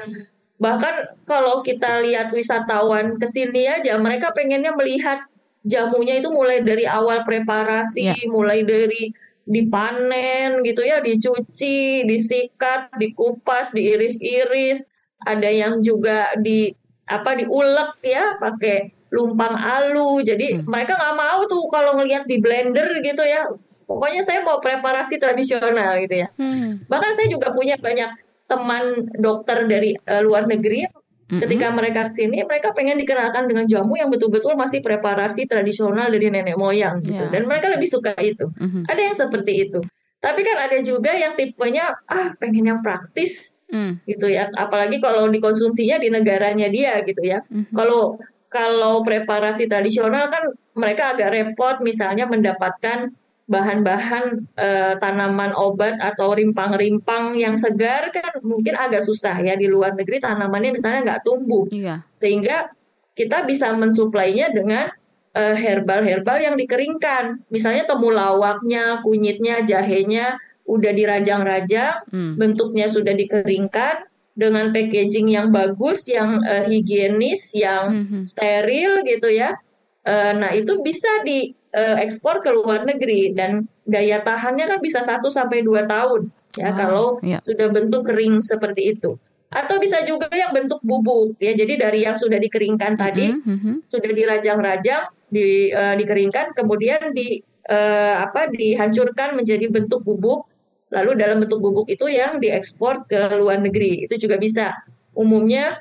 bahkan 0.64 1.12
kalau 1.28 1.60
kita 1.60 2.00
lihat 2.00 2.32
wisatawan 2.32 3.20
ke 3.20 3.28
sini 3.28 3.68
aja 3.68 4.00
mereka 4.00 4.32
pengennya 4.32 4.72
melihat 4.72 5.28
jamunya 5.66 6.18
itu 6.22 6.30
mulai 6.34 6.62
dari 6.66 6.90
awal 6.90 7.22
preparasi, 7.26 8.14
yeah. 8.14 8.30
mulai 8.30 8.66
dari 8.66 9.14
dipanen 9.46 10.62
gitu 10.62 10.86
ya, 10.86 11.02
dicuci, 11.02 12.06
disikat, 12.06 12.94
dikupas, 12.98 13.74
diiris-iris, 13.74 14.90
ada 15.28 15.50
yang 15.50 15.80
juga 15.84 16.34
di 16.40 16.74
apa 17.10 17.36
diulek 17.36 18.00
ya 18.06 18.40
pakai 18.40 18.92
lumpang 19.12 19.56
alu. 19.58 20.24
Jadi 20.24 20.62
hmm. 20.62 20.68
mereka 20.70 20.96
nggak 20.96 21.16
mau 21.18 21.40
tuh 21.50 21.68
kalau 21.68 22.00
ngelihat 22.00 22.24
di 22.26 22.40
blender 22.40 22.88
gitu 23.04 23.24
ya 23.26 23.46
pokoknya 23.84 24.24
saya 24.24 24.40
mau 24.48 24.64
preparasi 24.64 25.20
tradisional 25.20 26.00
gitu 26.00 26.24
ya. 26.24 26.28
Hmm. 26.40 26.88
Bahkan 26.88 27.12
saya 27.12 27.28
juga 27.28 27.52
punya 27.52 27.76
banyak 27.76 28.32
teman 28.52 29.08
dokter 29.16 29.64
dari 29.64 29.96
uh, 29.96 30.20
luar 30.20 30.44
negeri 30.44 30.84
mm-hmm. 30.84 31.40
ketika 31.40 31.72
mereka 31.72 32.12
ke 32.12 32.20
sini 32.20 32.44
mereka 32.44 32.76
pengen 32.76 33.00
dikenalkan 33.00 33.48
dengan 33.48 33.64
jamu 33.64 33.96
yang 33.96 34.12
betul-betul 34.12 34.60
masih 34.60 34.84
preparasi 34.84 35.48
tradisional 35.48 36.12
dari 36.12 36.28
nenek 36.28 36.60
moyang 36.60 37.00
gitu 37.00 37.16
yeah. 37.16 37.32
dan 37.32 37.48
mereka 37.48 37.72
lebih 37.72 37.88
suka 37.88 38.12
itu. 38.20 38.52
Mm-hmm. 38.52 38.92
Ada 38.92 39.02
yang 39.08 39.16
seperti 39.16 39.54
itu. 39.56 39.80
Tapi 40.22 40.46
kan 40.46 40.58
ada 40.68 40.78
juga 40.84 41.16
yang 41.16 41.34
tipenya 41.34 41.96
ah 42.06 42.36
pengen 42.38 42.68
yang 42.76 42.80
praktis 42.84 43.56
mm. 43.72 44.06
gitu 44.06 44.28
ya. 44.28 44.52
Apalagi 44.54 45.00
kalau 45.00 45.32
dikonsumsinya 45.32 45.98
di 45.98 46.12
negaranya 46.12 46.68
dia 46.68 47.00
gitu 47.08 47.24
ya. 47.24 47.42
Mm-hmm. 47.48 47.74
Kalau 47.74 48.20
kalau 48.52 49.00
preparasi 49.02 49.72
tradisional 49.72 50.28
kan 50.28 50.52
mereka 50.76 51.16
agak 51.16 51.32
repot 51.32 51.80
misalnya 51.80 52.28
mendapatkan 52.28 53.16
bahan-bahan 53.52 54.48
uh, 54.56 54.96
tanaman 55.00 55.52
obat 55.56 56.00
atau 56.00 56.32
rimpang-rimpang 56.32 57.36
yang 57.36 57.60
segar 57.60 58.08
kan 58.16 58.40
mungkin 58.44 58.80
agak 58.80 59.04
susah 59.04 59.36
ya 59.44 59.60
di 59.60 59.68
luar 59.68 59.92
negeri 59.92 60.24
tanamannya 60.24 60.72
misalnya 60.72 61.04
nggak 61.04 61.24
tumbuh 61.28 61.68
iya. 61.68 62.08
sehingga 62.16 62.72
kita 63.12 63.44
bisa 63.44 63.76
mensuplainya 63.76 64.56
dengan 64.56 64.88
uh, 65.36 65.56
herbal-herbal 65.56 66.40
yang 66.40 66.56
dikeringkan 66.56 67.44
misalnya 67.52 67.84
temulawaknya 67.84 69.04
kunyitnya 69.04 69.68
jahenya 69.68 70.40
udah 70.72 70.92
dirajang-rajang 70.96 72.08
hmm. 72.08 72.40
bentuknya 72.40 72.88
sudah 72.88 73.12
dikeringkan 73.12 74.08
dengan 74.32 74.72
packaging 74.72 75.28
yang 75.28 75.52
bagus 75.52 76.08
yang 76.08 76.40
uh, 76.48 76.64
higienis 76.64 77.52
yang 77.52 78.08
hmm. 78.08 78.24
steril 78.24 79.04
gitu 79.04 79.28
ya 79.28 79.60
uh, 80.08 80.32
nah 80.32 80.56
itu 80.56 80.80
bisa 80.80 81.12
di 81.28 81.52
uh, 81.76 82.00
ekspor 82.00 82.40
ke 82.40 82.50
luar 82.56 82.88
negeri 82.88 83.36
dan 83.36 83.68
daya 83.84 84.24
tahannya 84.24 84.72
kan 84.72 84.80
bisa 84.80 85.04
1 85.04 85.20
sampai 85.28 85.68
2 85.68 85.84
tahun 85.92 86.32
ya 86.60 86.72
wow, 86.72 86.78
kalau 86.78 87.06
yeah. 87.24 87.40
sudah 87.44 87.72
bentuk 87.72 88.08
kering 88.08 88.44
seperti 88.44 88.98
itu. 88.98 89.16
Atau 89.52 89.84
bisa 89.84 90.00
juga 90.08 90.32
yang 90.32 90.56
bentuk 90.56 90.80
bubuk 90.80 91.36
ya. 91.44 91.52
Jadi 91.52 91.76
dari 91.76 92.08
yang 92.08 92.16
sudah 92.16 92.40
dikeringkan 92.40 92.96
tadi, 92.96 93.36
mm 93.36 93.58
-hmm. 93.60 93.76
sudah 93.84 94.12
dirajang-rajang, 94.16 95.12
di 95.28 95.72
uh, 95.76 95.96
dikeringkan 95.96 96.56
kemudian 96.56 97.12
di 97.12 97.44
uh, 97.68 98.24
apa 98.24 98.48
dihancurkan 98.52 99.36
menjadi 99.36 99.68
bentuk 99.68 100.08
bubuk. 100.08 100.48
Lalu 100.92 101.12
dalam 101.16 101.40
bentuk 101.40 101.64
bubuk 101.64 101.88
itu 101.88 102.12
yang 102.12 102.44
diekspor 102.44 103.08
ke 103.08 103.32
luar 103.40 103.64
negeri. 103.64 104.04
Itu 104.04 104.20
juga 104.20 104.36
bisa. 104.36 104.76
Umumnya 105.16 105.80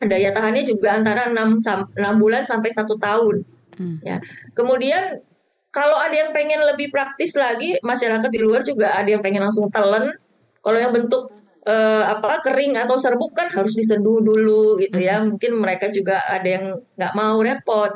daya 0.00 0.30
tahannya 0.32 0.64
juga 0.64 0.96
antara 0.96 1.28
6, 1.28 1.60
6 1.60 2.22
bulan 2.22 2.48
sampai 2.48 2.70
satu 2.72 2.96
tahun. 2.96 3.44
Hmm. 3.76 4.00
Ya. 4.00 4.24
Kemudian 4.56 5.20
kalau 5.68 6.00
ada 6.00 6.16
yang 6.16 6.30
pengen 6.32 6.64
lebih 6.64 6.88
praktis 6.88 7.36
lagi, 7.36 7.76
masyarakat 7.84 8.30
di 8.32 8.40
luar 8.40 8.64
juga 8.64 8.96
ada 8.96 9.08
yang 9.08 9.20
pengen 9.20 9.44
langsung 9.44 9.68
telen. 9.68 10.16
Kalau 10.64 10.78
yang 10.80 10.96
bentuk 10.96 11.30
uh, 11.68 12.04
apa 12.08 12.40
kering 12.40 12.80
atau 12.80 12.96
serbuk 12.96 13.36
kan 13.36 13.52
harus 13.52 13.76
diseduh 13.76 14.24
dulu 14.24 14.80
gitu 14.80 14.96
ya. 14.96 15.20
Hmm. 15.20 15.36
Mungkin 15.36 15.60
mereka 15.60 15.92
juga 15.92 16.24
ada 16.24 16.48
yang 16.48 16.64
nggak 16.96 17.12
mau 17.12 17.36
repot. 17.44 17.92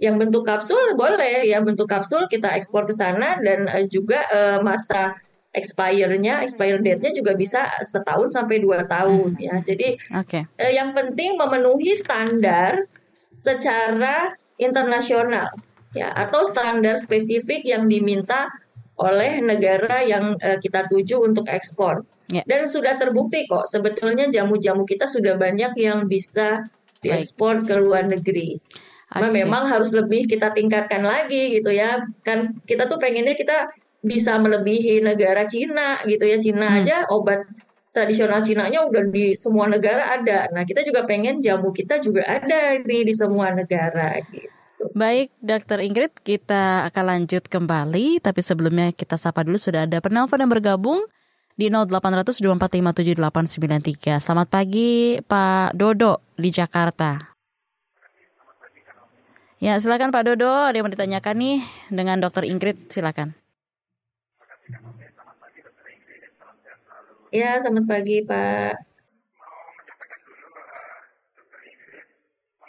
Yang 0.00 0.16
bentuk 0.16 0.48
kapsul 0.48 0.96
boleh 0.96 1.44
ya 1.44 1.60
bentuk 1.60 1.84
kapsul 1.84 2.24
kita 2.32 2.56
ekspor 2.56 2.88
ke 2.88 2.94
sana 2.96 3.36
dan 3.44 3.68
uh, 3.68 3.84
juga 3.84 4.24
uh, 4.32 4.58
masa 4.64 5.12
expire-nya, 5.50 6.46
expire 6.46 6.78
date-nya 6.78 7.10
juga 7.10 7.34
bisa 7.34 7.66
setahun 7.82 8.38
sampai 8.38 8.62
dua 8.62 8.86
tahun 8.86 9.34
hmm. 9.34 9.42
ya. 9.42 9.54
Jadi 9.62 9.88
okay. 10.14 10.42
uh, 10.46 10.72
yang 10.72 10.94
penting 10.94 11.34
memenuhi 11.34 11.98
standar 11.98 12.86
secara 13.40 14.36
internasional 14.60 15.48
ya 15.96 16.12
atau 16.14 16.46
standar 16.46 17.00
spesifik 17.00 17.66
yang 17.66 17.90
diminta 17.90 18.46
oleh 19.00 19.40
negara 19.40 20.04
yang 20.04 20.36
uh, 20.38 20.60
kita 20.60 20.86
tuju 20.86 21.24
untuk 21.24 21.48
ekspor. 21.48 22.04
Yeah. 22.30 22.46
Dan 22.46 22.70
sudah 22.70 23.00
terbukti 23.00 23.48
kok 23.50 23.66
sebetulnya 23.66 24.30
jamu-jamu 24.30 24.86
kita 24.86 25.08
sudah 25.08 25.34
banyak 25.34 25.74
yang 25.80 26.06
bisa 26.06 26.68
diekspor 27.00 27.64
ke 27.64 27.74
luar 27.80 28.06
negeri. 28.06 28.60
Okay. 29.10 29.26
Memang 29.26 29.66
harus 29.66 29.90
lebih 29.90 30.30
kita 30.30 30.54
tingkatkan 30.54 31.02
lagi 31.02 31.58
gitu 31.58 31.74
ya. 31.74 32.06
Kan 32.22 32.62
kita 32.68 32.86
tuh 32.86 33.02
pengennya 33.02 33.34
kita 33.34 33.66
bisa 34.00 34.40
melebihi 34.40 35.04
negara 35.04 35.44
Cina 35.44 36.00
gitu 36.08 36.24
ya. 36.24 36.36
Cina 36.40 36.66
hmm. 36.66 36.78
aja 36.84 36.96
obat 37.12 37.44
tradisional 37.90 38.40
Cina-nya 38.46 38.86
udah 38.86 39.02
di 39.10 39.34
semua 39.34 39.66
negara 39.66 40.14
ada. 40.14 40.46
Nah, 40.54 40.62
kita 40.62 40.86
juga 40.86 41.04
pengen 41.04 41.42
jamu 41.42 41.74
kita 41.74 41.98
juga 41.98 42.22
ada 42.22 42.78
nih 42.78 43.02
di 43.02 43.14
semua 43.14 43.50
negara 43.50 44.22
gitu. 44.30 44.48
Baik, 44.96 45.28
Dokter 45.44 45.84
Ingrid, 45.84 46.16
kita 46.24 46.88
akan 46.88 47.04
lanjut 47.04 47.44
kembali. 47.44 48.24
Tapi 48.24 48.40
sebelumnya 48.40 48.88
kita 48.96 49.20
sapa 49.20 49.44
dulu 49.44 49.60
sudah 49.60 49.84
ada 49.84 50.00
penelpon 50.00 50.40
yang 50.40 50.48
bergabung 50.48 51.04
di 51.52 51.68
0800 51.68 52.40
2457893. 52.40 54.24
Selamat 54.24 54.48
pagi, 54.48 55.20
Pak 55.20 55.76
Dodo 55.76 56.24
di 56.32 56.48
Jakarta. 56.48 57.20
Ya, 59.60 59.76
silakan 59.76 60.08
Pak 60.08 60.24
Dodo. 60.24 60.48
Ada 60.48 60.80
yang 60.80 60.88
mau 60.88 60.94
ditanyakan 60.96 61.34
nih 61.36 61.58
dengan 61.92 62.16
Dokter 62.16 62.48
Ingrid, 62.48 62.88
silakan. 62.88 63.36
Ya, 67.30 67.62
selamat 67.62 67.86
pagi, 67.86 68.26
Pak. 68.26 68.74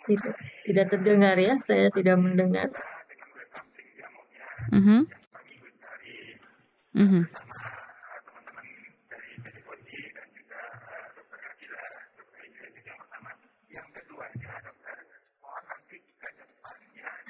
Tidak, 0.05 0.33
tidak 0.69 0.85
terdengar 0.93 1.33
ya, 1.41 1.57
saya 1.57 1.89
tidak 1.89 2.21
mendengar. 2.21 2.69
Mm 4.69 4.81
-hmm. 4.85 5.01
Mm 6.93 7.07
-hmm. 7.09 7.23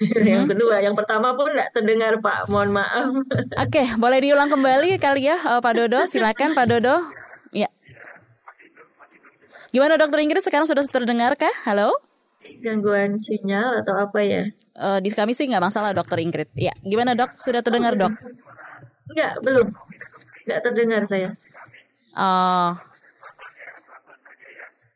Yang 0.27 0.57
kedua, 0.57 0.81
yang 0.81 0.97
pertama 0.97 1.37
pun 1.37 1.53
tidak 1.53 1.77
terdengar 1.77 2.17
Pak, 2.17 2.49
mohon 2.49 2.73
maaf. 2.73 3.13
Oke, 3.61 3.85
boleh 4.01 4.19
diulang 4.19 4.49
kembali 4.49 4.97
kali 4.97 5.29
ya 5.29 5.37
uh, 5.37 5.61
Pak 5.61 5.73
Dodo, 5.77 6.09
silakan 6.09 6.57
Pak 6.57 6.65
Dodo. 6.65 7.20
Gimana 9.71 9.95
Dokter 9.95 10.19
Ingrid 10.19 10.43
sekarang 10.43 10.67
sudah 10.67 10.83
terdengar 10.83 11.31
kah? 11.39 11.51
Halo? 11.63 11.95
Gangguan 12.59 13.15
sinyal 13.15 13.79
atau 13.79 13.95
apa 13.95 14.19
ya? 14.19 14.43
Uh, 14.75 14.99
di 14.99 15.07
kami 15.15 15.31
sih 15.31 15.47
nggak 15.47 15.63
masalah 15.63 15.95
Dokter 15.95 16.19
Ingrid. 16.19 16.51
Ya, 16.59 16.75
gimana 16.83 17.15
dok? 17.15 17.31
Sudah 17.39 17.63
terdengar 17.63 17.95
dok? 17.95 18.11
Enggak, 19.07 19.39
belum. 19.39 19.71
Enggak 20.43 20.59
terdengar 20.67 21.01
saya. 21.07 21.31
Oh, 22.11 22.75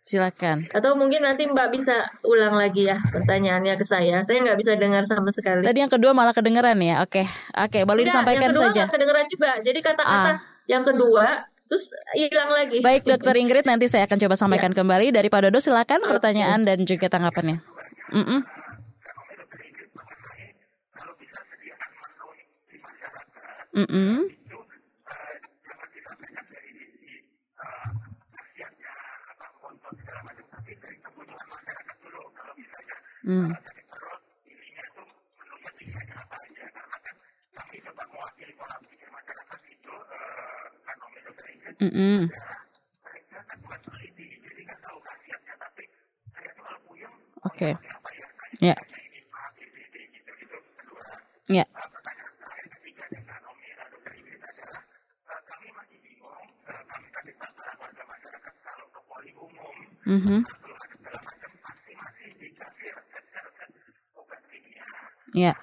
Silakan. 0.05 0.69
Atau 0.69 0.93
mungkin 0.99 1.25
nanti 1.25 1.49
Mbak 1.49 1.73
bisa 1.73 2.05
ulang 2.21 2.53
lagi 2.53 2.85
ya 2.85 3.01
pertanyaannya 3.09 3.73
ke 3.79 3.85
saya. 3.87 4.21
Saya 4.21 4.43
nggak 4.43 4.59
bisa 4.59 4.77
dengar 4.77 5.01
sama 5.01 5.33
sekali. 5.33 5.65
Tadi 5.65 5.81
yang 5.81 5.89
kedua 5.89 6.13
malah 6.13 6.35
kedengeran 6.35 6.77
ya. 6.77 7.01
Oke, 7.01 7.25
oke, 7.57 7.79
boleh 7.89 8.05
Tidak, 8.05 8.13
disampaikan 8.13 8.51
yang 8.51 8.53
kedua 8.53 8.69
saja. 8.69 8.83
kedengeran 8.91 9.25
juga. 9.31 9.51
Jadi 9.65 9.79
kata-kata 9.81 10.31
ah. 10.35 10.37
yang 10.69 10.83
kedua 10.85 11.49
terus 11.65 11.89
hilang 12.13 12.49
lagi. 12.53 12.77
Baik, 12.81 13.03
Dokter 13.05 13.35
Ingrid, 13.37 13.65
nanti 13.65 13.89
saya 13.89 14.05
akan 14.05 14.17
coba 14.21 14.35
sampaikan 14.37 14.71
ya. 14.73 14.77
kembali 14.81 15.07
dari 15.13 15.27
Pak 15.29 15.49
Dodo. 15.49 15.59
Silakan 15.59 16.05
pertanyaan 16.05 16.61
dan 16.63 16.85
juga 16.85 17.09
tanggapannya. 17.09 17.59
Mm 18.13 18.25
-mm. 18.25 18.39
Mm 23.75 23.87
-mm. 23.89 24.15
Hmm. 33.25 33.49
Mm 33.51 33.74
-mm. 41.79 42.29
Oke. 47.43 47.55
Okay. 47.55 47.73
Ya. 48.61 48.75
Yeah. 51.49 51.65
Ya. 51.65 51.65
Mm 60.05 60.19
-hmm. 60.21 60.41
Ya. 65.33 65.55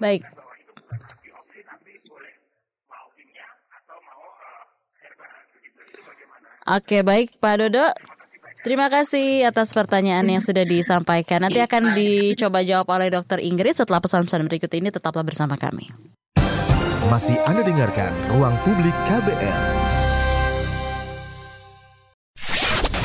Baik. 0.00 0.24
Oke, 6.80 7.04
baik 7.04 7.36
Pak 7.36 7.60
Dodo. 7.60 7.92
Terima 8.64 8.88
kasih 8.88 9.44
atas 9.44 9.76
pertanyaan 9.76 10.24
yang 10.24 10.40
sudah 10.40 10.64
disampaikan. 10.64 11.44
Nanti 11.44 11.60
akan 11.60 11.92
dicoba 11.92 12.64
jawab 12.64 12.88
oleh 12.96 13.12
Dokter 13.12 13.36
Ingrid 13.36 13.76
setelah 13.76 14.00
pesan-pesan 14.00 14.48
berikut 14.48 14.72
ini. 14.72 14.88
Tetaplah 14.88 15.20
bersama 15.20 15.60
kami. 15.60 15.92
Masih 17.12 17.36
Anda 17.44 17.60
dengarkan 17.60 18.08
Ruang 18.32 18.56
Publik 18.64 18.96
KBR. 19.12 19.60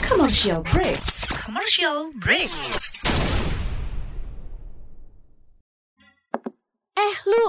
Commercial 0.08 0.64
break. 0.72 1.00
Commercial 1.36 2.16
break. 2.16 2.48
Eh, 6.96 7.16
lu, 7.28 7.46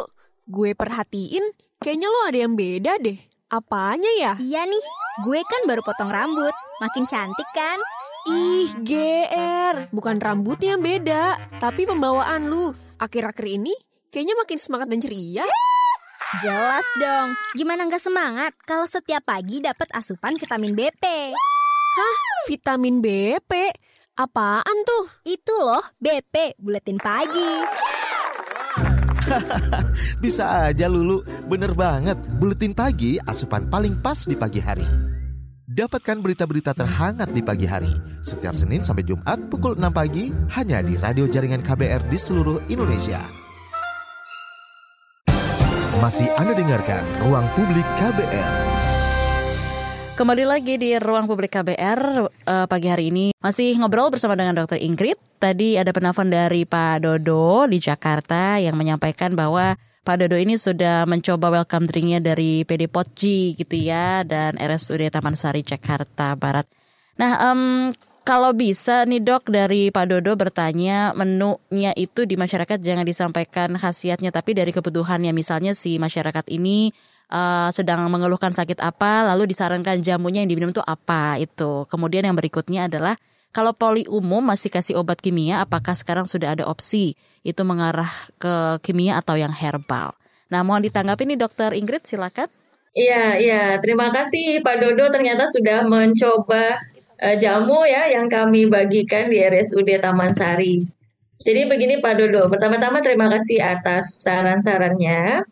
gue 0.51 0.75
perhatiin 0.75 1.55
kayaknya 1.79 2.11
lu 2.11 2.21
ada 2.27 2.39
yang 2.43 2.59
beda 2.59 2.99
deh. 2.99 3.19
Apanya 3.47 4.11
ya? 4.19 4.35
Iya 4.43 4.67
nih, 4.67 4.83
gue 5.25 5.41
kan 5.41 5.63
baru 5.65 5.81
potong 5.81 6.13
rambut. 6.13 6.53
Makin 6.83 7.09
cantik 7.09 7.49
kan? 7.57 7.79
Ih, 8.27 8.69
GR. 8.83 9.89
Bukan 9.95 10.19
rambutnya 10.19 10.75
yang 10.75 10.83
beda, 10.83 11.39
tapi 11.63 11.87
pembawaan 11.87 12.51
lu. 12.51 12.75
Akhir-akhir 12.99 13.47
ini 13.47 13.73
kayaknya 14.11 14.35
makin 14.37 14.59
semangat 14.59 14.91
dan 14.91 15.01
ceria. 15.01 15.47
Jelas 16.43 16.85
dong. 16.99 17.39
Gimana 17.55 17.87
nggak 17.87 18.03
semangat 18.03 18.53
kalau 18.67 18.85
setiap 18.85 19.23
pagi 19.23 19.63
dapat 19.63 19.89
asupan 19.95 20.35
vitamin 20.37 20.75
BP? 20.75 21.05
Hah? 21.97 22.17
Vitamin 22.51 22.99
BP? 22.99 23.53
Apaan 24.17 24.79
tuh? 24.83 25.13
Itu 25.29 25.55
loh, 25.61 25.85
BP, 26.01 26.57
buletin 26.57 26.97
pagi. 26.97 27.63
Bisa 30.23 30.71
aja 30.71 30.87
Lulu, 30.87 31.23
bener 31.47 31.73
banget. 31.73 32.17
Buletin 32.39 32.73
pagi 32.73 33.21
asupan 33.23 33.69
paling 33.69 34.01
pas 34.01 34.27
di 34.27 34.37
pagi 34.37 34.61
hari. 34.61 34.87
Dapatkan 35.67 36.23
berita-berita 36.23 36.73
terhangat 36.73 37.29
di 37.35 37.43
pagi 37.43 37.67
hari 37.67 37.91
setiap 38.23 38.55
Senin 38.55 38.87
sampai 38.87 39.03
Jumat 39.03 39.37
pukul 39.51 39.77
6 39.77 39.91
pagi 39.93 40.31
hanya 40.57 40.81
di 40.81 40.95
radio 40.97 41.27
jaringan 41.27 41.61
KBR 41.61 42.07
di 42.07 42.17
seluruh 42.17 42.63
Indonesia. 42.71 43.21
Masih 45.99 46.31
Anda 46.39 46.55
dengarkan 46.55 47.03
Ruang 47.25 47.49
Publik 47.59 47.85
KBR. 47.99 48.76
Kembali 50.17 50.49
lagi 50.49 50.81
di 50.81 50.97
ruang 50.97 51.29
publik 51.29 51.61
KBR 51.61 52.01
uh, 52.25 52.33
eh, 52.33 52.67
pagi 52.73 52.89
hari 52.89 53.13
ini 53.13 53.37
masih 53.37 53.77
ngobrol 53.77 54.09
bersama 54.09 54.33
dengan 54.33 54.57
Dr. 54.57 54.81
Ingrid. 54.81 55.21
Tadi 55.37 55.77
ada 55.77 55.93
penelpon 55.93 56.33
dari 56.33 56.65
Pak 56.65 57.05
Dodo 57.05 57.69
di 57.69 57.77
Jakarta 57.77 58.57
yang 58.57 58.81
menyampaikan 58.81 59.37
bahwa 59.37 59.77
Pak 59.77 60.17
Dodo 60.17 60.41
ini 60.41 60.57
sudah 60.57 61.05
mencoba 61.05 61.61
welcome 61.61 61.85
drinknya 61.85 62.25
dari 62.25 62.65
PD 62.65 62.89
Potji 62.89 63.61
gitu 63.61 63.77
ya 63.77 64.25
dan 64.25 64.57
RSUD 64.57 65.05
Taman 65.13 65.37
Sari 65.37 65.61
Jakarta 65.61 66.33
Barat. 66.33 66.65
Nah, 67.21 67.53
um, 67.53 67.93
kalau 68.25 68.57
bisa 68.57 69.05
nih 69.05 69.21
dok 69.21 69.53
dari 69.53 69.93
Pak 69.93 70.17
Dodo 70.17 70.33
bertanya 70.33 71.13
menunya 71.13 71.93
itu 71.93 72.25
di 72.25 72.41
masyarakat 72.41 72.81
jangan 72.81 73.05
disampaikan 73.05 73.77
khasiatnya 73.77 74.33
tapi 74.33 74.57
dari 74.57 74.73
kebutuhannya 74.73 75.37
misalnya 75.37 75.77
si 75.77 76.01
masyarakat 76.01 76.49
ini 76.49 76.97
uh, 77.31 77.71
sedang 77.75 78.07
mengeluhkan 78.09 78.55
sakit 78.55 78.79
apa, 78.83 79.27
lalu 79.27 79.51
disarankan 79.51 80.03
jamunya 80.03 80.43
yang 80.43 80.51
diminum 80.51 80.71
itu 80.75 80.83
apa 80.85 81.39
itu. 81.41 81.87
Kemudian 81.91 82.27
yang 82.27 82.37
berikutnya 82.39 82.91
adalah 82.91 83.15
kalau 83.55 83.73
poli 83.73 84.05
umum 84.05 84.45
masih 84.45 84.69
kasih 84.69 85.01
obat 85.01 85.17
kimia, 85.23 85.65
apakah 85.65 85.97
sekarang 85.97 86.29
sudah 86.29 86.53
ada 86.53 86.69
opsi 86.69 87.17
itu 87.41 87.63
mengarah 87.65 88.11
ke 88.37 88.83
kimia 88.85 89.17
atau 89.17 89.39
yang 89.41 89.55
herbal? 89.55 90.13
Nah, 90.53 90.61
mohon 90.63 90.85
ditanggapi 90.85 91.27
nih 91.27 91.39
Dokter 91.41 91.73
Ingrid, 91.73 92.05
silakan. 92.07 92.47
Iya, 92.97 93.37
iya. 93.37 93.63
Terima 93.81 94.09
kasih 94.09 94.65
Pak 94.65 94.77
Dodo 94.81 95.13
ternyata 95.13 95.45
sudah 95.45 95.85
mencoba 95.85 96.81
uh, 97.21 97.37
jamu 97.37 97.85
ya 97.85 98.09
yang 98.09 98.29
kami 98.33 98.73
bagikan 98.73 99.29
di 99.29 99.41
RSUD 99.45 100.01
Taman 100.01 100.33
Sari. 100.33 100.81
Jadi 101.37 101.69
begini 101.69 102.01
Pak 102.01 102.15
Dodo, 102.17 102.49
pertama-tama 102.49 103.05
terima 103.05 103.29
kasih 103.29 103.61
atas 103.61 104.17
saran-sarannya. 104.25 105.45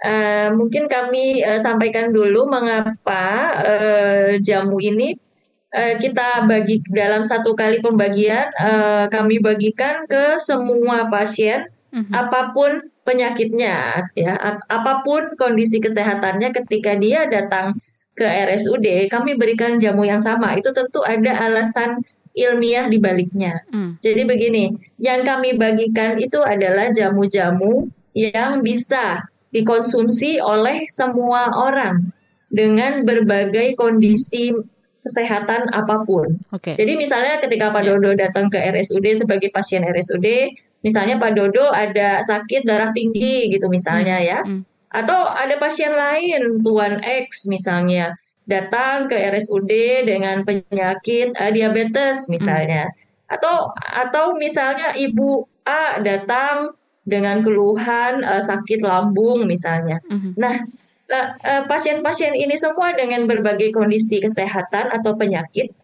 Uh, 0.00 0.48
mungkin 0.56 0.88
kami 0.88 1.44
uh, 1.44 1.60
sampaikan 1.60 2.08
dulu 2.08 2.48
mengapa 2.48 3.52
uh, 3.60 4.32
jamu 4.40 4.80
ini 4.80 5.12
uh, 5.76 5.94
kita 6.00 6.48
bagi 6.48 6.80
dalam 6.88 7.28
satu 7.28 7.52
kali 7.52 7.84
pembagian 7.84 8.48
uh, 8.56 9.12
kami 9.12 9.44
bagikan 9.44 10.08
ke 10.08 10.40
semua 10.40 11.12
pasien 11.12 11.68
mm-hmm. 11.92 12.16
apa 12.16 12.56
pun 12.56 12.80
penyakitnya 13.04 14.08
ya 14.16 14.40
apa 14.72 15.04
pun 15.04 15.36
kondisi 15.36 15.84
kesehatannya 15.84 16.48
ketika 16.48 16.96
dia 16.96 17.28
datang 17.28 17.76
ke 18.16 18.24
RSUD 18.24 19.12
kami 19.12 19.36
berikan 19.36 19.76
jamu 19.76 20.08
yang 20.08 20.24
sama 20.24 20.56
itu 20.56 20.72
tentu 20.72 21.04
ada 21.04 21.44
alasan 21.44 22.00
ilmiah 22.34 22.86
di 22.86 22.98
baliknya. 23.02 23.62
Mm. 23.74 23.98
Jadi 23.98 24.22
begini, 24.26 24.64
yang 25.02 25.26
kami 25.26 25.58
bagikan 25.58 26.14
itu 26.18 26.38
adalah 26.42 26.90
jamu-jamu 26.94 27.90
yang 28.14 28.62
bisa 28.62 29.29
dikonsumsi 29.50 30.38
oleh 30.38 30.86
semua 30.90 31.50
orang 31.54 32.10
dengan 32.50 33.06
berbagai 33.06 33.78
kondisi 33.78 34.50
kesehatan 35.00 35.72
apa 35.72 36.04
pun. 36.04 36.38
Okay. 36.52 36.76
Jadi 36.76 36.98
misalnya 36.98 37.40
ketika 37.40 37.72
Pak 37.72 37.82
Dodo 37.88 38.12
datang 38.12 38.52
ke 38.52 38.58
RSUD 38.60 39.24
sebagai 39.24 39.48
pasien 39.48 39.80
RSUD, 39.86 40.26
misalnya 40.84 41.16
Pak 41.16 41.32
Dodo 41.34 41.72
ada 41.72 42.20
sakit 42.20 42.68
darah 42.68 42.92
tinggi 42.92 43.48
gitu 43.48 43.70
misalnya 43.72 44.20
hmm. 44.20 44.26
ya. 44.26 44.38
Hmm. 44.44 44.62
Atau 44.90 45.18
ada 45.30 45.54
pasien 45.56 45.94
lain 45.94 46.66
Tuan 46.66 46.98
X 47.00 47.46
misalnya, 47.46 48.18
datang 48.44 49.06
ke 49.06 49.14
RSUD 49.14 49.70
dengan 50.04 50.42
penyakit 50.42 51.32
uh, 51.38 51.50
diabetes 51.54 52.26
misalnya. 52.28 52.90
Hmm. 52.90 52.98
Atau 53.30 53.72
atau 53.78 54.34
misalnya 54.36 54.92
ibu 54.98 55.46
A 55.62 56.02
datang 56.02 56.74
dengan 57.10 57.42
keluhan 57.42 58.22
uh, 58.22 58.38
sakit 58.38 58.80
lambung 58.86 59.44
misalnya. 59.50 59.98
Hmm. 60.06 60.38
Nah, 60.38 60.62
pasien-pasien 61.66 62.38
ini 62.38 62.54
semua 62.54 62.94
dengan 62.94 63.26
berbagai 63.26 63.74
kondisi 63.74 64.22
kesehatan 64.22 64.94
atau 64.94 65.18
penyakit 65.18 65.74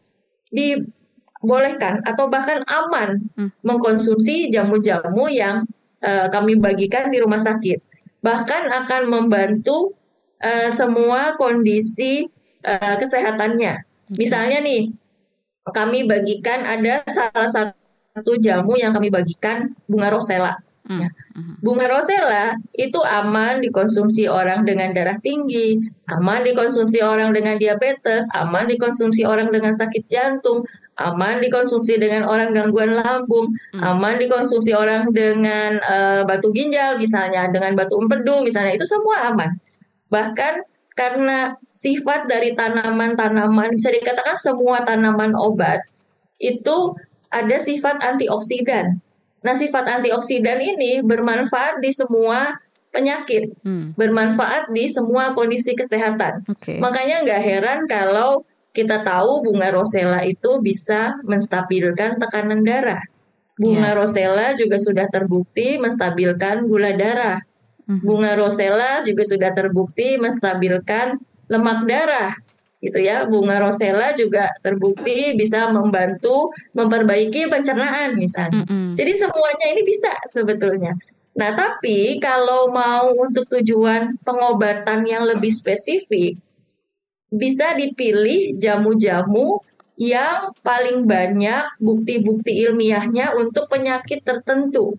dibolehkan 0.55 2.07
atau 2.07 2.31
bahkan 2.31 2.63
aman 2.71 3.27
hmm. 3.35 3.51
mengkonsumsi 3.67 4.55
jamu-jamu 4.55 5.27
yang 5.27 5.67
uh, 6.07 6.31
kami 6.31 6.59
bagikan 6.59 7.11
di 7.11 7.19
rumah 7.19 7.41
sakit. 7.41 7.83
Bahkan 8.23 8.63
akan 8.85 9.03
membantu 9.11 9.95
uh, 10.43 10.71
semua 10.71 11.35
kondisi 11.39 12.27
uh, 12.63 12.95
kesehatannya. 12.99 13.83
Misalnya 14.15 14.63
nih, 14.63 14.95
kami 15.75 16.07
bagikan 16.07 16.63
ada 16.63 17.03
salah 17.11 17.51
satu 17.51 18.39
jamu 18.39 18.79
yang 18.79 18.95
kami 18.95 19.11
bagikan 19.11 19.75
bunga 19.91 20.15
rosella. 20.15 20.55
Hmm, 20.87 21.03
ya. 21.03 21.11
Hmm. 21.35 21.55
Bunga 21.67 21.91
rosella 21.91 22.55
itu 22.79 23.03
aman 23.03 23.59
dikonsumsi 23.59 24.31
orang 24.31 24.63
dengan 24.63 24.95
darah 24.95 25.19
tinggi, 25.19 25.83
aman 26.07 26.47
dikonsumsi 26.47 27.03
orang 27.03 27.35
dengan 27.35 27.59
diabetes, 27.59 28.23
aman 28.39 28.71
dikonsumsi 28.71 29.27
orang 29.27 29.51
dengan 29.51 29.75
sakit 29.75 30.07
jantung, 30.07 30.63
aman 31.03 31.43
dikonsumsi 31.43 31.99
dengan 31.99 32.23
orang 32.31 32.55
gangguan 32.55 32.95
lambung, 32.95 33.51
hmm. 33.75 33.83
aman 33.83 34.15
dikonsumsi 34.23 34.71
orang 34.79 35.11
dengan 35.11 35.83
uh, 35.83 36.23
batu 36.23 36.55
ginjal 36.55 37.03
misalnya, 37.03 37.51
dengan 37.51 37.75
batu 37.75 37.99
empedu 37.99 38.47
misalnya, 38.47 38.79
itu 38.79 38.87
semua 38.87 39.35
aman. 39.35 39.59
Bahkan 40.15 40.63
karena 40.97 41.59
sifat 41.75 42.31
dari 42.31 42.55
tanaman-tanaman 42.57 43.75
bisa 43.77 43.93
dikatakan 43.93 44.39
semua 44.41 44.81
tanaman 44.87 45.37
obat 45.37 45.85
itu 46.41 46.97
ada 47.29 47.57
sifat 47.61 48.01
antioksidan 48.01 48.97
Nah, 49.47 49.55
sifat 49.55 49.87
antioksidan 49.87 50.59
ini 50.59 51.07
bermanfaat 51.07 51.79
di 51.79 51.95
semua 51.95 52.59
penyakit, 52.91 53.55
hmm. 53.63 53.95
bermanfaat 53.95 54.75
di 54.75 54.91
semua 54.91 55.39
kondisi 55.39 55.79
kesehatan. 55.79 56.43
Okay. 56.51 56.83
Makanya 56.83 57.23
nggak 57.23 57.43
heran 57.47 57.79
kalau 57.87 58.43
kita 58.75 59.07
tahu 59.07 59.47
bunga 59.47 59.71
rosella 59.71 60.27
itu 60.27 60.59
bisa 60.59 61.15
menstabilkan 61.23 62.19
tekanan 62.19 62.67
darah. 62.67 63.07
Bunga 63.55 63.95
yeah. 63.95 63.97
rosella 63.97 64.47
juga 64.59 64.77
sudah 64.83 65.07
terbukti 65.07 65.79
menstabilkan 65.79 66.67
gula 66.67 66.99
darah. 66.99 67.39
Hmm. 67.87 68.03
Bunga 68.03 68.35
rosella 68.35 69.07
juga 69.07 69.23
sudah 69.23 69.55
terbukti 69.55 70.19
menstabilkan 70.19 71.23
lemak 71.47 71.87
darah 71.87 72.35
gitu 72.81 72.99
ya. 73.01 73.25
Bunga 73.29 73.61
rosella 73.63 74.13
juga 74.13 74.53
terbukti 74.61 75.35
bisa 75.39 75.69
membantu 75.73 76.51
memperbaiki 76.77 77.49
pencernaan 77.49 78.17
misalnya. 78.17 78.65
Mm 78.65 78.67
-hmm. 78.67 78.89
Jadi 78.97 79.13
semuanya 79.17 79.67
ini 79.73 79.83
bisa 79.85 80.13
sebetulnya. 80.29 80.93
Nah, 81.37 81.53
tapi 81.53 82.17
kalau 82.17 82.73
mau 82.73 83.13
untuk 83.13 83.45
tujuan 83.61 84.17
pengobatan 84.25 85.05
yang 85.05 85.29
lebih 85.29 85.53
spesifik, 85.53 86.41
bisa 87.29 87.77
dipilih 87.77 88.57
jamu-jamu 88.57 89.61
yang 90.01 90.53
paling 90.65 91.05
banyak 91.05 91.65
bukti-bukti 91.77 92.65
ilmiahnya 92.65 93.37
untuk 93.37 93.69
penyakit 93.69 94.25
tertentu. 94.25 94.97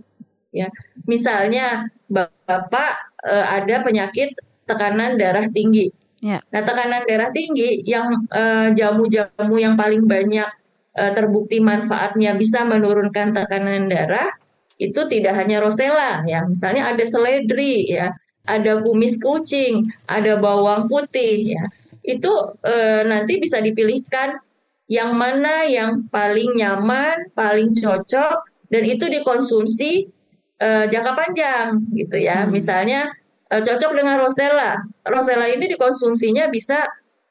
Ya, 0.53 0.69
misalnya 1.09 1.89
Bapak 2.09 3.17
eh, 3.25 3.45
ada 3.61 3.81
penyakit 3.81 4.37
tekanan 4.69 5.17
darah 5.17 5.49
tinggi. 5.49 5.89
Ya. 6.17 6.41
Nah, 6.49 6.61
tekanan 6.65 7.05
darah 7.05 7.29
tinggi 7.29 7.85
yang 7.85 8.25
eh, 8.33 8.73
jamu-jamu 8.73 9.53
uh, 9.53 9.61
yang 9.61 9.77
paling 9.77 10.09
banyak 10.09 10.49
uh, 10.97 11.11
terbukti 11.13 11.61
manfaatnya 11.61 12.33
bisa 12.33 12.65
menurunkan 12.65 13.37
tekanan 13.37 13.85
darah 13.85 14.33
itu 14.81 14.97
tidak 15.09 15.37
hanya 15.37 15.61
rosella 15.61 16.25
ya. 16.25 16.45
Misalnya 16.49 16.89
ada 16.89 17.05
seledri 17.05 17.85
ya, 17.89 18.13
ada 18.49 18.81
kumis 18.81 19.21
kucing, 19.21 19.89
ada 20.09 20.41
bawang 20.41 20.89
putih 20.89 21.53
ya. 21.53 21.63
Itu 22.01 22.57
uh, 22.65 23.01
nanti 23.05 23.37
bisa 23.37 23.61
dipilihkan 23.61 24.41
yang 24.87 25.13
mana 25.13 25.67
yang 25.67 26.07
paling 26.09 26.57
nyaman, 26.57 27.29
paling 27.35 27.75
cocok 27.75 28.47
dan 28.71 28.83
itu 28.87 29.05
dikonsumsi 29.05 30.07
uh, 30.63 30.85
jangka 30.87 31.13
panjang 31.13 31.83
gitu 31.93 32.17
ya. 32.17 32.45
Hmm. 32.45 32.53
Misalnya 32.53 33.11
uh, 33.51 33.61
cocok 33.61 33.91
dengan 33.95 34.21
rosella. 34.21 34.81
Rosella 35.07 35.47
ini 35.51 35.71
dikonsumsinya 35.71 36.47
bisa 36.51 36.85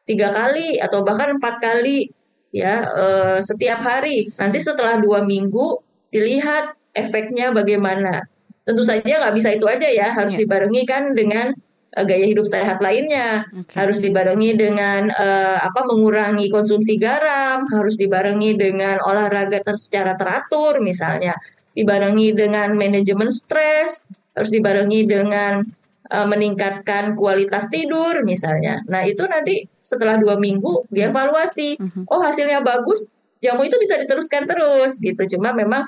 tiga 0.06 0.30
kali 0.30 0.78
atau 0.78 1.02
bahkan 1.02 1.36
empat 1.36 1.58
kali 1.58 2.10
ya 2.54 2.86
uh, 2.86 3.38
setiap 3.42 3.82
hari. 3.82 4.30
Nanti 4.38 4.62
setelah 4.62 5.02
dua 5.02 5.26
minggu 5.26 5.82
dilihat 6.14 6.72
efeknya 6.96 7.52
bagaimana. 7.52 8.24
Tentu 8.66 8.82
saja 8.82 9.22
nggak 9.22 9.34
bisa 9.36 9.54
itu 9.54 9.66
aja 9.70 9.86
ya, 9.86 10.10
harus 10.10 10.34
yeah. 10.34 10.42
dibarengi 10.42 10.82
kan 10.88 11.14
dengan 11.14 11.54
uh, 11.94 12.02
gaya 12.02 12.26
hidup 12.26 12.50
sehat 12.50 12.82
lainnya, 12.82 13.46
okay. 13.54 13.78
harus 13.78 14.02
dibarengi 14.02 14.58
dengan 14.58 15.06
uh, 15.14 15.62
apa 15.62 15.86
mengurangi 15.86 16.50
konsumsi 16.50 16.98
garam, 16.98 17.62
harus 17.70 17.94
dibarengi 17.94 18.58
dengan 18.58 18.98
olahraga 19.06 19.62
ter 19.62 19.76
secara 19.78 20.18
teratur 20.18 20.82
misalnya, 20.82 21.38
dibarengi 21.78 22.34
dengan 22.34 22.74
manajemen 22.74 23.30
stres, 23.30 24.10
harus 24.34 24.50
dibarengi 24.50 25.06
dengan 25.06 25.62
meningkatkan 26.10 27.18
kualitas 27.18 27.66
tidur 27.66 28.22
misalnya. 28.22 28.82
Nah 28.86 29.02
itu 29.02 29.26
nanti 29.26 29.66
setelah 29.82 30.18
dua 30.18 30.38
minggu 30.38 30.86
dievaluasi, 30.90 31.78
mm-hmm. 31.78 32.04
oh 32.10 32.20
hasilnya 32.22 32.62
bagus, 32.62 33.10
jamu 33.42 33.66
itu 33.66 33.76
bisa 33.78 33.98
diteruskan 33.98 34.46
terus 34.46 34.98
gitu. 35.02 35.22
Cuma 35.36 35.50
memang 35.50 35.82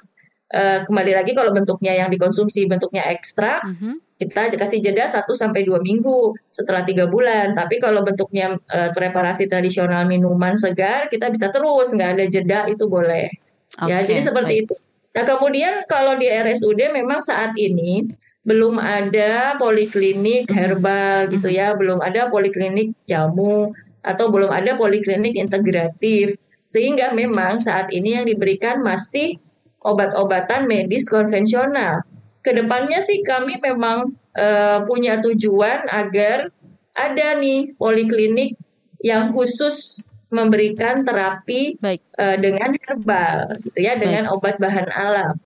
uh, 0.54 0.82
kembali 0.86 1.12
lagi 1.14 1.32
kalau 1.38 1.54
bentuknya 1.54 1.94
yang 1.94 2.10
dikonsumsi 2.10 2.66
bentuknya 2.66 3.06
ekstra, 3.14 3.62
mm-hmm. 3.62 3.94
kita 4.18 4.58
kasih 4.58 4.82
jeda 4.82 5.06
1 5.06 5.22
sampai 5.22 5.62
dua 5.62 5.78
minggu 5.78 6.34
setelah 6.50 6.82
tiga 6.82 7.06
bulan. 7.06 7.54
Tapi 7.54 7.78
kalau 7.78 8.02
bentuknya 8.02 8.58
uh, 8.70 8.90
preparasi 8.90 9.46
tradisional 9.46 10.06
minuman 10.10 10.58
segar, 10.58 11.06
kita 11.06 11.30
bisa 11.30 11.54
terus 11.54 11.94
nggak 11.94 12.10
ada 12.18 12.24
jeda 12.26 12.60
itu 12.66 12.90
boleh. 12.90 13.30
Okay, 13.78 13.90
ya 13.92 14.02
jadi 14.02 14.22
seperti 14.24 14.54
baik. 14.54 14.64
itu. 14.66 14.74
Nah 15.14 15.24
kemudian 15.26 15.74
kalau 15.90 16.14
di 16.14 16.26
RSUD 16.30 16.78
memang 16.94 17.18
saat 17.18 17.54
ini 17.58 18.06
belum 18.48 18.80
ada 18.80 19.60
poliklinik 19.60 20.48
herbal 20.48 21.28
gitu 21.28 21.52
ya, 21.52 21.76
belum 21.76 22.00
ada 22.00 22.32
poliklinik 22.32 22.96
jamu 23.04 23.76
atau 24.00 24.32
belum 24.32 24.48
ada 24.48 24.72
poliklinik 24.80 25.36
integratif. 25.36 26.40
Sehingga 26.64 27.12
memang 27.12 27.60
saat 27.60 27.92
ini 27.92 28.16
yang 28.16 28.24
diberikan 28.24 28.80
masih 28.80 29.36
obat-obatan 29.84 30.64
medis 30.64 31.04
konvensional. 31.12 32.00
Ke 32.40 32.56
depannya 32.56 33.04
sih 33.04 33.20
kami 33.20 33.60
memang 33.60 34.16
uh, 34.36 34.84
punya 34.88 35.20
tujuan 35.20 35.84
agar 35.92 36.48
ada 36.96 37.28
nih 37.36 37.76
poliklinik 37.76 38.56
yang 39.04 39.30
khusus 39.36 40.02
memberikan 40.28 41.04
terapi 41.04 41.76
Baik. 41.80 42.00
Uh, 42.16 42.36
dengan 42.36 42.76
herbal 42.84 43.60
gitu 43.64 43.78
ya, 43.80 43.96
dengan 43.96 44.28
obat 44.32 44.56
bahan 44.60 44.88
alam. 44.92 45.36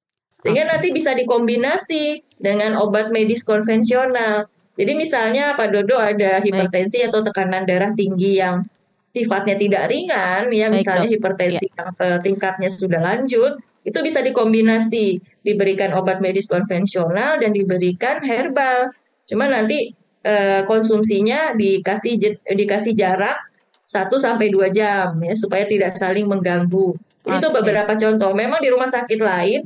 Sehingga 0.43 0.67
okay. 0.67 0.71
nanti 0.75 0.89
bisa 0.91 1.15
dikombinasi 1.15 2.05
dengan 2.43 2.75
obat 2.75 3.15
medis 3.15 3.47
konvensional. 3.47 4.51
Jadi 4.75 4.93
misalnya 4.99 5.55
Pak 5.55 5.71
Dodo 5.71 6.03
ada 6.03 6.43
hipertensi 6.43 6.99
Baik. 6.99 7.09
atau 7.15 7.21
tekanan 7.23 7.63
darah 7.63 7.95
tinggi 7.95 8.43
yang 8.43 8.67
sifatnya 9.07 9.55
tidak 9.55 9.93
ringan, 9.93 10.51
ya 10.51 10.67
Baik, 10.67 10.83
misalnya 10.83 11.07
dok. 11.07 11.15
hipertensi 11.15 11.67
ya. 11.69 11.75
yang 11.79 11.89
uh, 11.95 12.19
tingkatnya 12.25 12.69
sudah 12.73 13.01
lanjut, 13.05 13.61
itu 13.87 13.99
bisa 14.03 14.19
dikombinasi, 14.25 15.21
diberikan 15.47 15.95
obat 15.95 16.19
medis 16.19 16.51
konvensional 16.51 17.39
dan 17.39 17.55
diberikan 17.55 18.25
herbal. 18.25 18.91
Cuma 19.29 19.47
nanti 19.47 19.95
uh, 20.27 20.67
konsumsinya 20.67 21.55
dikasih 21.55 22.43
dikasih 22.43 22.99
jarak 22.99 23.39
1 23.87 24.09
sampai 24.17 24.49
2 24.49 24.73
jam 24.73 25.13
ya 25.21 25.35
supaya 25.37 25.69
tidak 25.69 25.95
saling 25.95 26.25
mengganggu. 26.27 26.97
Okay. 27.23 27.39
Itu 27.39 27.53
beberapa 27.53 27.93
contoh. 27.95 28.33
Memang 28.33 28.59
di 28.65 28.73
rumah 28.73 28.89
sakit 28.89 29.21
lain 29.21 29.63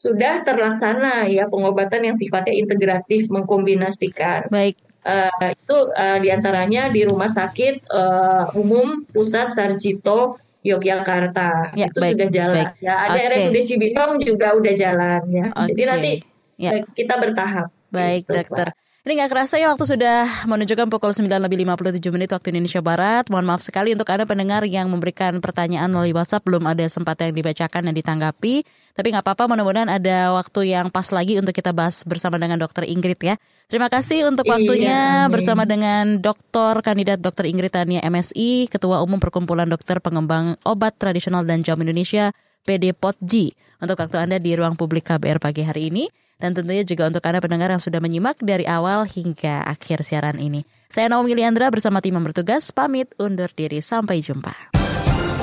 sudah 0.00 0.40
terlaksana 0.48 1.28
ya 1.28 1.44
pengobatan 1.52 2.08
yang 2.08 2.16
sifatnya 2.16 2.56
integratif 2.56 3.28
mengkombinasikan. 3.28 4.48
Baik. 4.48 4.80
Uh, 5.00 5.52
itu 5.52 5.76
uh, 5.96 6.18
di 6.20 6.28
antaranya 6.28 6.92
di 6.92 7.08
Rumah 7.08 7.28
Sakit 7.28 7.88
uh, 7.88 8.52
Umum 8.56 9.04
Pusat 9.08 9.48
Sarjito 9.56 10.36
Yogyakarta 10.60 11.72
ya, 11.72 11.88
itu 11.88 12.00
baik, 12.04 12.20
sudah 12.20 12.28
jalan 12.28 12.66
baik. 12.68 12.84
ya 12.84 12.94
ada 13.08 13.16
okay. 13.16 13.28
RSUD 13.32 13.56
Cibinong 13.64 14.12
juga 14.20 14.52
udah 14.52 14.74
jalan 14.76 15.20
ya 15.32 15.46
okay. 15.56 15.72
jadi 15.72 15.82
nanti 15.88 16.12
ya. 16.60 16.70
kita 16.92 17.16
bertahap 17.16 17.72
baik 17.88 18.28
gitu, 18.28 18.44
dokter 18.44 18.68
Pak. 18.68 18.89
Ini 19.00 19.16
nggak 19.16 19.32
kerasa 19.32 19.56
ya 19.56 19.72
waktu 19.72 19.96
sudah 19.96 20.44
menunjukkan 20.44 20.92
pukul 20.92 21.16
9 21.16 21.24
lebih 21.24 21.64
57 21.64 22.04
menit 22.12 22.36
waktu 22.36 22.52
Indonesia 22.52 22.84
Barat. 22.84 23.32
Mohon 23.32 23.46
maaf 23.48 23.64
sekali 23.64 23.96
untuk 23.96 24.04
Anda 24.12 24.28
pendengar 24.28 24.60
yang 24.68 24.92
memberikan 24.92 25.40
pertanyaan 25.40 25.88
melalui 25.88 26.12
WhatsApp 26.12 26.44
belum 26.44 26.68
ada 26.68 26.84
sempat 26.84 27.16
yang 27.24 27.32
dibacakan 27.32 27.88
dan 27.88 27.96
ditanggapi. 27.96 28.60
Tapi 28.92 29.06
nggak 29.08 29.24
apa-apa 29.24 29.48
mudah-mudahan 29.48 29.88
ada 29.88 30.36
waktu 30.36 30.76
yang 30.76 30.92
pas 30.92 31.08
lagi 31.16 31.40
untuk 31.40 31.56
kita 31.56 31.72
bahas 31.72 32.04
bersama 32.04 32.36
dengan 32.36 32.60
Dokter 32.60 32.84
Ingrid 32.84 33.16
ya. 33.24 33.40
Terima 33.72 33.88
kasih 33.88 34.28
untuk 34.28 34.44
iya, 34.44 34.52
waktunya 34.52 35.00
iya, 35.00 35.32
bersama 35.32 35.64
dengan 35.64 36.20
Dokter 36.20 36.84
Kandidat 36.84 37.24
Dokter 37.24 37.48
Ingrid 37.48 37.72
Tania 37.72 38.04
MSI, 38.04 38.68
Ketua 38.68 39.00
Umum 39.00 39.16
Perkumpulan 39.16 39.64
Dokter 39.64 40.04
Pengembang 40.04 40.60
Obat 40.68 41.00
Tradisional 41.00 41.48
dan 41.48 41.64
Jamu 41.64 41.88
Indonesia 41.88 42.36
PD 42.64 42.92
POTG 42.92 43.54
untuk 43.80 43.96
waktu 43.96 44.16
Anda 44.20 44.36
di 44.36 44.52
ruang 44.54 44.76
publik 44.76 45.08
KBR 45.08 45.40
pagi 45.40 45.64
hari 45.64 45.88
ini 45.88 46.08
dan 46.40 46.56
tentunya 46.56 46.82
juga 46.82 47.06
untuk 47.06 47.22
Anda 47.22 47.38
pendengar 47.38 47.68
yang 47.68 47.82
sudah 47.82 48.00
menyimak 48.00 48.40
dari 48.40 48.64
awal 48.64 49.04
hingga 49.04 49.64
akhir 49.68 50.02
siaran 50.02 50.40
ini. 50.40 50.64
Saya 50.88 51.12
Naomi 51.12 51.36
Liandra 51.36 51.68
bersama 51.68 52.00
tim 52.00 52.16
yang 52.16 52.24
bertugas 52.24 52.72
pamit 52.72 53.12
undur 53.20 53.52
diri 53.52 53.78
sampai 53.84 54.24
jumpa. 54.24 54.72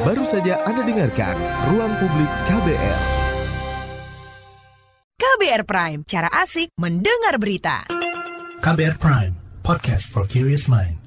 Baru 0.04 0.26
saja 0.26 0.62
Anda 0.66 0.84
dengarkan 0.84 1.36
Ruang 1.74 1.94
Publik 2.02 2.32
KBR. 2.50 3.00
KBR 5.18 5.64
Prime, 5.66 6.02
cara 6.06 6.30
asik 6.34 6.74
mendengar 6.78 7.38
berita. 7.42 7.86
KBR 8.62 8.98
Prime, 8.98 9.34
podcast 9.62 10.10
for 10.10 10.26
curious 10.26 10.66
mind. 10.66 11.07